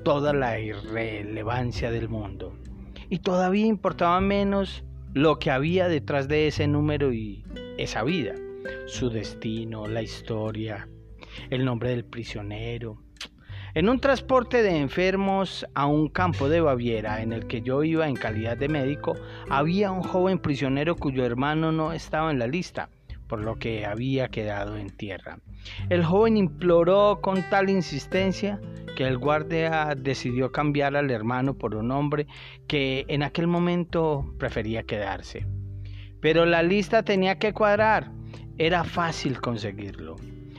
toda 0.04 0.32
la 0.32 0.60
irrelevancia 0.60 1.91
del 1.91 2.08
mundo. 2.08 2.58
Y 3.10 3.19
todavía 3.19 3.65
importaba 3.65 4.21
menos 4.21 4.86
lo 5.13 5.39
que 5.39 5.52
había 5.52 5.89
detrás 5.89 6.30
de 6.30 6.47
ese 6.47 6.67
número 6.67 7.12
y 7.12 7.43
esa 7.78 8.04
vida, 8.04 8.34
su 8.86 9.10
destino, 9.10 9.88
la 9.88 10.01
historia, 10.01 10.88
el 11.49 11.65
nombre 11.65 11.89
del 11.89 12.06
prisionero, 12.06 13.03
En 13.73 13.89
un 13.89 13.99
transporte 13.99 14.63
de 14.63 14.75
enfermos 14.77 15.65
a 15.75 15.86
un 15.86 16.10
campo 16.10 16.49
de 16.49 16.62
Baviera 16.62 17.21
en 17.21 17.32
el 17.32 17.45
que 17.45 17.62
yo 17.62 17.84
iba 17.84 18.08
en 18.08 18.15
calidad 18.15 18.58
de 18.58 18.69
médico, 18.69 19.15
había 19.49 19.91
un 19.91 20.01
joven 20.01 20.39
prisionero 20.39 20.95
cuyo 20.95 21.23
hermano 21.23 21.71
no 21.71 21.93
estaba 21.93 22.32
en 22.32 22.39
la 22.39 22.47
lista, 22.47 22.89
por 23.27 23.43
lo 23.43 23.56
que 23.56 23.86
había 23.86 24.30
quedado 24.30 24.77
en 24.77 24.89
tierra. 24.89 25.39
El 25.89 26.03
joven 26.03 26.38
imploró 26.38 27.19
con 27.21 27.43
tal 27.49 27.69
insistencia 27.69 28.60
que 28.95 29.06
el 29.06 29.19
guardia 29.19 29.93
decidió 29.95 30.51
cambiar 30.51 30.95
al 30.95 31.12
hermano 31.12 31.53
por 31.56 31.75
un 31.75 31.91
hombre 31.91 32.25
que 32.67 33.06
en 33.10 33.21
aquel 33.21 33.45
momento 33.45 34.34
prefería 34.39 34.84
quedarse. 34.84 35.45
Pero 36.19 36.45
la 36.47 36.63
lista 36.63 37.03
tenía 37.03 37.38
que 37.38 37.53
cuadrar, 37.53 38.12
era 38.58 38.84
fácil 38.84 39.39
conseguirlo. 39.39 40.15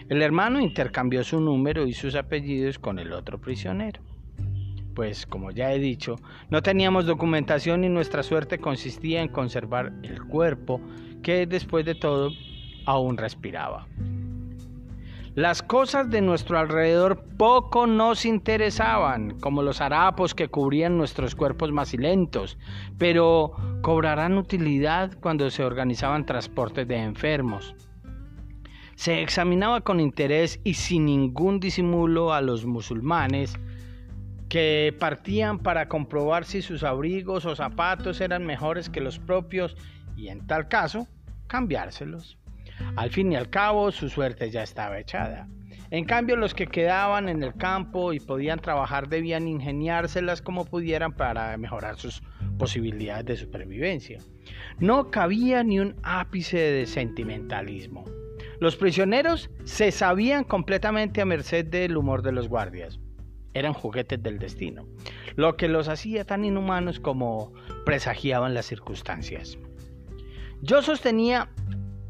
El 0.08 0.22
hermano 0.22 0.60
intercambió 0.60 1.24
su 1.24 1.40
número 1.40 1.86
y 1.86 1.92
sus 1.92 2.14
apellidos 2.14 2.78
con 2.78 2.98
el 2.98 3.12
otro 3.12 3.40
prisionero. 3.40 4.00
Pues, 4.94 5.26
como 5.26 5.50
ya 5.50 5.72
he 5.72 5.78
dicho, 5.78 6.16
no 6.48 6.62
teníamos 6.62 7.06
documentación 7.06 7.84
y 7.84 7.88
nuestra 7.88 8.22
suerte 8.22 8.58
consistía 8.58 9.20
en 9.20 9.28
conservar 9.28 9.92
el 10.02 10.22
cuerpo 10.24 10.80
que 11.22 11.46
después 11.46 11.84
de 11.84 11.94
todo 11.94 12.30
aún 12.86 13.16
respiraba. 13.16 13.86
Las 15.34 15.62
cosas 15.62 16.10
de 16.10 16.20
nuestro 16.20 16.58
alrededor 16.58 17.22
poco 17.36 17.86
nos 17.86 18.24
interesaban, 18.24 19.38
como 19.38 19.62
los 19.62 19.80
harapos 19.80 20.34
que 20.34 20.48
cubrían 20.48 20.98
nuestros 20.98 21.36
cuerpos 21.36 21.70
macilentos, 21.70 22.58
pero 22.96 23.52
cobrarán 23.82 24.36
utilidad 24.36 25.12
cuando 25.20 25.48
se 25.50 25.64
organizaban 25.64 26.26
transportes 26.26 26.88
de 26.88 26.96
enfermos. 26.96 27.76
Se 28.98 29.22
examinaba 29.22 29.82
con 29.82 30.00
interés 30.00 30.58
y 30.64 30.74
sin 30.74 31.04
ningún 31.04 31.60
disimulo 31.60 32.32
a 32.32 32.40
los 32.40 32.66
musulmanes 32.66 33.54
que 34.48 34.92
partían 34.98 35.60
para 35.60 35.88
comprobar 35.88 36.44
si 36.44 36.62
sus 36.62 36.82
abrigos 36.82 37.44
o 37.44 37.54
zapatos 37.54 38.20
eran 38.20 38.44
mejores 38.44 38.90
que 38.90 39.00
los 39.00 39.20
propios 39.20 39.76
y 40.16 40.30
en 40.30 40.44
tal 40.48 40.66
caso 40.66 41.06
cambiárselos. 41.46 42.38
Al 42.96 43.10
fin 43.10 43.30
y 43.30 43.36
al 43.36 43.50
cabo 43.50 43.92
su 43.92 44.08
suerte 44.08 44.50
ya 44.50 44.64
estaba 44.64 44.98
echada. 44.98 45.46
En 45.92 46.04
cambio 46.04 46.34
los 46.34 46.52
que 46.52 46.66
quedaban 46.66 47.28
en 47.28 47.44
el 47.44 47.54
campo 47.54 48.12
y 48.12 48.18
podían 48.18 48.58
trabajar 48.58 49.08
debían 49.08 49.46
ingeniárselas 49.46 50.42
como 50.42 50.64
pudieran 50.64 51.12
para 51.12 51.56
mejorar 51.56 51.98
sus 51.98 52.20
posibilidades 52.58 53.26
de 53.26 53.36
supervivencia. 53.36 54.18
No 54.80 55.12
cabía 55.12 55.62
ni 55.62 55.78
un 55.78 55.94
ápice 56.02 56.58
de 56.58 56.84
sentimentalismo. 56.84 58.04
Los 58.60 58.76
prisioneros 58.76 59.50
se 59.64 59.92
sabían 59.92 60.42
completamente 60.42 61.20
a 61.20 61.24
merced 61.24 61.64
del 61.64 61.96
humor 61.96 62.22
de 62.22 62.32
los 62.32 62.48
guardias. 62.48 62.98
Eran 63.54 63.72
juguetes 63.72 64.20
del 64.20 64.38
destino, 64.38 64.86
lo 65.36 65.56
que 65.56 65.68
los 65.68 65.88
hacía 65.88 66.24
tan 66.24 66.44
inhumanos 66.44 66.98
como 66.98 67.52
presagiaban 67.84 68.54
las 68.54 68.66
circunstancias. 68.66 69.58
Yo 70.60 70.82
sostenía, 70.82 71.50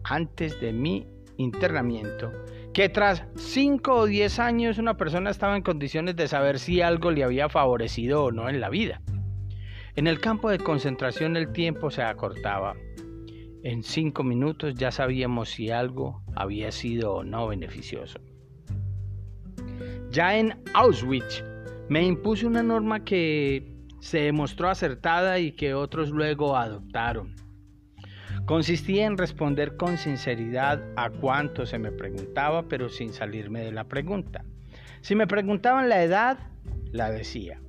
antes 0.04 0.58
de 0.60 0.72
mi 0.72 1.06
internamiento, 1.36 2.32
que 2.72 2.88
tras 2.88 3.24
5 3.36 3.94
o 3.94 4.06
10 4.06 4.38
años 4.38 4.78
una 4.78 4.96
persona 4.96 5.30
estaba 5.30 5.56
en 5.56 5.62
condiciones 5.62 6.16
de 6.16 6.28
saber 6.28 6.58
si 6.58 6.80
algo 6.80 7.10
le 7.10 7.24
había 7.24 7.50
favorecido 7.50 8.24
o 8.24 8.32
no 8.32 8.48
en 8.48 8.60
la 8.60 8.70
vida. 8.70 9.02
En 9.96 10.06
el 10.06 10.18
campo 10.20 10.48
de 10.48 10.58
concentración 10.58 11.36
el 11.36 11.52
tiempo 11.52 11.90
se 11.90 12.02
acortaba 12.02 12.74
en 13.62 13.82
cinco 13.82 14.22
minutos 14.22 14.74
ya 14.74 14.90
sabíamos 14.90 15.50
si 15.50 15.70
algo 15.70 16.22
había 16.34 16.70
sido 16.72 17.14
o 17.14 17.24
no 17.24 17.48
beneficioso. 17.48 18.20
Ya 20.10 20.36
en 20.36 20.54
Auschwitz 20.74 21.44
me 21.88 22.02
impuse 22.02 22.46
una 22.46 22.62
norma 22.62 23.04
que 23.04 23.74
se 24.00 24.20
demostró 24.20 24.70
acertada 24.70 25.38
y 25.38 25.52
que 25.52 25.74
otros 25.74 26.10
luego 26.10 26.56
adoptaron. 26.56 27.34
Consistía 28.46 29.04
en 29.04 29.18
responder 29.18 29.76
con 29.76 29.98
sinceridad 29.98 30.82
a 30.96 31.10
cuanto 31.10 31.66
se 31.66 31.78
me 31.78 31.92
preguntaba, 31.92 32.66
pero 32.68 32.88
sin 32.88 33.12
salirme 33.12 33.60
de 33.60 33.72
la 33.72 33.84
pregunta. 33.84 34.44
Si 35.02 35.14
me 35.14 35.26
preguntaban 35.26 35.88
la 35.88 36.02
edad, 36.02 36.38
la 36.92 37.10
decía. 37.10 37.60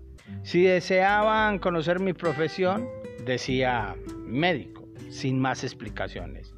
Si 0.44 0.64
deseaban 0.64 1.60
conocer 1.60 2.00
mi 2.00 2.14
profesión, 2.14 2.88
decía 3.26 3.96
médico 4.26 4.79
sin 5.10 5.40
más 5.40 5.64
explicaciones. 5.64 6.54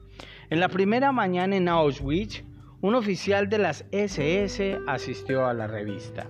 En 0.50 0.60
la 0.60 0.70
primera 0.70 1.12
mañana 1.12 1.56
en 1.56 1.68
Auschwitz, 1.70 2.44
un 2.82 2.96
oficial 2.96 3.48
de 3.50 3.58
las 3.58 3.86
SS 3.92 4.80
asistió 4.88 5.46
a 5.46 5.54
la 5.54 5.68
revista. 5.68 6.28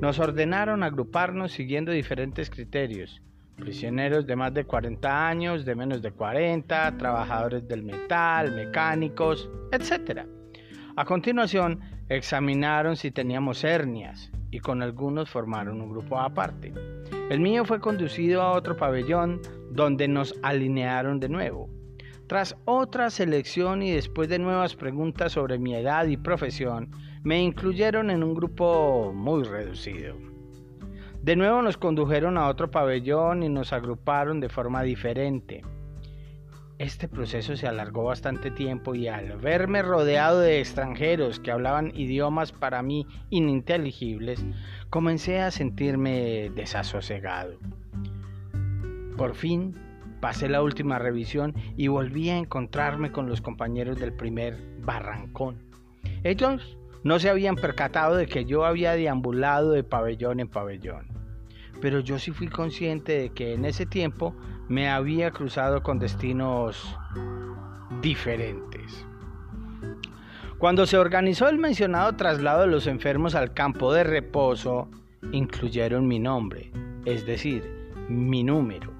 Nos 0.00 0.18
ordenaron 0.18 0.82
agruparnos 0.82 1.52
siguiendo 1.52 1.92
diferentes 1.92 2.50
criterios. 2.50 3.22
Prisioneros 3.56 4.26
de 4.26 4.36
más 4.36 4.52
de 4.52 4.64
40 4.64 5.28
años, 5.28 5.64
de 5.64 5.76
menos 5.76 6.02
de 6.02 6.10
40, 6.10 6.98
trabajadores 6.98 7.66
del 7.68 7.84
metal, 7.84 8.52
mecánicos, 8.52 9.48
etc. 9.70 10.26
A 10.96 11.04
continuación, 11.04 11.80
examinaron 12.08 12.96
si 12.96 13.12
teníamos 13.12 13.62
hernias 13.62 14.33
y 14.54 14.60
con 14.60 14.82
algunos 14.82 15.28
formaron 15.30 15.80
un 15.80 15.90
grupo 15.90 16.20
aparte. 16.20 16.72
El 17.28 17.40
mío 17.40 17.64
fue 17.64 17.80
conducido 17.80 18.40
a 18.40 18.52
otro 18.52 18.76
pabellón 18.76 19.40
donde 19.72 20.06
nos 20.06 20.32
alinearon 20.42 21.18
de 21.18 21.28
nuevo. 21.28 21.68
Tras 22.28 22.54
otra 22.64 23.10
selección 23.10 23.82
y 23.82 23.90
después 23.90 24.28
de 24.28 24.38
nuevas 24.38 24.76
preguntas 24.76 25.32
sobre 25.32 25.58
mi 25.58 25.74
edad 25.74 26.06
y 26.06 26.16
profesión, 26.16 26.92
me 27.24 27.42
incluyeron 27.42 28.10
en 28.10 28.22
un 28.22 28.32
grupo 28.32 29.12
muy 29.12 29.42
reducido. 29.42 30.14
De 31.20 31.34
nuevo 31.34 31.60
nos 31.60 31.76
condujeron 31.76 32.38
a 32.38 32.46
otro 32.46 32.70
pabellón 32.70 33.42
y 33.42 33.48
nos 33.48 33.72
agruparon 33.72 34.38
de 34.38 34.48
forma 34.48 34.84
diferente. 34.84 35.62
Este 36.78 37.06
proceso 37.06 37.56
se 37.56 37.68
alargó 37.68 38.02
bastante 38.02 38.50
tiempo 38.50 38.96
y 38.96 39.06
al 39.06 39.36
verme 39.38 39.80
rodeado 39.82 40.40
de 40.40 40.58
extranjeros 40.58 41.38
que 41.38 41.52
hablaban 41.52 41.92
idiomas 41.94 42.50
para 42.50 42.82
mí 42.82 43.06
ininteligibles, 43.30 44.44
comencé 44.90 45.40
a 45.40 45.52
sentirme 45.52 46.50
desasosegado. 46.56 47.58
Por 49.16 49.36
fin 49.36 49.76
pasé 50.20 50.48
la 50.48 50.62
última 50.62 50.98
revisión 50.98 51.54
y 51.76 51.86
volví 51.86 52.30
a 52.30 52.38
encontrarme 52.38 53.12
con 53.12 53.28
los 53.28 53.40
compañeros 53.40 54.00
del 54.00 54.12
primer 54.12 54.58
barrancón. 54.80 55.58
Ellos 56.24 56.76
no 57.04 57.20
se 57.20 57.30
habían 57.30 57.54
percatado 57.54 58.16
de 58.16 58.26
que 58.26 58.46
yo 58.46 58.64
había 58.64 58.94
deambulado 58.94 59.70
de 59.70 59.84
pabellón 59.84 60.40
en 60.40 60.48
pabellón, 60.48 61.06
pero 61.80 62.00
yo 62.00 62.18
sí 62.18 62.30
fui 62.30 62.48
consciente 62.48 63.18
de 63.18 63.30
que 63.30 63.54
en 63.54 63.64
ese 63.64 63.86
tiempo 63.86 64.34
me 64.68 64.88
había 64.88 65.30
cruzado 65.30 65.82
con 65.82 65.98
destinos 65.98 66.96
diferentes. 68.00 69.06
Cuando 70.58 70.86
se 70.86 70.96
organizó 70.96 71.48
el 71.48 71.58
mencionado 71.58 72.14
traslado 72.14 72.62
de 72.62 72.68
los 72.68 72.86
enfermos 72.86 73.34
al 73.34 73.52
campo 73.52 73.92
de 73.92 74.04
reposo, 74.04 74.88
incluyeron 75.32 76.06
mi 76.06 76.18
nombre, 76.18 76.70
es 77.04 77.26
decir, 77.26 77.90
mi 78.08 78.42
número 78.42 78.94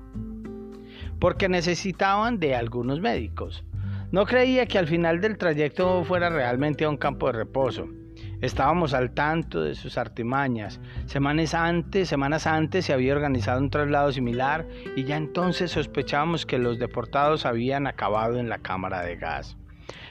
porque 1.25 1.49
necesitaban 1.49 2.39
de 2.39 2.55
algunos 2.55 3.01
médicos. 3.01 3.65
No 4.13 4.27
creía 4.27 4.67
que 4.67 4.77
al 4.77 4.87
final 4.87 5.23
del 5.23 5.39
trayecto 5.39 6.05
fuera 6.05 6.29
realmente 6.29 6.85
a 6.85 6.91
un 6.91 6.99
campo 6.99 7.29
de 7.29 7.33
reposo. 7.33 7.89
Estábamos 8.44 8.92
al 8.92 9.12
tanto 9.12 9.62
de 9.62 9.74
sus 9.74 9.96
artimañas. 9.96 10.78
Semanas 11.07 11.54
antes, 11.54 12.11
semanas 12.11 12.46
antes 12.46 12.85
se 12.85 12.92
había 12.92 13.14
organizado 13.14 13.59
un 13.59 13.70
traslado 13.70 14.12
similar 14.12 14.68
y 14.94 15.04
ya 15.04 15.16
entonces 15.16 15.70
sospechábamos 15.70 16.44
que 16.44 16.59
los 16.59 16.78
deportados 16.78 17.46
habían 17.46 17.87
acabado 17.87 18.37
en 18.37 18.50
la 18.50 18.59
cámara 18.59 19.00
de 19.00 19.16
gas. 19.16 19.57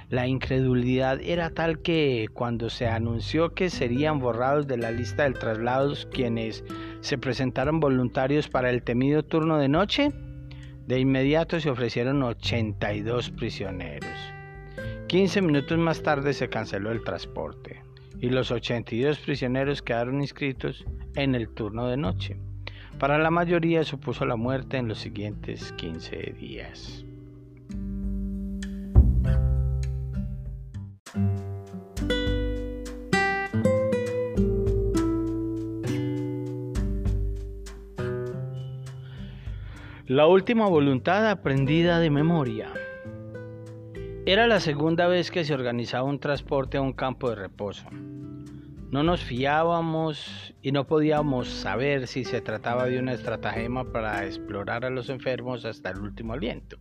La 0.10 0.26
incredulidad 0.26 1.22
era 1.22 1.52
tal 1.52 1.84
que 1.84 2.26
cuando 2.34 2.72
se 2.72 2.88
anunció 2.88 3.54
que 3.54 3.70
serían 3.70 4.18
borrados 4.18 4.66
de 4.66 4.78
la 4.78 4.90
lista 4.90 5.26
de 5.26 5.34
traslados 5.34 6.08
quienes 6.12 6.64
se 7.02 7.20
presentaron 7.20 7.80
voluntarios 7.80 8.50
para 8.50 8.72
el 8.72 8.82
temido 8.82 9.22
turno 9.22 9.60
de 9.60 9.70
noche, 9.70 10.12
de 10.88 11.00
inmediato 11.00 11.60
se 11.60 11.70
ofrecieron 11.70 12.24
82 12.24 13.30
prisioneros. 13.30 14.10
15 15.06 15.44
minutos 15.44 15.78
más 15.78 16.02
tarde 16.02 16.34
se 16.34 16.50
canceló 16.50 16.92
el 16.92 17.04
transporte 17.04 17.93
y 18.24 18.30
los 18.30 18.52
82 18.52 19.20
prisioneros 19.20 19.82
quedaron 19.82 20.22
inscritos 20.22 20.86
en 21.16 21.36
el 21.36 21.50
turno 21.50 21.90
de 21.90 21.98
noche. 21.98 22.38
Para 22.98 23.18
la 23.18 23.30
mayoría 23.30 23.84
supuso 23.84 24.26
la 24.26 24.38
muerte 24.38 24.78
en 24.78 24.88
los 24.88 25.00
siguientes 25.00 25.74
15 25.74 26.34
días. 26.40 27.04
La 40.08 40.28
última 40.28 40.70
voluntad 40.70 41.30
aprendida 41.30 42.00
de 42.00 42.10
memoria. 42.10 42.72
Era 44.26 44.48
la 44.48 44.62
segunda 44.62 45.08
vez 45.08 45.32
que 45.32 45.44
se 45.44 45.54
organizaba 45.54 46.06
un 46.06 46.18
transporte 46.18 46.78
a 46.78 46.82
un 46.82 46.94
campo 46.94 47.30
de 47.30 47.36
reposo. 47.36 47.90
No 48.90 49.04
nos 49.04 49.22
fiábamos 49.22 50.56
y 50.62 50.72
no 50.72 50.88
podíamos 50.88 51.50
saber 51.50 52.08
si 52.08 52.24
se 52.24 52.40
trataba 52.40 52.86
de 52.86 53.00
una 53.00 53.12
estratagema 53.12 53.92
para 53.92 54.26
explorar 54.26 54.86
a 54.86 54.90
los 54.90 55.10
enfermos 55.10 55.66
hasta 55.66 55.90
el 55.90 56.00
último 56.00 56.32
aliento, 56.32 56.78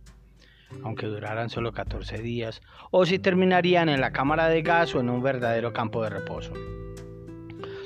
aunque 0.83 1.07
duraran 1.07 1.49
solo 1.49 1.73
14 1.73 2.19
días, 2.19 2.61
o 2.91 3.05
si 3.05 3.19
terminarían 3.19 3.89
en 3.89 3.99
la 3.99 4.13
cámara 4.13 4.47
de 4.47 4.61
gas 4.61 4.95
o 4.95 5.01
en 5.01 5.09
un 5.09 5.21
verdadero 5.21 5.73
campo 5.73 6.01
de 6.01 6.11
reposo. 6.11 6.53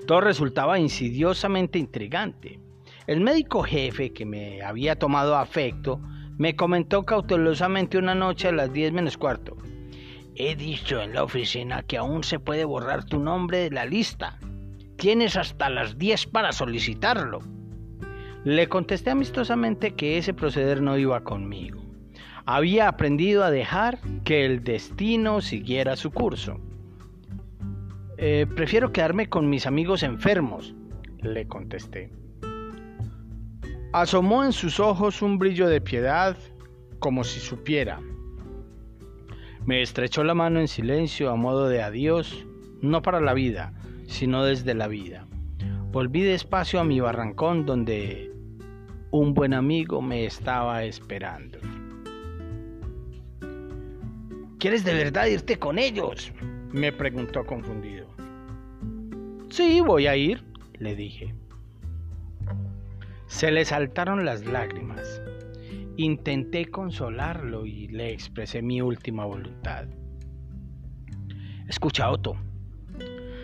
Todo 0.06 0.22
resultaba 0.22 0.78
insidiosamente 0.78 1.80
intrigante. 1.80 2.60
El 3.08 3.22
médico 3.22 3.64
jefe 3.64 4.14
que 4.14 4.24
me 4.24 4.62
había 4.62 5.00
tomado 5.00 5.36
afecto 5.36 6.00
me 6.38 6.56
comentó 6.56 7.04
cautelosamente 7.04 7.98
una 7.98 8.14
noche 8.14 8.48
a 8.48 8.52
las 8.52 8.72
10 8.72 8.94
menos 8.94 9.18
cuarto. 9.18 9.58
He 10.36 10.56
dicho 10.56 11.02
en 11.02 11.14
la 11.16 11.24
oficina 11.24 11.82
que 11.82 11.98
aún 11.98 12.24
se 12.24 12.40
puede 12.40 12.64
borrar 12.64 13.06
tu 13.06 13.20
nombre 13.20 13.58
de 13.58 13.72
la 13.72 13.86
lista. 13.86 14.38
Tienes 14.98 15.36
hasta 15.36 15.70
las 15.70 15.98
10 15.98 16.28
para 16.28 16.52
solicitarlo. 16.52 17.40
Le 18.44 18.70
contesté 18.70 19.10
amistosamente 19.10 19.96
que 19.96 20.18
ese 20.18 20.34
proceder 20.34 20.82
no 20.82 20.98
iba 20.98 21.24
conmigo. 21.24 21.82
Había 22.46 22.88
aprendido 22.88 23.44
a 23.44 23.52
dejar 23.52 24.00
que 24.24 24.46
el 24.46 24.64
destino 24.64 25.42
siguiera 25.42 25.96
su 25.96 26.12
curso. 26.12 26.60
Eh, 28.18 28.46
prefiero 28.56 28.92
quedarme 28.92 29.28
con 29.28 29.50
mis 29.50 29.66
amigos 29.66 30.02
enfermos, 30.04 30.74
le 31.22 31.48
contesté. 31.48 32.12
Asomó 33.94 34.44
en 34.44 34.52
sus 34.52 34.80
ojos 34.80 35.22
un 35.22 35.38
brillo 35.38 35.68
de 35.68 35.80
piedad, 35.80 36.38
como 37.00 37.24
si 37.24 37.40
supiera. 37.40 38.00
Me 39.66 39.82
estrechó 39.82 40.24
la 40.24 40.34
mano 40.34 40.60
en 40.60 40.68
silencio 40.68 41.30
a 41.30 41.36
modo 41.36 41.68
de 41.70 41.82
adiós, 41.82 42.46
no 42.82 43.02
para 43.02 43.22
la 43.22 43.34
vida, 43.34 43.74
sino 44.06 44.44
desde 44.44 44.74
la 44.74 44.88
vida. 44.88 45.26
Volví 45.92 46.22
despacio 46.22 46.80
a 46.80 46.84
mi 46.84 47.00
barrancón 47.00 47.66
donde 47.66 48.32
un 49.12 49.34
buen 49.34 49.54
amigo 49.54 50.02
me 50.02 50.26
estaba 50.26 50.84
esperando. 50.84 51.60
¿Quieres 54.60 54.84
de 54.84 54.94
verdad 54.94 55.28
irte 55.28 55.58
con 55.58 55.80
ellos? 55.80 56.34
me 56.72 56.92
preguntó 56.92 57.46
confundido. 57.46 58.08
Sí, 59.50 59.80
voy 59.80 60.08
a 60.08 60.16
ir, 60.18 60.44
le 60.78 60.96
dije. 60.96 61.34
Se 63.28 63.52
le 63.52 63.66
saltaron 63.66 64.26
las 64.26 64.46
lágrimas. 64.46 65.22
Intenté 65.98 66.66
consolarlo 66.66 67.66
y 67.66 67.88
le 67.88 68.12
expresé 68.12 68.62
mi 68.62 68.82
última 68.82 69.26
voluntad. 69.26 69.86
Escucha, 71.68 72.10
Otto. 72.10 72.36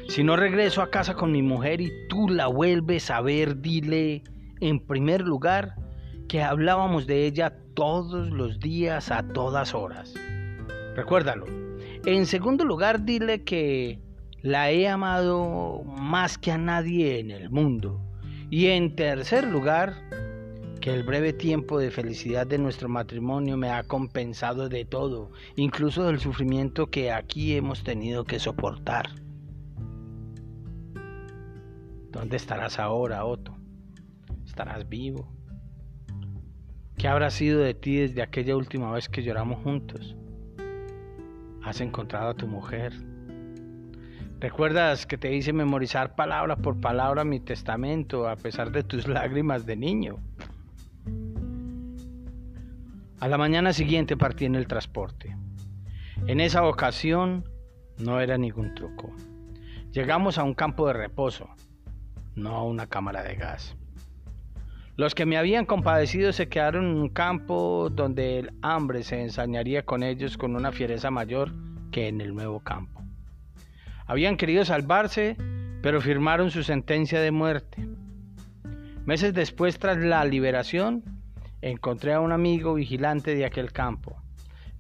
Si 0.08 0.24
no 0.24 0.36
regreso 0.36 0.82
a 0.82 0.90
casa 0.90 1.16
con 1.16 1.32
mi 1.32 1.42
mujer 1.42 1.82
y 1.82 1.92
tú 2.08 2.30
la 2.30 2.48
vuelves 2.48 3.10
a 3.10 3.22
ver, 3.22 3.62
dile, 3.62 4.24
en 4.62 4.80
primer 4.80 5.22
lugar, 5.22 5.76
que 6.28 6.42
hablábamos 6.42 7.08
de 7.08 7.26
ella 7.26 7.58
todos 7.74 8.30
los 8.30 8.60
días 8.60 9.12
a 9.12 9.24
todas 9.24 9.74
horas. 9.74 10.14
Recuérdalo. 10.96 11.46
En 12.06 12.26
segundo 12.26 12.66
lugar, 12.66 13.04
dile 13.04 13.44
que 13.44 14.00
la 14.42 14.72
he 14.72 14.88
amado 14.88 15.84
más 15.86 16.38
que 16.38 16.52
a 16.52 16.58
nadie 16.58 17.20
en 17.20 17.32
el 17.32 17.50
mundo. 17.50 18.03
Y 18.54 18.68
en 18.68 18.96
tercer 18.96 19.48
lugar, 19.48 19.96
que 20.80 20.94
el 20.94 21.02
breve 21.02 21.34
tiempo 21.34 21.80
de 21.80 21.90
felicidad 21.90 22.46
de 22.46 22.60
nuestro 22.60 22.88
matrimonio 22.88 23.58
me 23.58 23.72
ha 23.72 23.82
compensado 23.82 24.70
de 24.70 24.86
todo, 24.86 25.32
incluso 25.56 26.04
del 26.04 26.20
sufrimiento 26.20 26.86
que 26.86 27.12
aquí 27.12 27.56
hemos 27.56 27.84
tenido 27.84 28.26
que 28.26 28.38
soportar. 28.38 29.10
¿Dónde 32.12 32.38
estarás 32.38 32.78
ahora, 32.78 33.26
Otto? 33.26 33.58
¿Estarás 34.46 34.88
vivo? 34.88 35.34
¿Qué 36.96 37.08
habrá 37.08 37.32
sido 37.32 37.60
de 37.60 37.74
ti 37.74 37.96
desde 37.96 38.22
aquella 38.22 38.56
última 38.56 38.92
vez 38.92 39.10
que 39.10 39.24
lloramos 39.24 39.64
juntos? 39.64 40.16
¿Has 41.64 41.82
encontrado 41.82 42.30
a 42.30 42.36
tu 42.36 42.46
mujer? 42.46 42.94
¿Recuerdas 44.44 45.06
que 45.06 45.18
te 45.18 45.34
hice 45.34 45.54
memorizar 45.54 46.16
palabra 46.16 46.58
por 46.58 46.82
palabra 46.82 47.24
mi 47.24 47.40
testamento 47.40 48.28
a 48.28 48.36
pesar 48.36 48.74
de 48.74 48.84
tus 48.84 49.08
lágrimas 49.08 49.66
de 49.66 49.78
niño? 49.78 50.18
A 53.22 53.30
la 53.30 53.38
mañana 53.38 53.72
siguiente 53.72 54.18
partí 54.18 54.44
en 54.44 54.56
el 54.56 54.68
transporte. 54.68 55.38
En 56.28 56.42
esa 56.42 56.68
ocasión 56.68 57.46
no 57.98 58.20
era 58.20 58.38
ningún 58.38 58.76
truco. 58.76 59.16
Llegamos 59.94 60.38
a 60.38 60.44
un 60.44 60.56
campo 60.56 60.88
de 60.88 60.94
reposo, 60.94 61.48
no 62.36 62.54
a 62.58 62.64
una 62.64 62.88
cámara 62.88 63.24
de 63.24 63.36
gas. 63.36 63.78
Los 64.98 65.16
que 65.16 65.26
me 65.26 65.38
habían 65.38 65.66
compadecido 65.66 66.34
se 66.34 66.50
quedaron 66.50 66.84
en 66.88 66.98
un 66.98 67.08
campo 67.08 67.90
donde 67.90 68.40
el 68.40 68.52
hambre 68.62 69.04
se 69.04 69.22
ensañaría 69.22 69.86
con 69.86 70.04
ellos 70.04 70.36
con 70.36 70.58
una 70.58 70.74
fiereza 70.74 71.12
mayor 71.12 71.54
que 71.92 72.10
en 72.10 72.20
el 72.20 72.36
nuevo 72.36 72.60
campo. 72.60 73.04
Habían 74.06 74.38
querido 74.38 74.66
salvarse, 74.66 75.38
pero 75.82 76.02
firmaron 76.02 76.52
su 76.52 76.64
sentencia 76.64 77.22
de 77.22 77.32
muerte. 77.32 77.88
Meses 79.06 79.34
después, 79.34 79.80
tras 79.80 79.98
la 79.98 80.24
liberación, 80.26 81.04
encontré 81.62 82.14
a 82.14 82.20
un 82.20 82.32
amigo 82.32 82.74
vigilante 82.74 83.36
de 83.36 83.46
aquel 83.46 83.72
campo. 83.72 84.22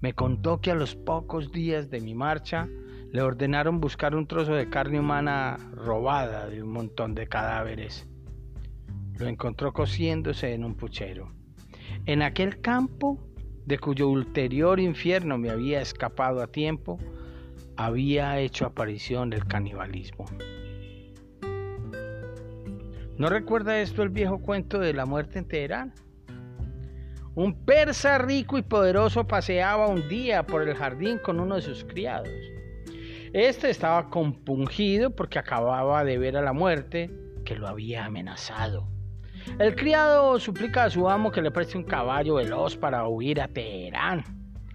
Me 0.01 0.13
contó 0.13 0.59
que 0.59 0.71
a 0.71 0.75
los 0.75 0.95
pocos 0.95 1.51
días 1.51 1.89
de 1.89 2.01
mi 2.01 2.13
marcha 2.13 2.67
le 3.11 3.21
ordenaron 3.21 3.79
buscar 3.79 4.15
un 4.15 4.27
trozo 4.27 4.53
de 4.55 4.69
carne 4.69 4.99
humana 4.99 5.57
robada 5.73 6.47
de 6.49 6.63
un 6.63 6.71
montón 6.71 7.15
de 7.15 7.27
cadáveres. 7.27 8.07
Lo 9.19 9.27
encontró 9.27 9.71
cociéndose 9.71 10.53
en 10.53 10.65
un 10.65 10.75
puchero. 10.75 11.31
En 12.05 12.21
aquel 12.21 12.59
campo, 12.59 13.19
de 13.65 13.79
cuyo 13.79 14.09
ulterior 14.09 14.79
infierno 14.79 15.37
me 15.37 15.49
había 15.49 15.79
escapado 15.81 16.41
a 16.41 16.47
tiempo, 16.47 16.97
había 17.77 18.39
hecho 18.39 18.65
aparición 18.65 19.33
el 19.33 19.45
canibalismo. 19.45 20.25
¿No 23.17 23.29
recuerda 23.29 23.79
esto 23.79 24.01
el 24.03 24.09
viejo 24.09 24.39
cuento 24.39 24.79
de 24.79 24.93
la 24.93 25.05
muerte 25.05 25.39
en 25.39 25.47
Teherán? 25.47 25.93
Un 27.35 27.65
persa 27.65 28.17
rico 28.17 28.57
y 28.57 28.61
poderoso 28.61 29.25
paseaba 29.25 29.87
un 29.87 30.07
día 30.07 30.45
por 30.45 30.67
el 30.67 30.75
jardín 30.75 31.19
con 31.19 31.39
uno 31.39 31.55
de 31.55 31.61
sus 31.61 31.83
criados. 31.83 32.29
Este 33.33 33.69
estaba 33.69 34.09
compungido 34.09 35.09
porque 35.09 35.39
acababa 35.39 36.03
de 36.03 36.17
ver 36.19 36.37
a 36.37 36.41
la 36.41 36.53
muerte 36.53 37.11
que 37.45 37.55
lo 37.55 37.67
había 37.67 38.05
amenazado. 38.05 38.87
El 39.59 39.75
criado 39.75 40.39
suplica 40.39 40.85
a 40.85 40.89
su 40.89 41.09
amo 41.09 41.31
que 41.31 41.41
le 41.41 41.51
preste 41.51 41.77
un 41.77 41.83
caballo 41.83 42.35
veloz 42.35 42.77
para 42.77 43.07
huir 43.07 43.41
a 43.41 43.47
Teherán, 43.47 44.23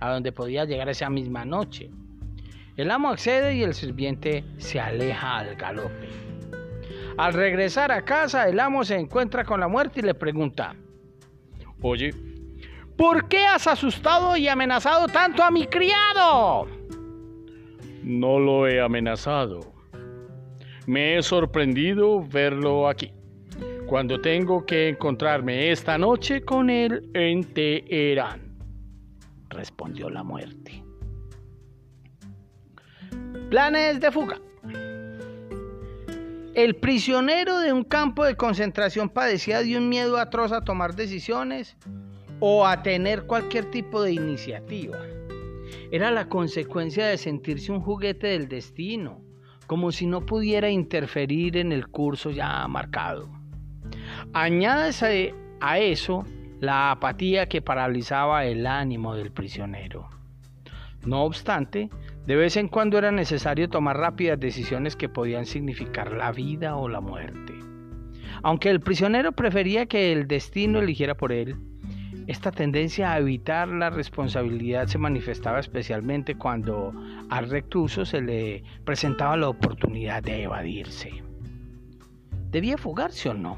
a 0.01 0.11
donde 0.13 0.33
podía 0.33 0.65
llegar 0.65 0.89
esa 0.89 1.09
misma 1.09 1.45
noche. 1.45 1.91
El 2.79 2.91
amo 2.91 3.11
accede 3.11 3.57
y 3.57 3.63
el 3.65 3.75
sirviente 3.75 4.45
se 4.57 4.81
aleja 4.81 5.39
al 5.39 5.57
galope. 5.57 6.09
Al 7.19 7.35
regresar 7.35 7.93
a 7.93 8.05
casa, 8.05 8.49
el 8.49 8.61
amo 8.61 8.85
se 8.85 8.95
encuentra 8.95 9.45
con 9.45 9.59
la 9.59 9.69
muerte 9.69 9.99
y 10.01 10.05
le 10.05 10.15
pregunta, 10.15 10.77
Oye, 11.83 12.15
¿Por 12.99 13.29
qué 13.29 13.47
has 13.47 13.69
asustado 13.69 14.37
y 14.37 14.49
amenazado 14.49 15.07
tanto 15.07 15.45
a 15.45 15.53
mi 15.53 15.67
criado? 15.67 16.67
No 18.03 18.41
lo 18.41 18.67
he 18.67 18.81
amenazado. 18.81 19.73
Me 20.87 21.17
he 21.17 21.23
sorprendido 21.23 22.27
verlo 22.27 22.89
aquí, 22.89 23.13
cuando 23.87 24.21
tengo 24.21 24.67
que 24.67 24.89
encontrarme 24.89 25.71
esta 25.71 25.97
noche 25.97 26.43
con 26.43 26.71
él 26.71 27.09
en 27.15 27.45
Teherán, 27.45 28.57
respondió 29.49 30.11
la 30.11 30.25
muerte. 30.25 30.88
Planes 33.51 33.99
de 34.01 34.13
fuga. 34.13 34.39
El 36.55 36.77
prisionero 36.77 37.61
de 37.61 37.73
un 37.73 37.83
campo 37.83 38.25
de 38.25 38.37
concentración 38.37 39.09
padecía 39.09 39.63
de 39.63 39.79
un 39.79 39.89
miedo 39.89 40.19
atroz 40.19 40.53
a 40.53 40.61
tomar 40.61 40.95
decisiones 40.95 41.75
o 42.41 42.67
a 42.67 42.83
tener 42.83 43.25
cualquier 43.25 43.71
tipo 43.71 44.03
de 44.03 44.13
iniciativa. 44.13 44.99
Era 45.91 46.11
la 46.11 46.29
consecuencia 46.29 47.07
de 47.07 47.17
sentirse 47.17 47.73
un 47.73 47.81
juguete 47.81 48.27
del 48.27 48.49
destino, 48.49 49.23
como 49.67 49.93
si 49.93 50.07
no 50.07 50.27
pudiera 50.27 50.69
interferir 50.69 51.57
en 51.57 51.73
el 51.73 51.89
curso 51.89 52.31
ya 52.31 52.69
marcado. 52.69 53.31
Añádese 54.35 55.35
a 55.61 55.79
eso 55.79 56.27
la 56.61 56.91
apatía 56.91 57.47
que 57.47 57.63
paralizaba 57.63 58.45
el 58.45 58.67
ánimo 58.67 59.15
del 59.15 59.33
prisionero. 59.33 60.11
No 61.07 61.23
obstante, 61.23 61.89
de 62.29 62.37
vez 62.37 62.59
en 62.59 62.69
cuando 62.69 62.99
era 62.99 63.11
necesario 63.11 63.71
tomar 63.71 63.97
rápidas 63.97 64.39
decisiones 64.39 64.97
que 64.97 65.09
podían 65.09 65.47
significar 65.47 66.13
la 66.13 66.31
vida 66.31 66.77
o 66.77 66.87
la 66.87 67.01
muerte. 67.01 67.55
Aunque 68.43 68.69
el 68.69 68.81
prisionero 68.81 69.33
prefería 69.33 69.87
que 69.87 70.13
el 70.13 70.29
destino 70.29 70.79
eligiera 70.79 71.15
por 71.15 71.33
él, 71.33 71.57
Esta 72.27 72.53
tendencia 72.53 73.11
a 73.15 73.19
evitar 73.19 73.69
la 73.69 73.89
responsabilidad 73.89 74.87
se 74.87 74.99
manifestaba 74.99 75.61
especialmente 75.61 76.35
cuando 76.35 76.93
al 77.31 77.49
recluso 77.49 78.05
se 78.05 78.21
le 78.21 78.63
presentaba 78.85 79.35
la 79.39 79.49
oportunidad 79.49 80.23
de 80.23 80.43
evadirse. 80.43 81.11
¿Debía 82.51 82.77
fugarse 82.77 83.31
o 83.31 83.35
no? 83.35 83.57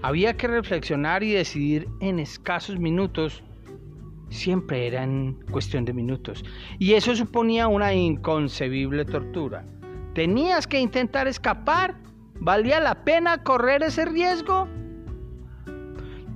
Había 0.00 0.38
que 0.38 0.48
reflexionar 0.48 1.22
y 1.22 1.32
decidir 1.32 1.86
en 2.00 2.18
escasos 2.18 2.78
minutos. 2.78 3.44
Siempre 4.32 4.86
era 4.86 5.06
cuestión 5.50 5.84
de 5.84 5.92
minutos. 5.92 6.42
Y 6.78 6.94
eso 6.94 7.14
suponía 7.14 7.68
una 7.68 7.92
inconcebible 7.92 9.04
tortura. 9.04 9.64
¿Tenías 10.14 10.66
que 10.66 10.80
intentar 10.80 11.28
escapar? 11.28 11.96
¿Valía 12.40 12.80
la 12.80 13.04
pena 13.04 13.42
correr 13.42 13.82
ese 13.82 14.06
riesgo? 14.06 14.66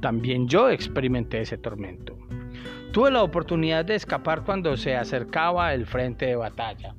También 0.01 0.47
yo 0.47 0.69
experimenté 0.69 1.41
ese 1.41 1.57
tormento. 1.57 2.17
Tuve 2.93 3.11
la 3.11 3.23
oportunidad 3.23 3.85
de 3.85 3.95
escapar 3.95 4.45
cuando 4.45 4.77
se 4.77 4.95
acercaba 4.95 5.73
el 5.73 5.87
frente 5.87 6.27
de 6.27 6.37
batalla. 6.37 6.95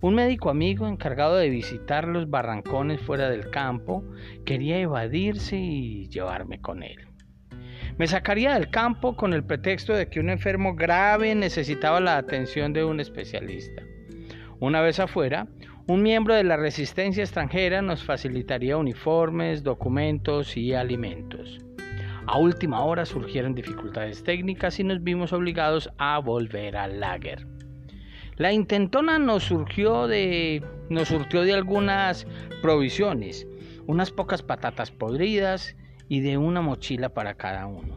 Un 0.00 0.14
médico 0.14 0.50
amigo 0.50 0.86
encargado 0.86 1.36
de 1.36 1.48
visitar 1.48 2.06
los 2.06 2.28
barrancones 2.28 3.00
fuera 3.00 3.30
del 3.30 3.50
campo 3.50 4.04
quería 4.44 4.78
evadirse 4.78 5.56
y 5.56 6.08
llevarme 6.08 6.60
con 6.60 6.82
él. 6.82 7.05
Me 7.98 8.06
sacaría 8.06 8.52
del 8.52 8.68
campo 8.68 9.16
con 9.16 9.32
el 9.32 9.42
pretexto 9.42 9.94
de 9.94 10.08
que 10.08 10.20
un 10.20 10.28
enfermo 10.28 10.74
grave 10.74 11.34
necesitaba 11.34 11.98
la 11.98 12.18
atención 12.18 12.74
de 12.74 12.84
un 12.84 13.00
especialista. 13.00 13.82
Una 14.60 14.82
vez 14.82 15.00
afuera, 15.00 15.46
un 15.86 16.02
miembro 16.02 16.34
de 16.34 16.44
la 16.44 16.58
resistencia 16.58 17.22
extranjera 17.22 17.80
nos 17.80 18.04
facilitaría 18.04 18.76
uniformes, 18.76 19.62
documentos 19.62 20.58
y 20.58 20.74
alimentos. 20.74 21.58
A 22.26 22.38
última 22.38 22.82
hora 22.84 23.06
surgieron 23.06 23.54
dificultades 23.54 24.22
técnicas 24.22 24.78
y 24.78 24.84
nos 24.84 25.02
vimos 25.02 25.32
obligados 25.32 25.88
a 25.96 26.18
volver 26.18 26.76
al 26.76 27.00
lager. 27.00 27.46
La 28.36 28.52
intentona 28.52 29.18
nos 29.18 29.44
surgió 29.44 30.06
de 30.06 30.62
nos 30.90 31.08
surtió 31.08 31.42
de 31.42 31.54
algunas 31.54 32.26
provisiones, 32.60 33.46
unas 33.86 34.10
pocas 34.10 34.42
patatas 34.42 34.90
podridas 34.90 35.76
y 36.08 36.20
de 36.20 36.38
una 36.38 36.60
mochila 36.60 37.10
para 37.10 37.34
cada 37.34 37.66
uno. 37.66 37.96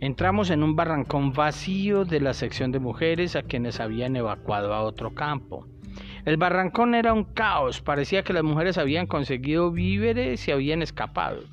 Entramos 0.00 0.50
en 0.50 0.62
un 0.62 0.74
barrancón 0.74 1.32
vacío 1.32 2.04
de 2.04 2.20
la 2.20 2.34
sección 2.34 2.72
de 2.72 2.80
mujeres 2.80 3.36
a 3.36 3.42
quienes 3.42 3.78
habían 3.78 4.16
evacuado 4.16 4.74
a 4.74 4.82
otro 4.82 5.14
campo. 5.14 5.68
El 6.24 6.36
barrancón 6.36 6.94
era 6.94 7.12
un 7.12 7.24
caos, 7.24 7.80
parecía 7.80 8.24
que 8.24 8.32
las 8.32 8.42
mujeres 8.42 8.78
habían 8.78 9.06
conseguido 9.06 9.70
víveres 9.70 10.46
y 10.48 10.50
habían 10.52 10.82
escapado. 10.82 11.44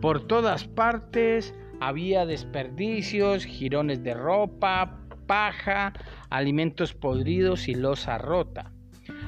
Por 0.00 0.26
todas 0.26 0.64
partes 0.64 1.54
había 1.80 2.26
desperdicios, 2.26 3.44
jirones 3.44 4.02
de 4.02 4.14
ropa, 4.14 4.98
paja, 5.26 5.92
alimentos 6.30 6.94
podridos 6.94 7.68
y 7.68 7.74
losa 7.74 8.18
rota. 8.18 8.72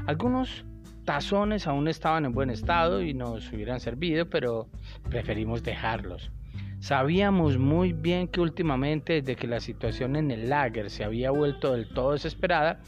Algunos 0.07 0.65
tazones 1.11 1.66
aún 1.66 1.88
estaban 1.88 2.25
en 2.25 2.31
buen 2.31 2.51
estado 2.51 3.03
y 3.03 3.14
nos 3.14 3.53
hubieran 3.53 3.81
servido, 3.81 4.31
pero 4.31 4.68
preferimos 5.09 5.64
dejarlos. 5.64 6.31
Sabíamos 6.79 7.59
muy 7.59 7.92
bien 7.92 8.29
que 8.29 8.40
últimamente, 8.40 9.14
desde 9.14 9.35
que 9.35 9.49
la 9.49 9.59
situación 9.59 10.14
en 10.14 10.31
el 10.31 10.49
lager 10.49 10.88
se 10.88 11.03
había 11.03 11.33
vuelto 11.33 11.73
del 11.73 11.88
todo 11.88 12.12
desesperada, 12.12 12.79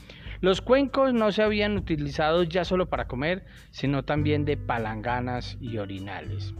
los 0.41 0.61
cuencos 0.61 1.13
no 1.13 1.33
se 1.33 1.43
habían 1.43 1.77
utilizado 1.77 2.45
ya 2.45 2.65
solo 2.65 2.89
para 2.89 3.09
comer, 3.09 3.45
sino 3.73 4.05
también 4.05 4.45
de 4.45 4.57
palanganas 4.57 5.59
y 5.61 5.79
orinales. 5.79 6.55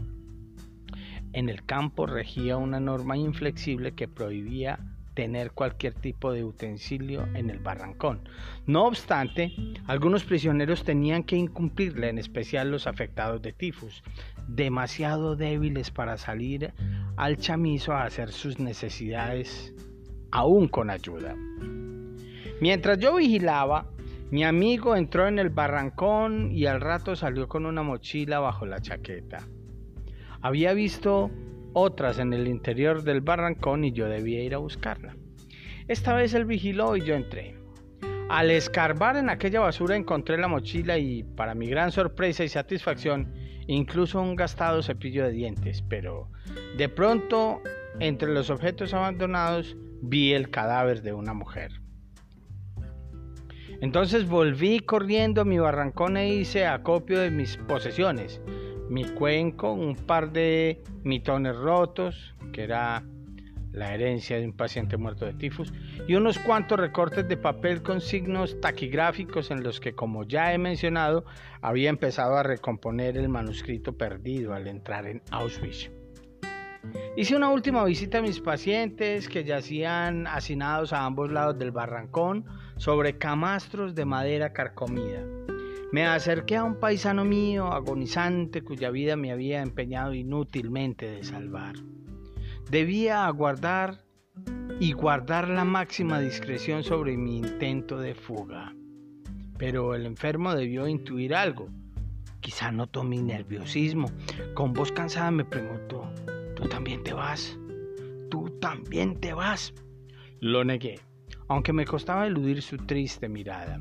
En 1.31 1.47
el 1.47 1.63
campo 1.63 2.07
regía 2.07 2.57
una 2.57 2.81
norma 2.81 3.15
inflexible 3.15 3.93
que 3.93 4.09
prohibía 4.09 4.79
tener 5.13 5.51
cualquier 5.51 5.93
tipo 5.93 6.31
de 6.31 6.43
utensilio 6.43 7.27
en 7.35 7.49
el 7.49 7.59
barrancón. 7.59 8.27
No 8.65 8.85
obstante, 8.85 9.53
algunos 9.87 10.23
prisioneros 10.23 10.83
tenían 10.83 11.23
que 11.23 11.35
incumplirla, 11.35 12.07
en 12.07 12.17
especial 12.17 12.71
los 12.71 12.87
afectados 12.87 13.41
de 13.41 13.53
tifus, 13.53 14.03
demasiado 14.47 15.35
débiles 15.35 15.91
para 15.91 16.17
salir 16.17 16.73
al 17.15 17.37
chamizo 17.37 17.93
a 17.93 18.03
hacer 18.03 18.31
sus 18.31 18.59
necesidades, 18.59 19.73
aún 20.31 20.67
con 20.67 20.89
ayuda. 20.89 21.35
Mientras 22.59 22.97
yo 22.99 23.15
vigilaba, 23.15 23.87
mi 24.31 24.43
amigo 24.43 24.95
entró 24.95 25.27
en 25.27 25.37
el 25.37 25.49
barrancón 25.49 26.51
y 26.51 26.65
al 26.65 26.81
rato 26.81 27.15
salió 27.15 27.47
con 27.47 27.65
una 27.65 27.83
mochila 27.83 28.39
bajo 28.39 28.65
la 28.65 28.81
chaqueta. 28.81 29.47
Había 30.41 30.73
visto 30.73 31.29
otras 31.73 32.19
en 32.19 32.33
el 32.33 32.47
interior 32.47 33.03
del 33.03 33.21
barrancón 33.21 33.83
y 33.83 33.91
yo 33.91 34.07
debía 34.07 34.43
ir 34.43 34.53
a 34.55 34.59
buscarla. 34.59 35.15
Esta 35.87 36.13
vez 36.13 36.33
él 36.33 36.45
vigiló 36.45 36.95
y 36.95 37.01
yo 37.01 37.15
entré. 37.15 37.55
Al 38.29 38.51
escarbar 38.51 39.17
en 39.17 39.29
aquella 39.29 39.59
basura 39.59 39.95
encontré 39.95 40.37
la 40.37 40.47
mochila 40.47 40.97
y, 40.97 41.23
para 41.23 41.55
mi 41.55 41.67
gran 41.67 41.91
sorpresa 41.91 42.43
y 42.43 42.49
satisfacción, 42.49 43.33
incluso 43.67 44.21
un 44.21 44.35
gastado 44.35 44.81
cepillo 44.81 45.25
de 45.25 45.31
dientes, 45.31 45.83
pero 45.89 46.29
de 46.77 46.89
pronto, 46.89 47.61
entre 47.99 48.33
los 48.33 48.49
objetos 48.49 48.93
abandonados, 48.93 49.75
vi 50.01 50.33
el 50.33 50.49
cadáver 50.49 51.01
de 51.01 51.13
una 51.13 51.33
mujer. 51.33 51.71
Entonces 53.81 54.27
volví 54.27 54.79
corriendo 54.79 55.41
a 55.41 55.45
mi 55.45 55.59
barrancón 55.59 56.15
e 56.15 56.33
hice 56.33 56.65
acopio 56.65 57.19
de 57.19 57.29
mis 57.29 57.57
posesiones 57.57 58.41
mi 58.93 59.05
cuenco, 59.05 59.73
un 59.73 59.95
par 59.95 60.31
de 60.31 60.83
mitones 61.03 61.55
rotos, 61.55 62.35
que 62.51 62.63
era 62.63 63.03
la 63.71 63.91
herencia 63.95 64.37
de 64.37 64.45
un 64.45 64.53
paciente 64.53 64.97
muerto 64.97 65.25
de 65.25 65.33
tifus, 65.33 65.73
y 66.07 66.13
unos 66.13 66.37
cuantos 66.37 66.79
recortes 66.79 67.27
de 67.27 67.35
papel 67.35 67.81
con 67.81 68.01
signos 68.01 68.61
taquigráficos 68.61 69.49
en 69.49 69.63
los 69.63 69.79
que, 69.79 69.95
como 69.95 70.25
ya 70.25 70.53
he 70.53 70.59
mencionado, 70.59 71.25
había 71.59 71.89
empezado 71.89 72.37
a 72.37 72.43
recomponer 72.43 73.17
el 73.17 73.29
manuscrito 73.29 73.97
perdido 73.97 74.53
al 74.53 74.67
entrar 74.67 75.07
en 75.07 75.23
Auschwitz. 75.31 75.89
Hice 77.17 77.35
una 77.35 77.49
última 77.49 77.83
visita 77.85 78.19
a 78.19 78.21
mis 78.21 78.41
pacientes 78.41 79.27
que 79.27 79.43
yacían 79.43 80.27
hacinados 80.27 80.93
a 80.93 81.05
ambos 81.05 81.31
lados 81.31 81.57
del 81.57 81.71
barrancón 81.71 82.45
sobre 82.77 83.17
camastros 83.17 83.95
de 83.95 84.05
madera 84.05 84.53
carcomida. 84.53 85.23
Me 85.93 86.07
acerqué 86.07 86.55
a 86.55 86.63
un 86.63 86.79
paisano 86.79 87.23
mío 87.23 87.67
agonizante 87.67 88.63
cuya 88.63 88.89
vida 88.89 89.15
me 89.15 89.31
había 89.31 89.61
empeñado 89.61 90.15
inútilmente 90.15 91.05
de 91.05 91.23
salvar. 91.23 91.75
Debía 92.71 93.27
aguardar 93.27 94.03
y 94.79 94.93
guardar 94.93 95.49
la 95.49 95.65
máxima 95.65 96.19
discreción 96.19 96.83
sobre 96.83 97.15
mi 97.15 97.37
intento 97.37 97.99
de 97.99 98.15
fuga. 98.15 98.73
Pero 99.59 99.93
el 99.93 100.07
enfermo 100.07 100.55
debió 100.55 100.87
intuir 100.87 101.35
algo. 101.35 101.69
Quizá 102.39 102.71
notó 102.71 103.03
mi 103.03 103.21
nerviosismo. 103.21 104.07
Con 104.55 104.73
voz 104.73 104.91
cansada 104.91 105.29
me 105.29 105.45
preguntó, 105.45 106.11
¿tú 106.55 106.67
también 106.69 107.03
te 107.03 107.13
vas? 107.13 107.55
¿Tú 108.31 108.49
también 108.59 109.19
te 109.19 109.33
vas? 109.33 109.75
Lo 110.39 110.63
negué, 110.63 111.01
aunque 111.49 111.71
me 111.71 111.85
costaba 111.85 112.25
eludir 112.25 112.63
su 112.63 112.77
triste 112.77 113.29
mirada. 113.29 113.79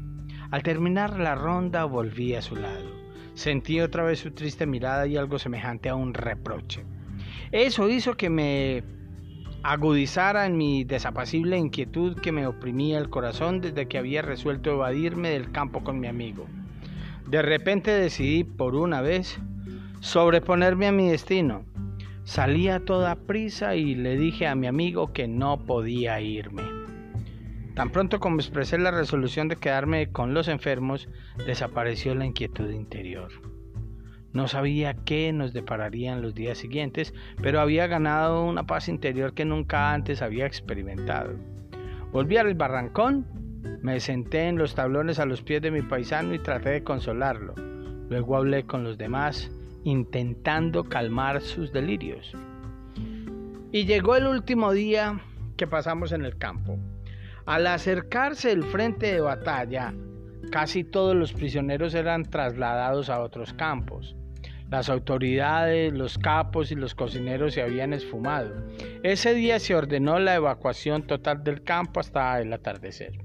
Al 0.52 0.62
terminar 0.62 1.18
la 1.18 1.34
ronda 1.34 1.86
volví 1.86 2.34
a 2.34 2.42
su 2.42 2.56
lado. 2.56 2.84
Sentí 3.32 3.80
otra 3.80 4.04
vez 4.04 4.18
su 4.18 4.32
triste 4.32 4.66
mirada 4.66 5.06
y 5.06 5.16
algo 5.16 5.38
semejante 5.38 5.88
a 5.88 5.94
un 5.94 6.12
reproche. 6.12 6.84
Eso 7.52 7.88
hizo 7.88 8.18
que 8.18 8.28
me 8.28 8.84
agudizara 9.62 10.44
en 10.44 10.58
mi 10.58 10.84
desapacible 10.84 11.56
inquietud 11.56 12.18
que 12.20 12.32
me 12.32 12.46
oprimía 12.46 12.98
el 12.98 13.08
corazón 13.08 13.62
desde 13.62 13.88
que 13.88 13.96
había 13.96 14.20
resuelto 14.20 14.72
evadirme 14.72 15.30
del 15.30 15.52
campo 15.52 15.82
con 15.82 15.98
mi 15.98 16.06
amigo. 16.06 16.46
De 17.26 17.40
repente 17.40 17.90
decidí 17.90 18.44
por 18.44 18.74
una 18.74 19.00
vez 19.00 19.40
sobreponerme 20.00 20.86
a 20.86 20.92
mi 20.92 21.08
destino. 21.08 21.64
Salí 22.24 22.68
a 22.68 22.84
toda 22.84 23.16
prisa 23.16 23.74
y 23.74 23.94
le 23.94 24.18
dije 24.18 24.46
a 24.46 24.54
mi 24.54 24.66
amigo 24.66 25.14
que 25.14 25.26
no 25.28 25.64
podía 25.64 26.20
irme. 26.20 26.81
Tan 27.74 27.90
pronto 27.90 28.20
como 28.20 28.36
expresé 28.36 28.76
la 28.78 28.90
resolución 28.90 29.48
de 29.48 29.56
quedarme 29.56 30.10
con 30.10 30.34
los 30.34 30.48
enfermos, 30.48 31.08
desapareció 31.46 32.14
la 32.14 32.26
inquietud 32.26 32.70
interior. 32.70 33.30
No 34.32 34.48
sabía 34.48 34.94
qué 34.94 35.32
nos 35.32 35.52
depararían 35.52 36.22
los 36.22 36.34
días 36.34 36.58
siguientes, 36.58 37.14
pero 37.42 37.60
había 37.60 37.86
ganado 37.86 38.44
una 38.44 38.66
paz 38.66 38.88
interior 38.88 39.34
que 39.34 39.44
nunca 39.44 39.92
antes 39.92 40.22
había 40.22 40.46
experimentado. 40.46 41.34
Volví 42.12 42.36
al 42.36 42.54
barrancón, 42.54 43.26
me 43.82 44.00
senté 44.00 44.48
en 44.48 44.58
los 44.58 44.74
tablones 44.74 45.18
a 45.18 45.26
los 45.26 45.42
pies 45.42 45.62
de 45.62 45.70
mi 45.70 45.82
paisano 45.82 46.34
y 46.34 46.38
traté 46.38 46.70
de 46.70 46.84
consolarlo. 46.84 47.54
Luego 48.08 48.36
hablé 48.36 48.64
con 48.64 48.84
los 48.84 48.98
demás, 48.98 49.50
intentando 49.84 50.84
calmar 50.84 51.40
sus 51.40 51.72
delirios. 51.72 52.34
Y 53.70 53.86
llegó 53.86 54.16
el 54.16 54.26
último 54.26 54.72
día 54.72 55.20
que 55.56 55.66
pasamos 55.66 56.12
en 56.12 56.24
el 56.24 56.36
campo. 56.36 56.78
Al 57.46 57.66
acercarse 57.66 58.52
el 58.52 58.62
frente 58.62 59.12
de 59.12 59.20
batalla, 59.20 59.92
casi 60.52 60.84
todos 60.84 61.16
los 61.16 61.32
prisioneros 61.32 61.92
eran 61.94 62.22
trasladados 62.24 63.10
a 63.10 63.20
otros 63.20 63.52
campos. 63.52 64.14
Las 64.70 64.88
autoridades, 64.88 65.92
los 65.92 66.18
capos 66.18 66.70
y 66.70 66.76
los 66.76 66.94
cocineros 66.94 67.54
se 67.54 67.62
habían 67.62 67.92
esfumado. 67.92 68.50
Ese 69.02 69.34
día 69.34 69.58
se 69.58 69.74
ordenó 69.74 70.18
la 70.18 70.36
evacuación 70.36 71.02
total 71.02 71.42
del 71.42 71.62
campo 71.62 72.00
hasta 72.00 72.40
el 72.40 72.52
atardecer. 72.52 73.18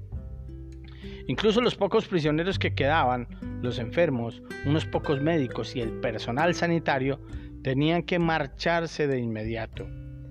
Incluso 1.28 1.60
los 1.60 1.76
pocos 1.76 2.08
prisioneros 2.08 2.58
que 2.58 2.74
quedaban, 2.74 3.28
los 3.62 3.78
enfermos, 3.78 4.42
unos 4.66 4.84
pocos 4.84 5.22
médicos 5.22 5.76
y 5.76 5.80
el 5.80 6.00
personal 6.00 6.54
sanitario 6.54 7.20
tenían 7.62 8.02
que 8.02 8.18
marcharse 8.18 9.06
de 9.06 9.18
inmediato. 9.18 9.86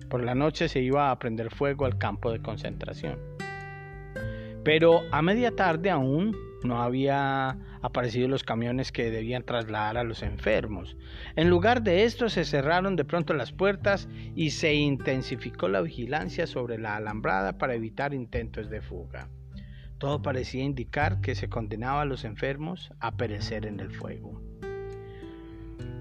Por 0.10 0.24
la 0.24 0.36
noche 0.36 0.68
se 0.68 0.82
iba 0.82 1.10
a 1.10 1.20
prender 1.20 1.52
fuego 1.52 1.86
al 1.86 1.98
campo 1.98 2.32
de 2.32 2.42
concentración. 2.42 3.38
Pero 4.68 5.04
a 5.14 5.22
media 5.22 5.56
tarde 5.56 5.90
aún 5.90 6.36
no 6.62 6.82
había 6.82 7.58
aparecido 7.82 8.28
los 8.28 8.44
camiones 8.44 8.92
que 8.92 9.10
debían 9.10 9.44
trasladar 9.44 9.96
a 9.96 10.04
los 10.04 10.24
enfermos. 10.24 10.98
En 11.38 11.50
lugar 11.50 11.84
de 11.84 12.04
esto 12.04 12.28
se 12.28 12.44
cerraron 12.44 12.98
de 12.98 13.06
pronto 13.06 13.34
las 13.34 13.54
puertas 13.54 14.10
y 14.36 14.50
se 14.50 14.74
intensificó 14.74 15.70
la 15.70 15.80
vigilancia 15.80 16.48
sobre 16.48 16.78
la 16.78 16.98
alambrada 16.98 17.58
para 17.58 17.76
evitar 17.76 18.14
intentos 18.14 18.70
de 18.70 18.82
fuga. 18.82 19.30
Todo 20.00 20.22
parecía 20.22 20.66
indicar 20.66 21.22
que 21.22 21.34
se 21.34 21.48
condenaba 21.48 22.02
a 22.02 22.06
los 22.06 22.26
enfermos 22.26 22.92
a 23.00 23.16
perecer 23.16 23.66
en 23.66 23.80
el 23.80 23.92
fuego. 23.92 24.42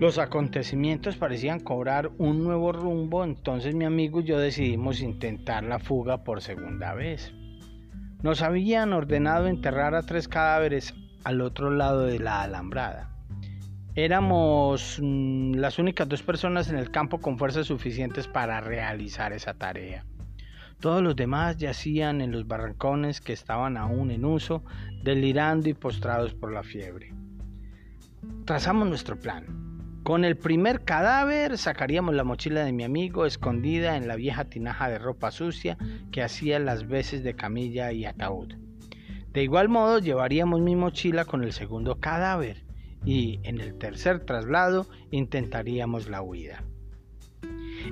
Los 0.00 0.18
acontecimientos 0.18 1.16
parecían 1.16 1.60
cobrar 1.60 2.10
un 2.18 2.42
nuevo 2.42 2.72
rumbo, 2.72 3.22
entonces 3.22 3.76
mi 3.76 3.84
amigo 3.84 4.22
y 4.22 4.24
yo 4.24 4.40
decidimos 4.40 5.02
intentar 5.02 5.62
la 5.62 5.78
fuga 5.78 6.24
por 6.24 6.42
segunda 6.42 6.94
vez. 6.94 7.32
Nos 8.22 8.42
habían 8.42 8.92
ordenado 8.92 9.46
enterrar 9.46 9.94
a 9.94 10.02
tres 10.02 10.28
cadáveres 10.28 10.94
al 11.24 11.40
otro 11.40 11.70
lado 11.70 12.06
de 12.06 12.18
la 12.18 12.42
alambrada. 12.42 13.10
Éramos 13.94 14.98
mm, 15.02 15.54
las 15.54 15.78
únicas 15.78 16.08
dos 16.08 16.22
personas 16.22 16.68
en 16.68 16.76
el 16.76 16.90
campo 16.90 17.18
con 17.18 17.38
fuerzas 17.38 17.66
suficientes 17.66 18.28
para 18.28 18.60
realizar 18.60 19.32
esa 19.32 19.54
tarea. 19.54 20.04
Todos 20.80 21.02
los 21.02 21.16
demás 21.16 21.56
yacían 21.56 22.20
en 22.20 22.32
los 22.32 22.46
barrancones 22.46 23.20
que 23.20 23.32
estaban 23.32 23.76
aún 23.76 24.10
en 24.10 24.24
uso, 24.24 24.62
delirando 25.02 25.68
y 25.68 25.74
postrados 25.74 26.34
por 26.34 26.52
la 26.52 26.62
fiebre. 26.62 27.14
Trazamos 28.44 28.86
nuestro 28.86 29.18
plan. 29.18 29.65
Con 30.06 30.24
el 30.24 30.36
primer 30.36 30.84
cadáver 30.84 31.58
sacaríamos 31.58 32.14
la 32.14 32.22
mochila 32.22 32.64
de 32.64 32.72
mi 32.72 32.84
amigo 32.84 33.26
escondida 33.26 33.96
en 33.96 34.06
la 34.06 34.14
vieja 34.14 34.44
tinaja 34.44 34.88
de 34.88 35.00
ropa 35.00 35.32
sucia 35.32 35.78
que 36.12 36.22
hacía 36.22 36.60
las 36.60 36.86
veces 36.86 37.24
de 37.24 37.34
camilla 37.34 37.90
y 37.90 38.04
ataúd. 38.04 38.54
De 39.32 39.42
igual 39.42 39.68
modo 39.68 39.98
llevaríamos 39.98 40.60
mi 40.60 40.76
mochila 40.76 41.24
con 41.24 41.42
el 41.42 41.52
segundo 41.52 41.98
cadáver 41.98 42.62
y 43.04 43.40
en 43.42 43.60
el 43.60 43.76
tercer 43.78 44.20
traslado 44.20 44.86
intentaríamos 45.10 46.08
la 46.08 46.22
huida. 46.22 46.62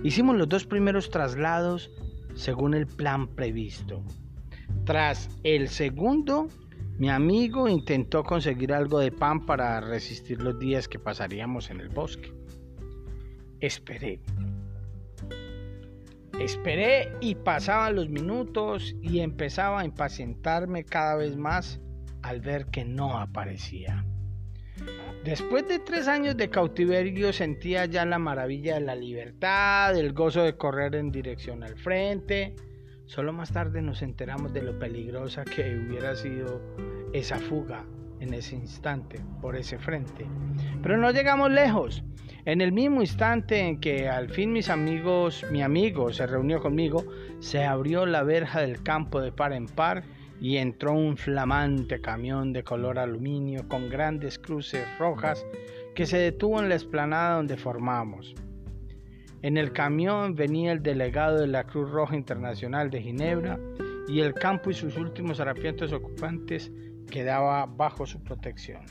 Hicimos 0.05 0.37
los 0.37 0.49
dos 0.49 0.67
primeros 0.67 1.11
traslados 1.11 1.91
según 2.37 2.75
el 2.75 2.87
plan 2.87 3.27
previsto. 3.27 4.05
Tras 4.85 5.31
el 5.43 5.69
segundo 5.69 6.47
mi 6.99 7.11
amigo 7.11 7.69
intentó 7.69 8.23
conseguir 8.23 8.73
algo 8.73 9.01
de 9.01 9.11
pan 9.11 9.47
para 9.47 9.81
resistir 9.81 10.41
los 10.41 10.59
días 10.59 10.89
que 10.89 10.99
pasaríamos 10.99 11.71
en 11.71 11.81
el 11.81 11.89
bosque. 11.89 12.33
Esperé. 13.61 14.21
Esperé 16.39 17.13
y 17.21 17.35
pasaban 17.35 17.97
los 17.97 18.09
minutos 18.09 18.95
y 19.03 19.21
empezaba 19.21 19.81
a 19.81 19.85
impacientarme 19.85 20.85
cada 20.85 21.17
vez 21.17 21.37
más 21.37 21.81
al 22.23 22.41
ver 22.41 22.67
que 22.67 22.85
no 22.85 23.19
aparecía. 23.19 24.05
Después 25.25 25.67
de 25.69 25.79
tres 25.79 26.09
años 26.09 26.37
de 26.37 26.51
cautiverio 26.51 27.33
sentía 27.33 27.87
ya 27.87 28.05
la 28.05 28.19
maravilla 28.19 28.75
de 28.75 28.81
la 28.81 28.95
libertad, 28.95 29.97
el 29.97 30.13
gozo 30.13 30.43
de 30.43 30.57
correr 30.57 30.95
en 30.97 31.11
dirección 31.11 31.63
al 31.63 31.77
frente, 31.77 32.55
Solo 33.07 33.33
más 33.33 33.53
tarde 33.53 33.83
nos 33.83 34.03
enteramos 34.03 34.53
de 34.53 34.63
lo 34.63 34.79
peligrosa 34.79 35.45
que 35.45 35.77
hubiera 35.77 36.17
sido 36.17 36.61
esa 37.13 37.39
fuga 37.39 37.85
en 38.21 38.33
ese 38.33 38.57
instante 38.57 39.21
por 39.41 39.57
ese 39.57 39.79
frente. 39.79 40.27
Pero 40.83 40.97
no 40.97 41.11
llegamos 41.11 41.51
lejos. 41.51 42.03
En 42.47 42.61
el 42.61 42.73
mismo 42.73 43.01
instante 43.01 43.61
en 43.61 43.81
que 43.81 44.09
al 44.09 44.29
fin 44.29 44.53
mis 44.53 44.69
amigos, 44.69 45.45
mi 45.51 45.63
amigo 45.63 46.13
se 46.13 46.27
reunió 46.27 46.61
conmigo, 46.61 47.05
se 47.41 47.65
abrió 47.65 48.07
la 48.07 48.23
verja 48.23 48.61
del 48.61 48.83
campo 48.83 49.21
de 49.21 49.33
par 49.33 49.53
en 49.53 49.67
par 49.67 50.05
y 50.41 50.57
entró 50.57 50.93
un 50.93 51.17
flamante 51.17 52.01
camión 52.01 52.53
de 52.53 52.65
color 52.65 52.99
aluminio 52.99 53.69
con 53.69 53.89
grandes 53.89 54.39
cruces 54.39 54.87
rojas 54.99 55.47
que 55.95 56.07
se 56.07 56.19
detuvo 56.19 56.61
en 56.61 56.69
la 56.69 56.75
explanada 56.75 57.37
donde 57.37 57.57
formamos. 57.57 58.35
En 59.45 59.59
el 59.59 59.73
camión 59.73 60.35
venía 60.35 60.73
el 60.73 60.83
delegado 60.83 61.39
de 61.39 61.47
la 61.47 61.65
Cruz 61.65 61.91
Roja 61.91 62.17
Internacional 62.17 62.91
de 62.91 63.03
Ginebra 63.03 63.61
y 64.09 64.21
el 64.21 64.33
campo 64.33 64.71
y 64.71 64.73
sus 64.73 64.97
últimos 64.97 65.39
harapientos 65.39 65.93
ocupantes 65.93 66.73
quedaba 67.11 67.67
bajo 67.67 68.07
su 68.07 68.23
protección. 68.23 68.87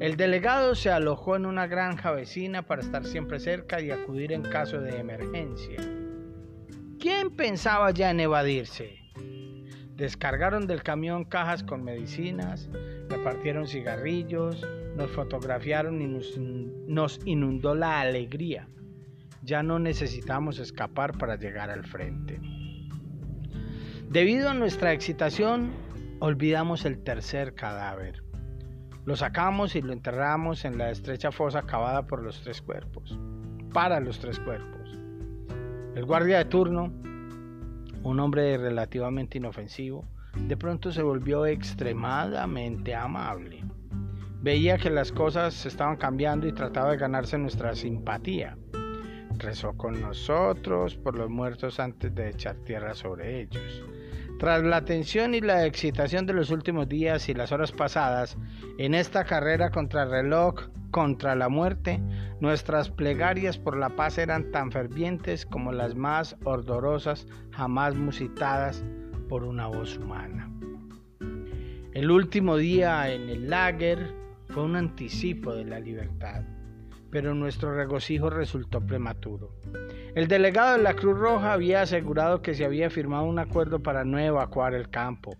El 0.00 0.18
delegado 0.18 0.74
se 0.74 0.90
alojó 0.90 1.34
en 1.34 1.46
una 1.46 1.66
granja 1.66 2.10
vecina 2.10 2.60
para 2.60 2.82
estar 2.82 3.06
siempre 3.06 3.40
cerca 3.40 3.80
y 3.80 3.90
acudir 3.90 4.32
en 4.32 4.42
caso 4.42 4.82
de 4.82 5.00
emergencia. 5.00 5.78
¿Quién 7.00 7.30
pensaba 7.30 7.90
ya 7.92 8.10
en 8.10 8.20
evadirse? 8.20 8.98
Descargaron 9.96 10.66
del 10.66 10.82
camión 10.82 11.24
cajas 11.24 11.62
con 11.62 11.82
medicinas, 11.82 12.68
repartieron 13.08 13.66
cigarrillos, 13.66 14.62
nos 14.94 15.10
fotografiaron 15.12 16.02
y 16.02 16.06
nos, 16.86 17.18
inundó 17.24 17.74
la 17.74 18.02
alegría 18.02 18.68
ya 19.48 19.62
no 19.62 19.78
necesitamos 19.78 20.58
escapar 20.58 21.16
para 21.16 21.36
llegar 21.36 21.70
al 21.70 21.86
frente. 21.86 22.38
Debido 24.10 24.50
a 24.50 24.54
nuestra 24.54 24.92
excitación, 24.92 25.70
olvidamos 26.20 26.84
el 26.84 27.02
tercer 27.02 27.54
cadáver. 27.54 28.22
Lo 29.06 29.16
sacamos 29.16 29.74
y 29.74 29.80
lo 29.80 29.94
enterramos 29.94 30.66
en 30.66 30.76
la 30.76 30.90
estrecha 30.90 31.32
fosa 31.32 31.62
cavada 31.62 32.06
por 32.06 32.22
los 32.22 32.42
tres 32.42 32.60
cuerpos, 32.60 33.18
para 33.72 34.00
los 34.00 34.18
tres 34.18 34.38
cuerpos. 34.38 34.90
El 35.94 36.04
guardia 36.04 36.36
de 36.36 36.44
turno, 36.44 36.92
un 38.02 38.20
hombre 38.20 38.58
relativamente 38.58 39.38
inofensivo, 39.38 40.04
de 40.46 40.58
pronto 40.58 40.92
se 40.92 41.00
volvió 41.00 41.46
extremadamente 41.46 42.94
amable. 42.94 43.64
Veía 44.42 44.76
que 44.76 44.90
las 44.90 45.10
cosas 45.10 45.64
estaban 45.64 45.96
cambiando 45.96 46.46
y 46.46 46.52
trataba 46.52 46.90
de 46.90 46.98
ganarse 46.98 47.38
nuestra 47.38 47.74
simpatía 47.74 48.58
rezó 49.38 49.76
con 49.76 50.00
nosotros 50.00 50.96
por 50.96 51.16
los 51.16 51.30
muertos 51.30 51.80
antes 51.80 52.14
de 52.14 52.30
echar 52.30 52.56
tierra 52.56 52.94
sobre 52.94 53.40
ellos. 53.40 53.82
Tras 54.38 54.62
la 54.62 54.84
tensión 54.84 55.34
y 55.34 55.40
la 55.40 55.66
excitación 55.66 56.26
de 56.26 56.32
los 56.32 56.50
últimos 56.50 56.88
días 56.88 57.28
y 57.28 57.34
las 57.34 57.50
horas 57.50 57.72
pasadas, 57.72 58.36
en 58.78 58.94
esta 58.94 59.24
carrera 59.24 59.70
contra 59.70 60.04
el 60.04 60.10
reloj, 60.10 60.68
contra 60.90 61.34
la 61.34 61.48
muerte, 61.48 62.00
nuestras 62.40 62.90
plegarias 62.90 63.58
por 63.58 63.76
la 63.76 63.90
paz 63.90 64.16
eran 64.18 64.50
tan 64.52 64.70
fervientes 64.70 65.44
como 65.44 65.72
las 65.72 65.94
más 65.96 66.36
ordorosas 66.44 67.26
jamás 67.50 67.94
musitadas 67.96 68.84
por 69.28 69.42
una 69.42 69.66
voz 69.66 69.98
humana. 69.98 70.50
El 71.92 72.10
último 72.10 72.56
día 72.56 73.12
en 73.12 73.28
el 73.28 73.50
lager 73.50 74.14
fue 74.48 74.62
un 74.62 74.76
anticipo 74.76 75.52
de 75.52 75.64
la 75.64 75.80
libertad 75.80 76.44
pero 77.10 77.34
nuestro 77.34 77.74
regocijo 77.74 78.30
resultó 78.30 78.80
prematuro. 78.80 79.54
El 80.14 80.28
delegado 80.28 80.76
de 80.76 80.82
la 80.82 80.94
Cruz 80.94 81.18
Roja 81.18 81.52
había 81.52 81.82
asegurado 81.82 82.42
que 82.42 82.54
se 82.54 82.64
había 82.64 82.90
firmado 82.90 83.24
un 83.24 83.38
acuerdo 83.38 83.82
para 83.82 84.04
no 84.04 84.18
evacuar 84.18 84.74
el 84.74 84.90
campo. 84.90 85.36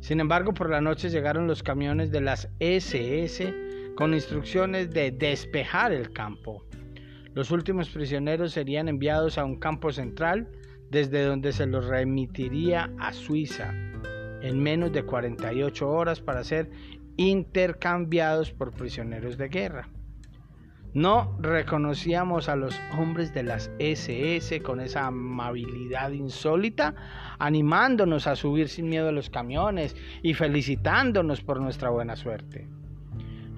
Sin 0.00 0.20
embargo, 0.20 0.54
por 0.54 0.70
la 0.70 0.80
noche 0.80 1.10
llegaron 1.10 1.46
los 1.46 1.62
camiones 1.62 2.10
de 2.10 2.20
las 2.20 2.48
SS 2.60 3.54
con 3.96 4.14
instrucciones 4.14 4.90
de 4.90 5.10
despejar 5.10 5.92
el 5.92 6.12
campo. 6.12 6.64
Los 7.34 7.50
últimos 7.50 7.88
prisioneros 7.90 8.52
serían 8.52 8.88
enviados 8.88 9.38
a 9.38 9.44
un 9.44 9.58
campo 9.58 9.92
central 9.92 10.48
desde 10.90 11.24
donde 11.24 11.52
se 11.52 11.66
los 11.66 11.86
remitiría 11.86 12.90
a 12.98 13.12
Suiza 13.12 13.74
en 14.40 14.62
menos 14.62 14.92
de 14.92 15.02
48 15.02 15.88
horas 15.88 16.20
para 16.20 16.44
ser 16.44 16.70
intercambiados 17.16 18.52
por 18.52 18.72
prisioneros 18.72 19.36
de 19.36 19.48
guerra. 19.48 19.88
No 20.94 21.36
reconocíamos 21.40 22.48
a 22.48 22.56
los 22.56 22.80
hombres 22.98 23.34
de 23.34 23.42
las 23.42 23.70
SS 23.78 24.62
con 24.62 24.80
esa 24.80 25.06
amabilidad 25.06 26.10
insólita, 26.12 26.94
animándonos 27.38 28.26
a 28.26 28.36
subir 28.36 28.68
sin 28.68 28.88
miedo 28.88 29.08
a 29.08 29.12
los 29.12 29.28
camiones 29.28 29.94
y 30.22 30.34
felicitándonos 30.34 31.42
por 31.42 31.60
nuestra 31.60 31.90
buena 31.90 32.16
suerte. 32.16 32.66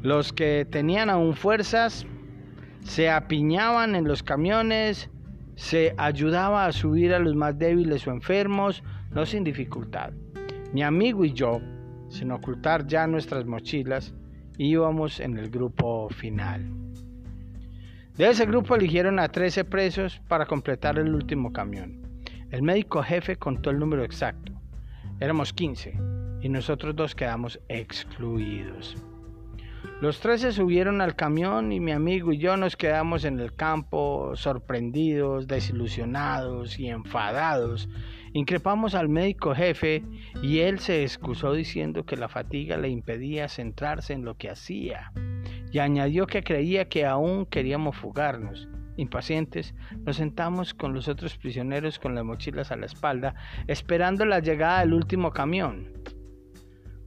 Los 0.03 0.33
que 0.33 0.67
tenían 0.69 1.09
aún 1.09 1.35
fuerzas 1.35 2.05
se 2.83 3.11
apiñaban 3.11 3.95
en 3.95 4.09
los 4.09 4.23
camiones, 4.23 5.11
se 5.55 5.95
ayudaba 5.99 6.67
a 6.67 6.73
subir 6.73 7.15
a 7.15 7.19
los 7.19 7.37
más 7.37 7.59
débiles 7.59 8.07
o 8.07 8.11
enfermos, 8.11 8.83
no 9.13 9.25
sin 9.25 9.45
dificultad. 9.45 10.13
Mi 10.73 10.83
amigo 10.83 11.25
y 11.25 11.33
yo, 11.33 11.61
sin 12.09 12.33
ocultar 12.33 12.87
ya 12.87 13.07
nuestras 13.07 13.45
mochilas, 13.45 14.15
íbamos 14.57 15.21
en 15.21 15.37
el 15.37 15.51
grupo 15.51 16.09
final. 16.09 16.90
De 18.17 18.29
ese 18.29 18.45
grupo 18.45 18.75
eligieron 18.75 19.19
a 19.19 19.29
13 19.29 19.65
presos 19.65 20.21
para 20.29 20.47
completar 20.47 20.99
el 20.99 21.15
último 21.15 21.53
camión. 21.53 22.03
El 22.51 22.63
médico 22.63 23.03
jefe 23.03 23.37
contó 23.37 23.71
el 23.71 23.79
número 23.79 24.05
exacto. 24.05 24.53
Éramos 25.21 25.53
15 25.53 25.95
y 26.43 26.49
nosotros 26.49 26.97
dos 26.97 27.15
quedamos 27.15 27.61
excluidos. 27.69 28.97
Los 30.01 30.21
tres 30.21 30.41
se 30.41 30.53
subieron 30.53 31.01
al 31.01 31.15
camión 31.15 31.73
y 31.73 31.81
mi 31.81 31.93
amigo 31.93 32.33
y 32.33 32.39
yo 32.39 32.57
nos 32.57 32.77
quedamos 32.77 33.25
en 33.25 33.39
el 33.39 33.55
campo 33.55 34.33
sorprendidos, 34.35 35.47
desilusionados 35.47 36.79
y 36.79 36.89
enfadados. 36.89 37.89
Increpamos 38.33 38.95
al 38.95 39.09
médico 39.09 39.55
jefe 39.55 40.03
y 40.43 40.61
él 40.61 40.79
se 40.79 41.03
excusó 41.03 41.53
diciendo 41.53 42.05
que 42.05 42.17
la 42.17 42.29
fatiga 42.29 42.77
le 42.77 42.89
impedía 42.89 43.49
centrarse 43.49 44.13
en 44.13 44.25
lo 44.25 44.37
que 44.37 44.51
hacía 44.51 45.13
y 45.71 45.79
añadió 45.79 46.27
que 46.27 46.43
creía 46.43 46.89
que 46.89 47.07
aún 47.07 47.47
queríamos 47.47 47.97
fugarnos. 47.97 48.69
Impacientes, 48.97 49.75
nos 50.05 50.17
sentamos 50.17 50.75
con 50.75 50.93
los 50.93 51.09
otros 51.09 51.37
prisioneros 51.37 51.99
con 51.99 52.15
las 52.15 52.25
mochilas 52.25 52.71
a 52.71 52.77
la 52.77 52.87
espalda, 52.87 53.35
esperando 53.67 54.25
la 54.27 54.41
llegada 54.41 54.81
del 54.81 54.93
último 54.93 55.31
camión. 55.31 55.93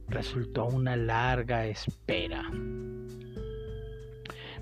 Resultó 0.08 0.66
una 0.66 0.96
larga 0.96 1.66
espera. 1.66 2.42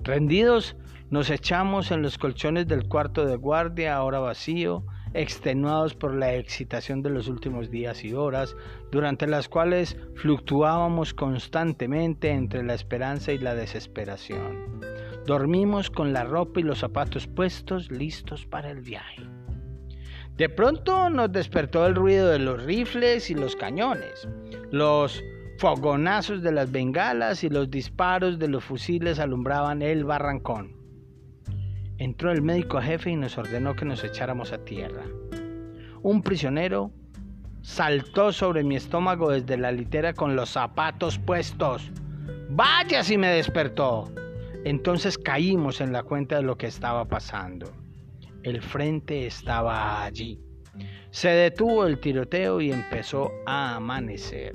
Rendidos, 0.02 0.76
nos 1.10 1.30
echamos 1.30 1.90
en 1.90 2.02
los 2.02 2.18
colchones 2.18 2.66
del 2.66 2.88
cuarto 2.88 3.24
de 3.24 3.36
guardia, 3.36 3.94
ahora 3.94 4.18
vacío, 4.18 4.84
extenuados 5.14 5.94
por 5.94 6.14
la 6.14 6.34
excitación 6.34 7.02
de 7.02 7.10
los 7.10 7.28
últimos 7.28 7.70
días 7.70 8.04
y 8.04 8.14
horas, 8.14 8.56
durante 8.90 9.26
las 9.26 9.48
cuales 9.48 9.96
fluctuábamos 10.14 11.14
constantemente 11.14 12.30
entre 12.30 12.62
la 12.62 12.74
esperanza 12.74 13.32
y 13.32 13.38
la 13.38 13.54
desesperación. 13.54 14.80
Dormimos 15.26 15.90
con 15.90 16.12
la 16.12 16.24
ropa 16.24 16.60
y 16.60 16.64
los 16.64 16.78
zapatos 16.78 17.26
puestos, 17.26 17.90
listos 17.90 18.46
para 18.46 18.70
el 18.70 18.80
viaje. 18.80 19.22
De 20.36 20.48
pronto 20.48 21.10
nos 21.10 21.30
despertó 21.30 21.86
el 21.86 21.94
ruido 21.94 22.28
de 22.28 22.38
los 22.38 22.64
rifles 22.64 23.30
y 23.30 23.34
los 23.34 23.54
cañones. 23.54 24.26
Los 24.70 25.22
fogonazos 25.58 26.42
de 26.42 26.50
las 26.50 26.72
bengalas 26.72 27.44
y 27.44 27.48
los 27.48 27.70
disparos 27.70 28.38
de 28.38 28.48
los 28.48 28.64
fusiles 28.64 29.20
alumbraban 29.20 29.82
el 29.82 30.04
barrancón. 30.04 30.81
Entró 32.02 32.32
el 32.32 32.42
médico 32.42 32.80
jefe 32.80 33.10
y 33.10 33.16
nos 33.16 33.38
ordenó 33.38 33.76
que 33.76 33.84
nos 33.84 34.02
echáramos 34.02 34.52
a 34.52 34.58
tierra. 34.64 35.04
Un 36.02 36.20
prisionero 36.20 36.90
saltó 37.60 38.32
sobre 38.32 38.64
mi 38.64 38.74
estómago 38.74 39.30
desde 39.30 39.56
la 39.56 39.70
litera 39.70 40.12
con 40.12 40.34
los 40.34 40.50
zapatos 40.50 41.20
puestos. 41.20 41.92
¡Vaya 42.50 43.04
si 43.04 43.16
me 43.16 43.28
despertó! 43.28 44.10
Entonces 44.64 45.16
caímos 45.16 45.80
en 45.80 45.92
la 45.92 46.02
cuenta 46.02 46.34
de 46.34 46.42
lo 46.42 46.58
que 46.58 46.66
estaba 46.66 47.04
pasando. 47.04 47.70
El 48.42 48.60
frente 48.60 49.24
estaba 49.28 50.02
allí. 50.02 50.40
Se 51.12 51.28
detuvo 51.28 51.86
el 51.86 52.00
tiroteo 52.00 52.60
y 52.60 52.72
empezó 52.72 53.30
a 53.46 53.76
amanecer. 53.76 54.54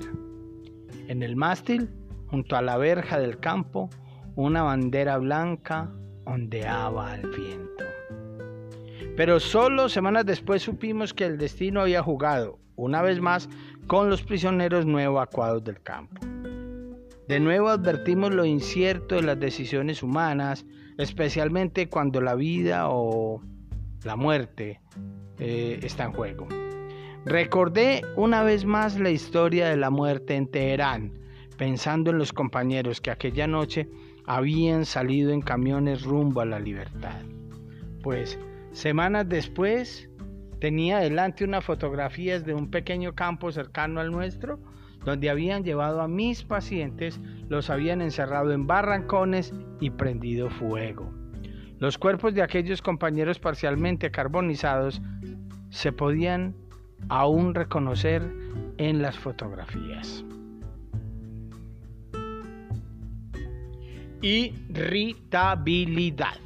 En 1.06 1.22
el 1.22 1.34
mástil, 1.34 1.88
junto 2.26 2.56
a 2.56 2.60
la 2.60 2.76
verja 2.76 3.18
del 3.18 3.40
campo, 3.40 3.88
una 4.36 4.64
bandera 4.64 5.16
blanca 5.16 5.90
ondeaba 6.28 7.12
al 7.12 7.22
viento. 7.30 7.84
Pero 9.16 9.40
solo 9.40 9.88
semanas 9.88 10.26
después 10.26 10.62
supimos 10.62 11.12
que 11.12 11.24
el 11.24 11.38
destino 11.38 11.80
había 11.80 12.02
jugado, 12.02 12.58
una 12.76 13.02
vez 13.02 13.20
más, 13.20 13.48
con 13.86 14.10
los 14.10 14.22
prisioneros 14.22 14.86
no 14.86 15.00
evacuados 15.00 15.64
del 15.64 15.80
campo. 15.82 16.20
De 17.26 17.40
nuevo 17.40 17.68
advertimos 17.68 18.32
lo 18.32 18.44
incierto 18.44 19.16
de 19.16 19.22
las 19.22 19.40
decisiones 19.40 20.02
humanas, 20.02 20.64
especialmente 20.98 21.88
cuando 21.88 22.20
la 22.20 22.34
vida 22.34 22.88
o 22.88 23.42
la 24.04 24.16
muerte 24.16 24.80
eh, 25.38 25.80
está 25.82 26.04
en 26.04 26.12
juego. 26.12 26.46
Recordé 27.24 28.02
una 28.16 28.42
vez 28.42 28.64
más 28.64 28.98
la 28.98 29.10
historia 29.10 29.68
de 29.68 29.76
la 29.76 29.90
muerte 29.90 30.36
en 30.36 30.50
Teherán, 30.50 31.12
pensando 31.56 32.10
en 32.10 32.18
los 32.18 32.32
compañeros 32.32 33.00
que 33.00 33.10
aquella 33.10 33.46
noche 33.46 33.88
habían 34.28 34.84
salido 34.84 35.32
en 35.32 35.40
camiones 35.40 36.02
rumbo 36.02 36.42
a 36.42 36.44
la 36.44 36.60
libertad. 36.60 37.22
Pues 38.02 38.38
semanas 38.72 39.26
después 39.26 40.10
tenía 40.60 40.98
delante 40.98 41.44
unas 41.44 41.64
fotografías 41.64 42.44
de 42.44 42.52
un 42.52 42.70
pequeño 42.70 43.14
campo 43.14 43.50
cercano 43.50 44.00
al 44.00 44.12
nuestro, 44.12 44.60
donde 45.02 45.30
habían 45.30 45.64
llevado 45.64 46.02
a 46.02 46.08
mis 46.08 46.42
pacientes, 46.42 47.18
los 47.48 47.70
habían 47.70 48.02
encerrado 48.02 48.52
en 48.52 48.66
barrancones 48.66 49.54
y 49.80 49.88
prendido 49.88 50.50
fuego. 50.50 51.10
Los 51.78 51.96
cuerpos 51.96 52.34
de 52.34 52.42
aquellos 52.42 52.82
compañeros 52.82 53.38
parcialmente 53.38 54.10
carbonizados 54.10 55.00
se 55.70 55.90
podían 55.90 56.54
aún 57.08 57.54
reconocer 57.54 58.30
en 58.76 59.00
las 59.00 59.18
fotografías. 59.18 60.22
Irritabilidad. 64.22 66.38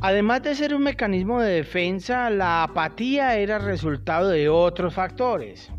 Además 0.00 0.42
de 0.42 0.54
ser 0.54 0.74
un 0.74 0.82
mecanismo 0.82 1.40
de 1.40 1.54
defensa, 1.54 2.28
la 2.28 2.64
apatía 2.64 3.38
era 3.38 3.58
resultado 3.58 4.28
de 4.28 4.50
otros 4.50 4.92
factores. 4.92 5.72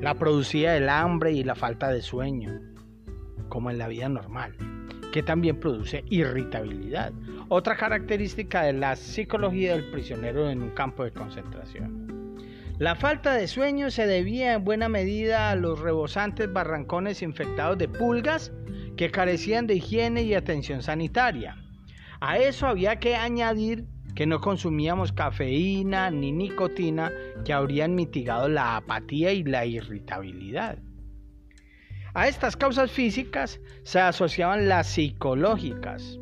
La 0.00 0.14
producía 0.14 0.72
del 0.72 0.88
hambre 0.88 1.32
y 1.32 1.44
la 1.44 1.54
falta 1.54 1.90
de 1.90 2.00
sueño, 2.00 2.58
como 3.50 3.70
en 3.70 3.76
la 3.76 3.88
vida 3.88 4.08
normal, 4.08 4.54
que 5.12 5.22
también 5.22 5.60
produce 5.60 6.04
irritabilidad, 6.08 7.12
otra 7.48 7.76
característica 7.76 8.62
de 8.62 8.72
la 8.72 8.96
psicología 8.96 9.72
del 9.72 9.90
prisionero 9.90 10.48
en 10.48 10.62
un 10.62 10.70
campo 10.70 11.04
de 11.04 11.12
concentración. 11.12 12.23
La 12.78 12.96
falta 12.96 13.34
de 13.34 13.46
sueño 13.46 13.92
se 13.92 14.04
debía 14.04 14.54
en 14.54 14.64
buena 14.64 14.88
medida 14.88 15.50
a 15.50 15.54
los 15.54 15.78
rebosantes 15.78 16.52
barrancones 16.52 17.22
infectados 17.22 17.78
de 17.78 17.86
pulgas 17.86 18.52
que 18.96 19.12
carecían 19.12 19.68
de 19.68 19.74
higiene 19.74 20.24
y 20.24 20.34
atención 20.34 20.82
sanitaria. 20.82 21.56
A 22.20 22.38
eso 22.38 22.66
había 22.66 22.98
que 22.98 23.14
añadir 23.14 23.86
que 24.16 24.26
no 24.26 24.40
consumíamos 24.40 25.12
cafeína 25.12 26.10
ni 26.10 26.32
nicotina 26.32 27.12
que 27.44 27.52
habrían 27.52 27.94
mitigado 27.94 28.48
la 28.48 28.76
apatía 28.76 29.32
y 29.32 29.44
la 29.44 29.66
irritabilidad. 29.66 30.78
A 32.12 32.26
estas 32.26 32.56
causas 32.56 32.90
físicas 32.90 33.60
se 33.84 34.00
asociaban 34.00 34.68
las 34.68 34.88
psicológicas 34.88 36.18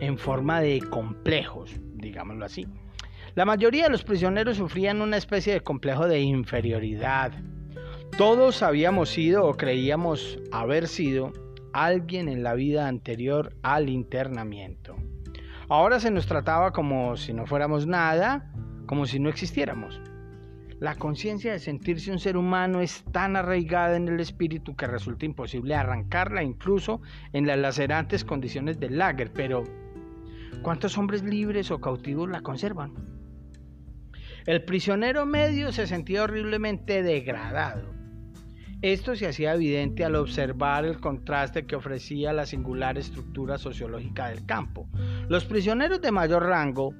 en 0.00 0.18
forma 0.18 0.60
de 0.60 0.80
complejos, 0.80 1.74
digámoslo 1.94 2.44
así. 2.44 2.68
La 3.40 3.46
mayoría 3.46 3.84
de 3.84 3.88
los 3.88 4.04
prisioneros 4.04 4.58
sufrían 4.58 5.00
una 5.00 5.16
especie 5.16 5.54
de 5.54 5.62
complejo 5.62 6.06
de 6.06 6.20
inferioridad. 6.20 7.32
Todos 8.18 8.62
habíamos 8.62 9.08
sido 9.08 9.46
o 9.46 9.56
creíamos 9.56 10.38
haber 10.52 10.86
sido 10.86 11.32
alguien 11.72 12.28
en 12.28 12.42
la 12.42 12.52
vida 12.52 12.86
anterior 12.86 13.56
al 13.62 13.88
internamiento. 13.88 14.94
Ahora 15.70 16.00
se 16.00 16.10
nos 16.10 16.26
trataba 16.26 16.72
como 16.72 17.16
si 17.16 17.32
no 17.32 17.46
fuéramos 17.46 17.86
nada, 17.86 18.52
como 18.84 19.06
si 19.06 19.18
no 19.18 19.30
existiéramos. 19.30 20.02
La 20.78 20.96
conciencia 20.96 21.52
de 21.52 21.60
sentirse 21.60 22.12
un 22.12 22.18
ser 22.18 22.36
humano 22.36 22.82
es 22.82 23.04
tan 23.10 23.36
arraigada 23.36 23.96
en 23.96 24.06
el 24.08 24.20
espíritu 24.20 24.76
que 24.76 24.86
resulta 24.86 25.24
imposible 25.24 25.74
arrancarla 25.74 26.42
incluso 26.42 27.00
en 27.32 27.46
las 27.46 27.58
lacerantes 27.58 28.22
condiciones 28.22 28.78
del 28.78 28.98
lager, 28.98 29.32
pero 29.32 29.64
¿cuántos 30.60 30.98
hombres 30.98 31.22
libres 31.22 31.70
o 31.70 31.80
cautivos 31.80 32.28
la 32.28 32.42
conservan? 32.42 33.19
El 34.46 34.64
prisionero 34.64 35.26
medio 35.26 35.70
se 35.72 35.86
sentía 35.86 36.22
horriblemente 36.22 37.02
degradado. 37.02 37.94
Esto 38.82 39.14
se 39.14 39.26
hacía 39.26 39.52
evidente 39.52 40.06
al 40.06 40.14
observar 40.16 40.86
el 40.86 41.00
contraste 41.00 41.66
que 41.66 41.76
ofrecía 41.76 42.32
la 42.32 42.46
singular 42.46 42.96
estructura 42.96 43.58
sociológica 43.58 44.28
del 44.28 44.46
campo. 44.46 44.88
Los 45.28 45.44
prisioneros 45.44 46.00
de 46.00 46.10
mayor 46.10 46.46
rango, 46.46 46.94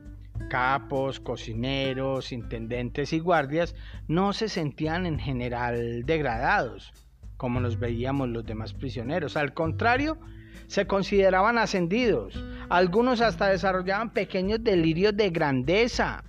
capos, 0.50 1.20
cocineros, 1.20 2.32
intendentes 2.32 3.14
y 3.14 3.18
guardias, 3.20 3.74
no 4.08 4.34
se 4.34 4.50
sentían 4.50 5.06
en 5.06 5.18
general 5.18 6.04
degradados, 6.04 6.92
como 7.38 7.60
nos 7.60 7.78
veíamos 7.78 8.28
los 8.28 8.44
demás 8.44 8.74
prisioneros. 8.74 9.38
Al 9.38 9.54
contrario, 9.54 10.18
se 10.66 10.86
consideraban 10.86 11.56
ascendidos. 11.56 12.44
Algunos 12.68 13.22
hasta 13.22 13.48
desarrollaban 13.48 14.12
pequeños 14.12 14.62
delirios 14.62 15.16
de 15.16 15.30
grandeza 15.30 16.24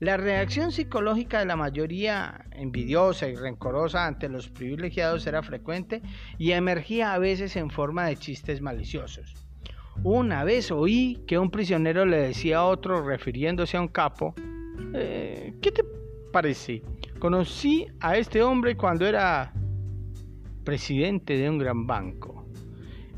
la 0.00 0.16
reacción 0.16 0.72
psicológica 0.72 1.40
de 1.40 1.44
la 1.44 1.56
mayoría 1.56 2.46
envidiosa 2.52 3.28
y 3.28 3.36
rencorosa 3.36 4.06
ante 4.06 4.30
los 4.30 4.48
privilegiados 4.48 5.26
era 5.26 5.42
frecuente 5.42 6.00
y 6.38 6.52
emergía 6.52 7.12
a 7.12 7.18
veces 7.18 7.54
en 7.56 7.68
forma 7.68 8.06
de 8.06 8.16
chistes 8.16 8.62
maliciosos. 8.62 9.34
Una 10.02 10.42
vez 10.42 10.70
oí 10.70 11.22
que 11.26 11.38
un 11.38 11.50
prisionero 11.50 12.06
le 12.06 12.16
decía 12.16 12.58
a 12.58 12.64
otro, 12.64 13.06
refiriéndose 13.06 13.76
a 13.76 13.82
un 13.82 13.88
capo, 13.88 14.34
eh, 14.94 15.52
¿qué 15.60 15.70
te 15.70 15.84
parece? 16.32 16.82
Conocí 17.18 17.86
a 18.00 18.16
este 18.16 18.42
hombre 18.42 18.78
cuando 18.78 19.06
era 19.06 19.52
presidente 20.64 21.36
de 21.36 21.50
un 21.50 21.58
gran 21.58 21.86
banco. 21.86 22.46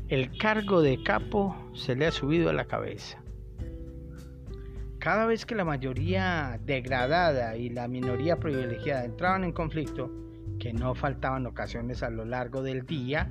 el 0.09 0.37
cargo 0.37 0.81
de 0.81 1.01
capo 1.01 1.55
se 1.73 1.95
le 1.95 2.05
ha 2.05 2.11
subido 2.11 2.49
a 2.49 2.53
la 2.53 2.65
cabeza. 2.65 3.22
Cada 5.03 5.25
vez 5.25 5.45
que 5.45 5.53
la 5.53 5.65
mayoría 5.65 6.57
degradada 6.63 7.57
y 7.57 7.67
la 7.67 7.89
minoría 7.89 8.37
privilegiada 8.37 9.03
entraban 9.03 9.43
en 9.43 9.51
conflicto, 9.51 10.09
que 10.61 10.71
no 10.71 10.95
faltaban 10.95 11.45
ocasiones 11.45 12.03
a 12.03 12.09
lo 12.09 12.23
largo 12.23 12.63
del 12.63 12.85
día, 12.85 13.29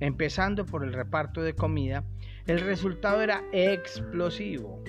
empezando 0.00 0.64
por 0.64 0.82
el 0.82 0.94
reparto 0.94 1.42
de 1.42 1.52
comida, 1.52 2.04
el 2.46 2.58
resultado 2.60 3.20
era 3.20 3.44
explosivo. 3.52 4.82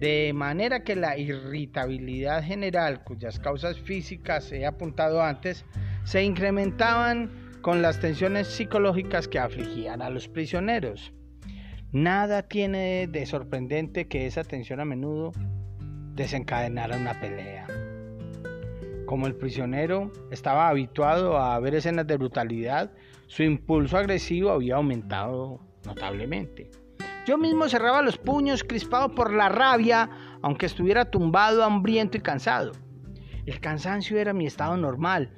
De 0.00 0.32
manera 0.34 0.82
que 0.82 0.96
la 0.96 1.18
irritabilidad 1.18 2.42
general, 2.42 3.04
cuyas 3.04 3.38
causas 3.38 3.78
físicas 3.80 4.50
he 4.52 4.64
apuntado 4.64 5.22
antes, 5.22 5.66
se 6.04 6.24
incrementaban 6.24 7.50
con 7.60 7.82
las 7.82 8.00
tensiones 8.00 8.48
psicológicas 8.48 9.28
que 9.28 9.38
afligían 9.38 10.00
a 10.00 10.08
los 10.08 10.26
prisioneros. 10.26 11.12
Nada 11.92 12.42
tiene 12.44 13.08
de 13.08 13.26
sorprendente 13.26 14.06
que 14.06 14.26
esa 14.26 14.44
tensión 14.44 14.78
a 14.78 14.84
menudo 14.84 15.32
desencadenara 16.14 16.96
una 16.96 17.18
pelea. 17.18 17.66
Como 19.06 19.26
el 19.26 19.34
prisionero 19.34 20.12
estaba 20.30 20.68
habituado 20.68 21.36
a 21.36 21.58
ver 21.58 21.74
escenas 21.74 22.06
de 22.06 22.16
brutalidad, 22.16 22.92
su 23.26 23.42
impulso 23.42 23.96
agresivo 23.96 24.50
había 24.50 24.76
aumentado 24.76 25.58
notablemente. 25.84 26.70
Yo 27.26 27.36
mismo 27.36 27.68
cerraba 27.68 28.02
los 28.02 28.18
puños 28.18 28.62
crispado 28.62 29.12
por 29.12 29.32
la 29.32 29.48
rabia, 29.48 30.08
aunque 30.42 30.66
estuviera 30.66 31.10
tumbado, 31.10 31.64
hambriento 31.64 32.16
y 32.16 32.20
cansado. 32.20 32.70
El 33.46 33.58
cansancio 33.58 34.16
era 34.16 34.32
mi 34.32 34.46
estado 34.46 34.76
normal, 34.76 35.32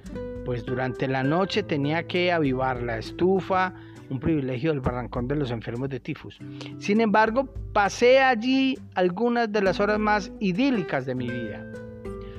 pues 0.44 0.66
durante 0.66 1.08
la 1.08 1.22
noche 1.22 1.62
tenía 1.62 2.06
que 2.06 2.30
avivar 2.30 2.82
la 2.82 2.98
estufa, 2.98 3.72
un 4.10 4.20
privilegio 4.20 4.70
del 4.70 4.80
barrancón 4.80 5.28
de 5.28 5.36
los 5.36 5.50
enfermos 5.50 5.88
de 5.88 6.00
tifus. 6.00 6.38
Sin 6.78 7.00
embargo, 7.00 7.48
pasé 7.72 8.20
allí 8.20 8.78
algunas 8.94 9.50
de 9.50 9.62
las 9.62 9.80
horas 9.80 9.98
más 9.98 10.32
idílicas 10.40 11.06
de 11.06 11.14
mi 11.14 11.28
vida. 11.28 11.66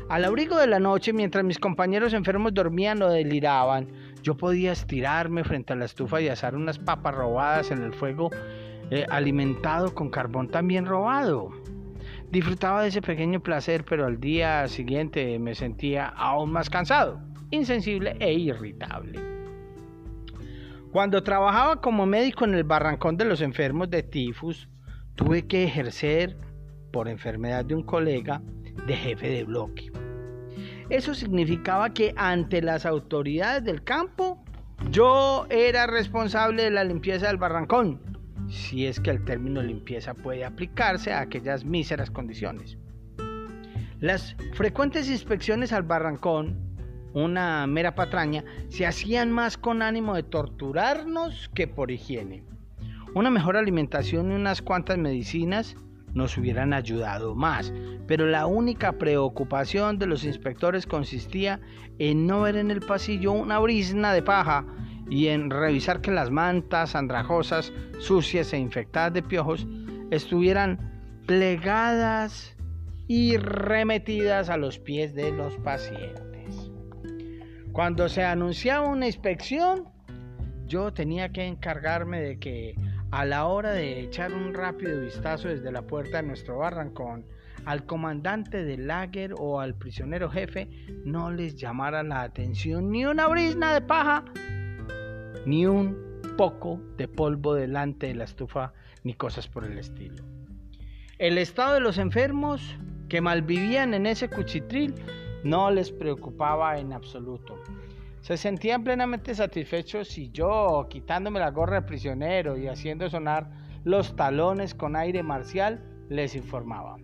Al 0.10 0.26
abrigo 0.26 0.58
de 0.58 0.68
la 0.68 0.80
noche, 0.80 1.14
mientras 1.14 1.44
mis 1.44 1.58
compañeros 1.58 2.14
enfermos 2.14 2.54
dormían 2.54 3.02
o 3.02 3.10
deliraban, 3.10 3.88
yo 4.22 4.38
podía 4.38 4.72
estirarme 4.72 5.44
frente 5.44 5.74
a 5.74 5.76
la 5.76 5.86
estufa 5.86 6.22
y 6.22 6.28
asar 6.28 6.56
unas 6.56 6.78
papas 6.78 7.16
robadas 7.16 7.72
en 7.72 7.82
el 7.82 7.94
fuego 7.94 8.30
eh, 8.92 9.06
alimentado 9.10 9.94
con 9.96 10.10
carbón 10.10 10.50
también 10.50 10.86
robado. 10.86 11.50
Disfrutaba 12.32 12.84
de 12.84 12.90
ese 12.90 13.02
pequeño 13.02 13.42
placer, 13.42 13.86
pero 13.86 14.06
al 14.06 14.20
día 14.20 14.68
siguiente 14.68 15.40
me 15.40 15.56
sentía 15.56 16.08
aún 16.08 16.52
más 16.52 16.70
cansado, 16.70 17.20
insensible 17.52 18.16
e 18.20 18.34
irritable. 18.34 19.33
Cuando 20.94 21.24
trabajaba 21.24 21.82
como 21.82 22.06
médico 22.06 22.46
en 22.46 22.54
el 22.54 22.66
barrancón 22.66 23.18
de 23.18 23.26
los 23.26 23.42
enfermos 23.42 23.90
de 23.90 24.04
tifus, 24.04 24.70
tuve 25.16 25.48
que 25.48 25.64
ejercer, 25.64 26.38
por 26.92 27.08
enfermedad 27.08 27.66
de 27.66 27.74
un 27.74 27.82
colega, 27.82 28.44
de 28.86 28.96
jefe 28.96 29.28
de 29.28 29.44
bloque. 29.44 29.92
Eso 30.92 31.16
significaba 31.16 31.96
que 31.96 32.14
ante 32.16 32.62
las 32.62 32.86
autoridades 32.86 33.64
del 33.64 33.84
campo, 33.84 34.46
yo 34.92 35.48
era 35.50 35.88
responsable 35.88 36.62
de 36.62 36.70
la 36.70 36.84
limpieza 36.84 37.26
del 37.26 37.38
barrancón, 37.38 38.00
si 38.48 38.86
es 38.86 39.00
que 39.00 39.10
el 39.10 39.26
término 39.26 39.64
limpieza 39.64 40.14
puede 40.14 40.46
aplicarse 40.46 41.12
a 41.12 41.22
aquellas 41.22 41.66
míseras 41.66 42.12
condiciones. 42.12 42.78
Las 44.00 44.36
frecuentes 44.54 45.10
inspecciones 45.10 45.74
al 45.74 45.82
barrancón 45.82 46.73
una 47.14 47.66
mera 47.68 47.96
patraña, 47.96 48.44
se 48.70 48.86
hacían 48.86 49.32
más 49.32 49.58
con 49.58 49.82
ánimo 49.82 50.16
de 50.16 50.24
torturarnos 50.24 51.50
que 51.54 51.68
por 51.68 51.92
higiene. 51.92 52.44
Una 53.14 53.30
mejor 53.30 53.58
alimentación 53.58 54.32
y 54.32 54.36
unas 54.36 54.62
cuantas 54.62 54.98
medicinas 54.98 55.76
nos 56.14 56.38
hubieran 56.38 56.74
ayudado 56.74 57.36
más, 57.36 57.74
pero 58.08 58.28
la 58.28 58.46
única 58.46 58.94
preocupación 58.94 59.98
de 60.00 60.08
los 60.08 60.24
inspectores 60.24 60.86
consistía 60.86 61.60
en 62.00 62.28
no 62.28 62.42
ver 62.42 62.56
en 62.56 62.72
el 62.72 62.82
pasillo 62.82 63.32
una 63.32 63.60
brisna 63.60 64.14
de 64.14 64.22
paja 64.22 64.66
y 65.10 65.28
en 65.28 65.50
revisar 65.50 66.02
que 66.02 66.12
las 66.12 66.32
mantas 66.32 66.96
andrajosas, 66.96 67.74
sucias 68.00 68.54
e 68.54 68.58
infectadas 68.58 69.14
de 69.14 69.22
piojos 69.22 69.68
estuvieran 70.12 70.92
plegadas 71.26 72.56
y 73.08 73.38
remetidas 73.38 74.50
a 74.50 74.58
los 74.58 74.80
pies 74.80 75.14
de 75.14 75.32
los 75.32 75.56
pacientes. 75.58 76.33
Cuando 77.74 78.08
se 78.08 78.24
anunciaba 78.24 78.88
una 78.88 79.08
inspección, 79.08 79.90
yo 80.68 80.94
tenía 80.94 81.30
que 81.30 81.44
encargarme 81.48 82.22
de 82.22 82.38
que 82.38 82.76
a 83.10 83.26
la 83.26 83.46
hora 83.46 83.72
de 83.72 84.00
echar 84.00 84.32
un 84.32 84.54
rápido 84.54 85.02
vistazo 85.02 85.48
desde 85.48 85.72
la 85.72 85.82
puerta 85.82 86.18
de 86.18 86.28
nuestro 86.28 86.60
barrancón, 86.60 87.26
al 87.66 87.88
comandante 87.88 88.64
del 88.64 88.86
lager 88.86 89.34
o 89.40 89.60
al 89.60 89.74
prisionero 89.74 90.30
jefe 90.30 90.70
no 91.04 91.32
les 91.32 91.56
llamara 91.56 92.04
la 92.04 92.22
atención 92.22 92.92
ni 92.92 93.08
una 93.08 93.28
brisna 93.28 93.74
de 93.74 93.82
paja, 93.82 94.24
ni 95.48 95.66
un 95.66 95.98
poco 96.38 96.80
de 96.96 97.08
polvo 97.08 97.56
delante 97.56 98.06
de 98.06 98.14
la 98.14 98.26
estufa, 98.26 98.72
ni 99.04 99.16
cosas 99.16 99.48
por 99.48 99.66
el 99.66 99.80
estilo. 99.80 100.24
El 101.18 101.40
estado 101.40 101.74
de 101.74 101.80
los 101.80 101.98
enfermos 101.98 102.78
que 103.10 103.20
malvivían 103.20 103.96
en 103.96 104.06
ese 104.06 104.30
cuchitril 104.30 104.94
no 105.44 105.72
les 105.72 105.92
preocupaba 105.92 106.80
en 106.80 106.94
absoluto. 106.94 107.62
Se 108.22 108.38
sentían 108.38 108.84
plenamente 108.84 109.36
satisfechos 109.36 110.18
y 110.18 110.32
yo, 110.32 110.88
quitándome 110.90 111.40
la 111.40 111.52
gorra 111.52 111.82
de 111.82 111.88
prisionero 111.88 112.58
y 112.58 112.68
haciendo 112.68 113.10
sonar 113.10 113.50
los 113.84 114.16
talones 114.16 114.74
con 114.74 114.96
aire 114.96 115.24
marcial, 115.24 115.84
les 116.10 116.36
informaba. 116.36 116.98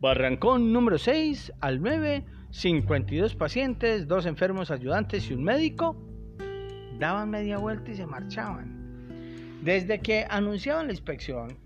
Barrancón 0.00 0.72
número 0.72 0.98
6 0.98 1.52
al 1.60 1.82
9, 1.82 2.24
52 2.50 3.34
pacientes, 3.36 4.06
dos 4.06 4.26
enfermos 4.26 4.70
ayudantes 4.70 5.30
y 5.30 5.34
un 5.34 5.44
médico. 5.44 5.96
Daban 6.98 7.30
media 7.30 7.58
vuelta 7.58 7.90
y 7.90 7.94
se 7.94 8.06
marchaban. 8.06 9.60
Desde 9.62 10.00
que 10.00 10.26
anunciaban 10.28 10.86
la 10.86 10.92
inspección, 10.92 11.58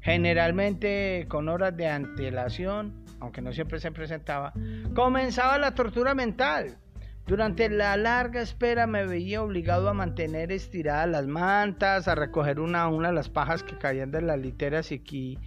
generalmente 0.00 1.26
con 1.28 1.48
horas 1.48 1.76
de 1.76 1.88
antelación, 1.88 3.01
aunque 3.22 3.40
no 3.40 3.52
siempre 3.52 3.78
se 3.78 3.92
presentaba, 3.92 4.52
comenzaba 4.94 5.56
la 5.56 5.76
tortura 5.76 6.12
mental. 6.12 6.76
Durante 7.24 7.68
la 7.70 7.96
larga 7.96 8.42
espera 8.42 8.88
me 8.88 9.06
veía 9.06 9.42
obligado 9.42 9.88
a 9.88 9.94
mantener 9.94 10.50
estiradas 10.50 11.08
las 11.08 11.26
mantas, 11.28 12.08
a 12.08 12.16
recoger 12.16 12.58
una 12.58 12.82
a 12.82 12.88
una 12.88 13.12
las 13.12 13.28
pajas 13.28 13.62
que 13.62 13.78
caían 13.78 14.10
de 14.10 14.22
las 14.22 14.40
literas 14.40 14.90
y, 14.90 15.38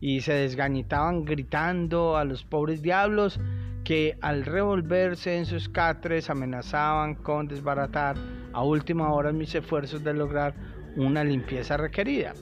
y 0.00 0.20
se 0.22 0.32
desgañitaban 0.32 1.24
gritando 1.24 2.16
a 2.16 2.24
los 2.24 2.42
pobres 2.42 2.82
diablos 2.82 3.38
que 3.84 4.18
al 4.20 4.44
revolverse 4.44 5.36
en 5.36 5.46
sus 5.46 5.68
catres 5.68 6.30
amenazaban 6.30 7.14
con 7.14 7.46
desbaratar 7.46 8.16
a 8.52 8.64
última 8.64 9.12
hora 9.12 9.32
mis 9.32 9.54
esfuerzos 9.54 10.02
de 10.02 10.14
lograr 10.14 10.54
una 10.96 11.22
limpieza 11.22 11.76
requerida. 11.76 12.34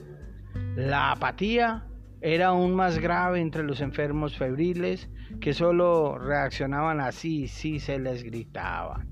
La 0.75 1.11
apatía 1.11 1.83
era 2.21 2.47
aún 2.47 2.75
más 2.75 2.99
grave 2.99 3.39
entre 3.39 3.63
los 3.63 3.81
enfermos 3.81 4.37
febriles 4.37 5.09
que 5.39 5.53
solo 5.53 6.17
reaccionaban 6.17 6.99
así 6.99 7.47
si 7.47 7.79
se 7.79 7.97
les 7.99 8.23
gritaba. 8.23 9.05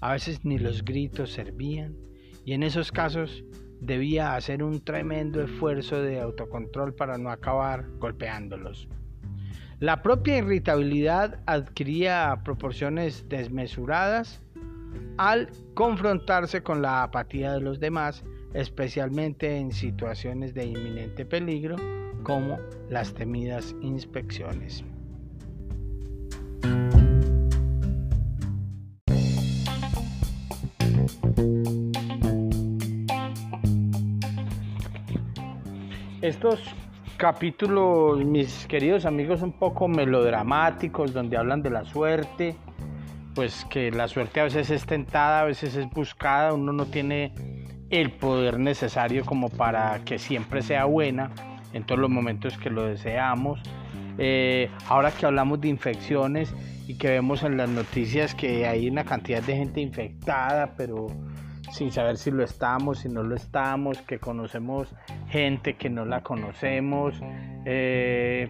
A 0.00 0.12
veces 0.12 0.44
ni 0.44 0.58
los 0.58 0.84
gritos 0.84 1.32
servían 1.32 1.96
y 2.44 2.52
en 2.52 2.62
esos 2.62 2.90
casos 2.90 3.44
debía 3.80 4.34
hacer 4.34 4.62
un 4.62 4.82
tremendo 4.84 5.42
esfuerzo 5.42 6.02
de 6.02 6.20
autocontrol 6.20 6.94
para 6.94 7.16
no 7.16 7.30
acabar 7.30 7.86
golpeándolos. 7.98 8.88
La 9.78 10.02
propia 10.02 10.38
irritabilidad 10.38 11.40
adquiría 11.46 12.40
proporciones 12.44 13.28
desmesuradas 13.28 14.42
al 15.16 15.50
confrontarse 15.74 16.62
con 16.62 16.82
la 16.82 17.04
apatía 17.04 17.52
de 17.52 17.60
los 17.60 17.78
demás, 17.78 18.24
especialmente 18.54 19.56
en 19.56 19.70
situaciones 19.70 20.54
de 20.54 20.66
inminente 20.66 21.24
peligro 21.24 21.76
como 22.28 22.58
las 22.90 23.14
temidas 23.14 23.74
inspecciones. 23.80 24.84
Estos 36.20 36.60
capítulos, 37.16 38.22
mis 38.22 38.66
queridos 38.66 39.06
amigos, 39.06 39.40
un 39.40 39.52
poco 39.52 39.88
melodramáticos, 39.88 41.14
donde 41.14 41.38
hablan 41.38 41.62
de 41.62 41.70
la 41.70 41.86
suerte, 41.86 42.56
pues 43.34 43.64
que 43.70 43.90
la 43.90 44.06
suerte 44.06 44.40
a 44.40 44.44
veces 44.44 44.68
es 44.68 44.84
tentada, 44.84 45.40
a 45.40 45.44
veces 45.44 45.74
es 45.76 45.88
buscada, 45.88 46.52
uno 46.52 46.74
no 46.74 46.84
tiene 46.84 47.32
el 47.88 48.12
poder 48.12 48.58
necesario 48.58 49.24
como 49.24 49.48
para 49.48 50.04
que 50.04 50.18
siempre 50.18 50.60
sea 50.60 50.84
buena 50.84 51.30
en 51.78 51.86
todos 51.86 52.00
los 52.00 52.10
momentos 52.10 52.58
que 52.58 52.70
lo 52.70 52.84
deseamos. 52.84 53.60
Eh, 54.18 54.68
ahora 54.88 55.10
que 55.12 55.26
hablamos 55.26 55.60
de 55.60 55.68
infecciones 55.68 56.54
y 56.86 56.98
que 56.98 57.08
vemos 57.08 57.42
en 57.42 57.56
las 57.56 57.68
noticias 57.68 58.34
que 58.34 58.66
hay 58.66 58.88
una 58.88 59.04
cantidad 59.04 59.42
de 59.42 59.56
gente 59.56 59.80
infectada, 59.80 60.74
pero 60.76 61.06
sin 61.70 61.92
saber 61.92 62.16
si 62.16 62.30
lo 62.30 62.42
estamos, 62.44 63.00
si 63.00 63.08
no 63.08 63.22
lo 63.22 63.36
estamos, 63.36 63.98
que 64.02 64.18
conocemos 64.18 64.88
gente 65.28 65.76
que 65.76 65.88
no 65.88 66.04
la 66.04 66.22
conocemos. 66.22 67.14
Eh, 67.64 68.48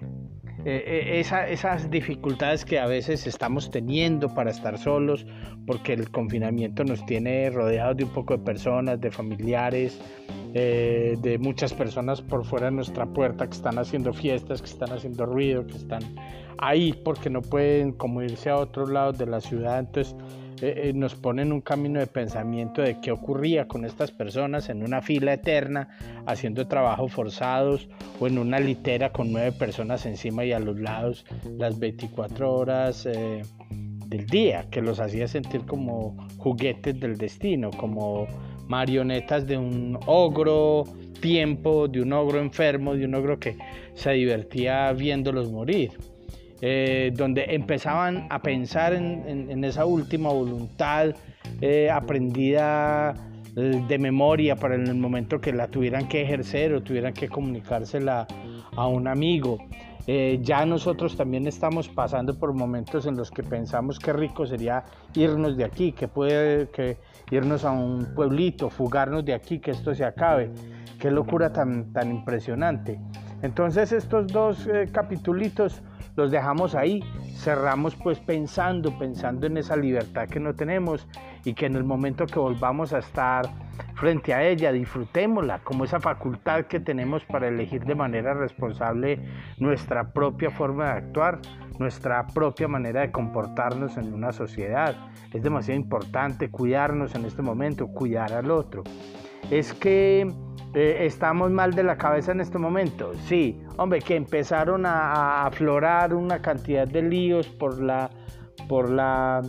eh, 0.65 1.21
eh, 1.21 1.51
esas 1.51 1.91
dificultades 1.91 2.65
que 2.65 2.79
a 2.79 2.87
veces 2.87 3.27
estamos 3.27 3.71
teniendo 3.71 4.35
para 4.35 4.51
estar 4.51 4.77
solos, 4.77 5.25
porque 5.67 5.93
el 5.93 6.11
confinamiento 6.11 6.83
nos 6.85 7.05
tiene 7.07 7.49
rodeados 7.51 7.97
de 7.97 8.05
un 8.05 8.11
poco 8.11 8.37
de 8.37 8.43
personas, 8.43 9.01
de 9.01 9.11
familiares, 9.11 10.01
eh, 10.55 11.17
de 11.21 11.39
muchas 11.39 11.73
personas 11.73 12.21
por 12.23 12.45
fuera 12.45 12.67
de 12.67 12.73
nuestra 12.73 13.07
puerta 13.07 13.47
que 13.47 13.55
están 13.55 13.79
haciendo 13.79 14.13
fiestas, 14.13 14.61
que 14.61 14.69
están 14.69 14.93
haciendo 14.93 15.27
ruido, 15.27 15.67
que 15.67 15.77
están 15.77 16.03
ahí 16.59 16.93
porque 17.05 17.31
no 17.31 17.41
pueden 17.41 17.93
como 17.93 18.23
irse 18.23 18.51
a 18.51 18.57
otros 18.57 18.91
lados 18.91 19.17
de 19.19 19.27
la 19.27 19.41
ciudad. 19.41 19.79
Entonces 19.79 20.17
eh, 20.63 20.89
eh, 20.89 20.93
nos 20.93 21.15
ponen 21.15 21.53
un 21.53 21.61
camino 21.61 22.01
de 22.01 22.07
pensamiento 22.07 22.83
de 22.83 23.01
qué 23.01 23.11
ocurría 23.11 23.69
con 23.69 23.85
estas 23.85 24.11
personas 24.11 24.69
en 24.69 24.83
una 24.83 25.03
fila 25.03 25.33
eterna 25.35 25.89
haciendo 26.27 26.67
trabajos 26.67 27.13
forzados 27.13 27.89
o 28.21 28.27
en 28.27 28.39
una 28.39 28.61
litera 28.61 29.13
con 29.13 29.33
nueve 29.33 29.53
personas 29.53 30.07
encima 30.07 30.45
y 30.45 30.53
a 30.53 30.59
los 30.59 30.79
lados 30.79 31.25
las 31.59 31.79
24 31.79 32.53
horas 32.53 33.07
eh, 33.07 33.43
del 34.09 34.27
día, 34.27 34.67
que 34.71 34.81
los 34.81 35.01
hacía 35.01 35.29
sentir 35.29 35.63
como 35.67 36.17
juguetes 36.39 36.99
del 36.99 37.19
destino, 37.19 37.71
como 37.71 38.27
marionetas 38.67 39.47
de 39.47 39.59
un 39.59 39.99
ogro 40.07 40.85
tiempo, 41.21 41.89
de 41.89 42.03
un 42.03 42.13
ogro 42.13 42.41
enfermo, 42.41 42.95
de 42.95 43.05
un 43.05 43.15
ogro 43.15 43.39
que 43.39 43.57
se 43.95 44.13
divertía 44.13 44.93
viéndolos 44.93 45.51
morir. 45.51 45.93
Eh, 46.61 47.13
donde 47.15 47.55
empezaban 47.55 48.27
a 48.31 48.43
pensar 48.43 48.93
en, 48.93 49.63
esa 49.63 49.85
última 49.85 50.31
voluntad 50.31 51.15
eh, 51.61 51.89
aprendida 51.89 53.15
eh, 53.55 53.85
de 53.87 53.99
memoria 53.99 54.57
para 54.57 54.75
el 54.75 54.93
momento 54.97 55.41
que 55.41 55.53
la 55.53 55.69
tuvieran 55.69 56.09
que 56.09 56.21
ejercer 56.21 56.75
o 56.75 56.83
tuvieran 56.83 57.15
que 57.15 57.29
comunicársela 57.29 58.27
a 58.75 58.87
un 58.89 59.07
amigo. 59.07 59.59
ya 60.41 60.65
nosotros 60.65 61.17
también 61.17 61.47
estamos 61.47 61.87
pasando 61.89 62.37
por 62.39 62.55
momentos 62.55 63.07
en 63.07 63.15
los 63.15 63.31
que 63.31 63.43
pensamos 63.43 63.99
que 63.99 64.13
rico 64.13 64.47
sería 64.47 64.83
irnos 65.15 65.57
de 65.57 65.65
aquí, 65.65 65.93
que 65.93 66.09
puede 66.09 66.71
que 66.71 66.97
irnos 67.31 67.65
a 67.65 67.71
un 67.71 68.15
pueblito, 68.17 68.71
fugarnos 68.71 69.25
de 69.25 69.35
aquí, 69.35 69.61
que 69.61 69.71
esto 69.73 69.95
se 69.95 70.05
acabe. 70.05 70.51
Qué 70.99 71.11
locura 71.11 71.53
tan, 71.53 71.93
tan 71.93 72.11
impresionante. 72.11 72.99
Entonces 73.43 73.93
estos 73.93 74.27
dos 74.29 74.67
capitulitos 74.91 75.83
los 76.19 76.33
dejamos 76.33 76.75
ahí, 76.75 77.01
cerramos 77.37 77.95
pues 77.95 78.19
pensando, 78.19 78.99
pensando 78.99 79.47
en 79.47 79.57
esa 79.57 79.77
libertad 79.77 80.29
que 80.29 80.41
no 80.41 80.53
tenemos 80.53 81.07
y 81.45 81.55
que 81.55 81.66
en 81.66 81.77
el 81.77 81.85
momento 81.85 82.27
que 82.27 82.41
volvamos 82.41 82.93
a 82.93 82.99
estar 82.99 83.49
frente 83.95 84.35
a 84.35 84.43
ella, 84.43 84.73
disfrutémosla 84.73 85.61
como 85.61 85.85
esa 85.85 86.01
facultad 86.01 86.64
que 86.64 86.81
tenemos 86.81 87.25
para 87.25 87.47
elegir 87.47 87.85
de 87.85 87.95
manera 87.95 88.35
responsable 88.35 89.21
nuestra 89.59 90.12
propia 90.12 90.51
forma 90.51 90.87
de 90.87 90.99
actuar, 90.99 91.39
nuestra 91.79 92.27
propia 92.27 92.66
manera 92.66 93.03
de 93.03 93.12
comportarnos 93.12 93.97
en 93.97 94.12
una 94.12 94.33
sociedad. 94.33 94.97
Es 95.33 95.45
demasiado 95.45 95.81
importante 95.81 96.51
cuidarnos 96.51 97.14
en 97.14 97.27
este 97.27 97.43
momento, 97.43 97.87
cuidar 97.87 98.33
al 98.33 98.51
otro. 98.51 98.83
Es 99.51 99.72
que 99.72 100.26
eh, 100.74 101.07
¿Estamos 101.07 101.51
mal 101.51 101.74
de 101.74 101.82
la 101.82 101.97
cabeza 101.97 102.32
en 102.32 102.41
este 102.41 102.59
momento? 102.59 103.12
Sí, 103.26 103.59
hombre, 103.78 104.01
que 104.01 104.16
empezaron 104.16 104.84
a, 104.84 105.47
aflorar 105.47 106.14
una 106.14 106.43
cantidad 106.43 106.86
de 106.86 107.03
líos 107.03 107.49
por 107.49 107.80
la, 107.80 108.11
por 108.68 108.91
la 108.91 109.43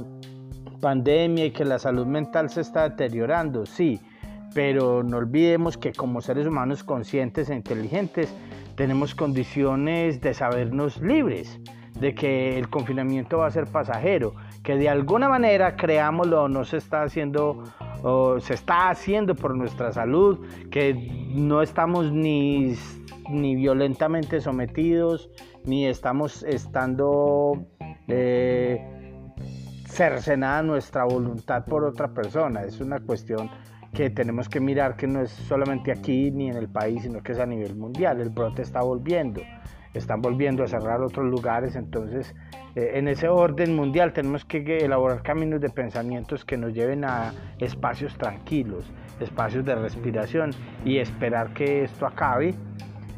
pandemia 0.79 1.45
y 1.45 1.51
que 1.51 1.65
la 1.65 1.77
salud 1.77 2.07
mental 2.07 2.49
se 2.49 2.61
está 2.61 2.89
deteriorando, 2.89 3.65
sí, 3.65 3.99
pero 4.53 5.03
no 5.03 5.17
olvidemos 5.17 5.77
que 5.77 5.91
como 5.91 6.21
seres 6.21 6.47
humanos 6.47 6.83
conscientes 6.83 7.49
e 7.49 7.55
inteligentes 7.55 8.33
tenemos 8.75 9.13
condiciones 9.13 10.21
de 10.21 10.33
sabernos 10.33 11.01
libres, 11.01 11.59
de 11.99 12.15
que 12.15 12.57
el 12.57 12.69
confinamiento 12.69 13.39
va 13.39 13.47
a 13.47 13.51
ser 13.51 13.65
pasajero, 13.65 14.35
que 14.63 14.77
de 14.77 14.87
alguna 14.87 15.27
manera, 15.27 15.75
creámoslo, 15.75 16.47
no 16.47 16.63
se 16.63 16.77
está 16.77 17.03
haciendo 17.03 17.65
se 18.39 18.53
está 18.53 18.89
haciendo 18.89 19.35
por 19.35 19.55
nuestra 19.55 19.91
salud, 19.91 20.39
que 20.71 20.93
no 21.33 21.61
estamos 21.61 22.11
ni, 22.11 22.75
ni 23.29 23.55
violentamente 23.55 24.41
sometidos, 24.41 25.29
ni 25.65 25.85
estamos 25.85 26.43
estando 26.43 27.65
eh, 28.07 28.81
cercenada 29.85 30.63
nuestra 30.63 31.03
voluntad 31.03 31.65
por 31.65 31.83
otra 31.83 32.13
persona. 32.13 32.63
Es 32.63 32.79
una 32.79 32.99
cuestión 32.99 33.49
que 33.93 34.09
tenemos 34.09 34.47
que 34.47 34.59
mirar 34.59 34.95
que 34.95 35.07
no 35.07 35.21
es 35.21 35.31
solamente 35.31 35.91
aquí 35.91 36.31
ni 36.31 36.49
en 36.49 36.57
el 36.57 36.69
país, 36.69 37.03
sino 37.03 37.21
que 37.21 37.31
es 37.33 37.39
a 37.39 37.45
nivel 37.45 37.75
mundial. 37.75 38.21
El 38.21 38.29
brote 38.29 38.61
está 38.61 38.81
volviendo, 38.81 39.41
están 39.93 40.21
volviendo 40.21 40.63
a 40.63 40.67
cerrar 40.67 41.01
otros 41.01 41.25
lugares, 41.25 41.75
entonces 41.75 42.35
eh, 42.75 42.91
en 42.95 43.07
ese 43.07 43.27
orden 43.27 43.75
mundial 43.75 44.13
tenemos 44.13 44.45
que 44.45 44.77
elaborar 44.77 45.23
caminos 45.23 45.61
de 45.61 45.69
pensamientos 45.69 46.45
que 46.45 46.57
nos 46.57 46.73
lleven 46.73 47.03
a 47.05 47.33
espacios 47.59 48.15
tranquilos, 48.17 48.85
espacios 49.19 49.65
de 49.65 49.75
respiración 49.75 50.51
y 50.85 50.97
esperar 50.99 51.53
que 51.53 51.83
esto 51.83 52.05
acabe 52.05 52.53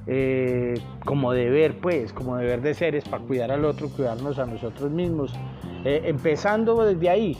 eh, 0.07 0.74
como 1.05 1.32
deber, 1.34 1.78
pues, 1.80 2.13
como 2.13 2.38
deber 2.38 2.61
de 2.61 2.74
seres 2.74 3.07
para 3.07 3.24
cuidar 3.24 3.51
al 3.51 3.65
otro, 3.65 3.89
cuidarnos 3.89 4.39
a 4.39 4.45
nosotros 4.45 4.89
mismos. 4.89 5.34
Eh, 5.84 6.03
empezando 6.05 6.84
desde 6.86 7.09
ahí, 7.09 7.38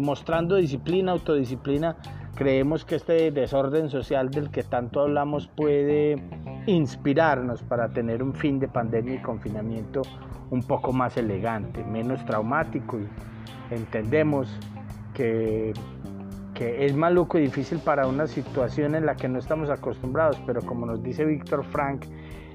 mostrando 0.00 0.56
disciplina, 0.56 1.12
autodisciplina, 1.12 1.96
creemos 2.34 2.84
que 2.84 2.96
este 2.96 3.30
desorden 3.30 3.88
social 3.88 4.30
del 4.30 4.50
que 4.50 4.62
tanto 4.62 5.00
hablamos 5.00 5.46
puede 5.48 6.22
inspirarnos 6.66 7.62
para 7.62 7.88
tener 7.88 8.22
un 8.22 8.34
fin 8.34 8.58
de 8.58 8.68
pandemia 8.68 9.14
y 9.14 9.22
confinamiento 9.22 10.02
un 10.50 10.62
poco 10.62 10.92
más 10.92 11.16
elegante, 11.16 11.84
menos 11.84 12.24
traumático 12.24 12.98
y 12.98 13.06
entendemos 13.74 14.48
que, 15.14 15.72
que 16.54 16.86
es 16.86 16.94
maluco 16.94 17.38
y 17.38 17.42
difícil 17.42 17.78
para 17.78 18.06
una 18.06 18.26
situación 18.26 18.94
en 18.94 19.06
la 19.06 19.16
que 19.16 19.28
no 19.28 19.38
estamos 19.38 19.70
acostumbrados, 19.70 20.40
pero 20.46 20.62
como 20.62 20.86
nos 20.86 21.02
dice 21.02 21.24
Víctor 21.24 21.64
Frank, 21.64 22.04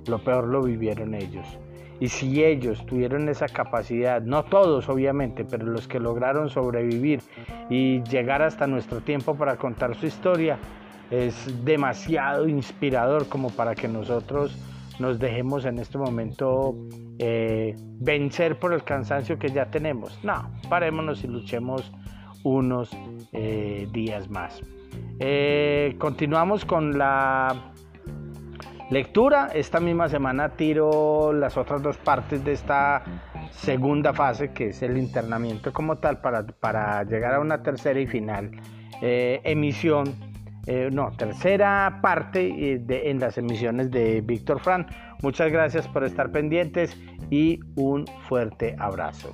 lo 0.07 0.19
peor 0.19 0.47
lo 0.47 0.61
vivieron 0.63 1.13
ellos. 1.13 1.59
Y 2.00 2.08
si 2.10 2.43
ellos 2.43 2.86
tuvieron 2.86 3.28
esa 3.30 3.47
capacidad, 3.47 4.22
no 4.22 4.43
todos 4.43 4.88
obviamente, 4.88 5.43
pero 5.43 5.66
los 5.66 5.88
que 5.88 6.00
lograron 6.00 6.50
sobrevivir 6.50 7.22
y 7.70 8.02
llegar 8.04 8.41
hasta 8.41 8.68
nuestro 8.68 9.02
tiempo 9.02 9.36
para 9.36 9.58
contar 9.58 9.95
su 9.95 10.06
historia, 10.06 10.58
es 11.12 11.66
demasiado 11.66 12.47
inspirador 12.47 13.28
como 13.28 13.50
para 13.50 13.76
que 13.76 13.88
nosotros 13.88 14.58
nos 15.00 15.18
dejemos 15.18 15.66
en 15.66 15.80
este 15.80 15.97
momento 15.97 16.76
eh, 17.18 17.76
vencer 18.00 18.60
por 18.60 18.74
el 18.74 18.84
cansancio 18.84 19.39
que 19.39 19.50
ya 19.50 19.70
tenemos. 19.72 20.20
No, 20.24 20.52
parémonos 20.70 21.24
y 21.24 21.28
luchemos 21.28 21.91
unos 22.43 22.91
eh, 23.34 23.88
días 23.91 24.30
más. 24.30 24.62
Eh, 25.20 25.95
continuamos 25.97 26.66
con 26.66 26.97
la 26.97 27.74
lectura. 28.90 29.50
Esta 29.54 29.80
misma 29.80 30.10
semana 30.10 30.50
tiro 30.50 31.34
las 31.34 31.58
otras 31.58 31.82
dos 31.82 31.98
partes 31.98 32.44
de 32.44 32.54
esta 32.54 33.04
segunda 33.52 34.14
fase, 34.14 34.52
que 34.52 34.68
es 34.70 34.82
el 34.82 34.98
internamiento 34.98 35.72
como 35.74 35.98
tal, 35.98 36.22
para, 36.22 36.46
para 36.46 37.04
llegar 37.04 37.36
a 37.36 37.40
una 37.40 37.62
tercera 37.64 38.00
y 38.00 38.08
final 38.08 38.52
emisión 39.02 40.30
eh, 40.72 40.90
no, 40.92 41.10
tercera 41.18 42.00
parte 42.00 42.46
eh, 42.46 42.78
de, 42.78 43.10
en 43.10 43.20
las 43.20 43.40
emisiones 43.40 43.90
de 43.90 44.22
Víctor 44.22 44.60
Fran. 44.60 44.86
Muchas 45.24 45.52
gracias 45.52 45.88
por 45.88 46.04
estar 46.04 46.32
pendientes 46.32 46.96
y 47.32 47.60
un 47.76 48.06
fuerte 48.28 48.76
abrazo. 48.78 49.34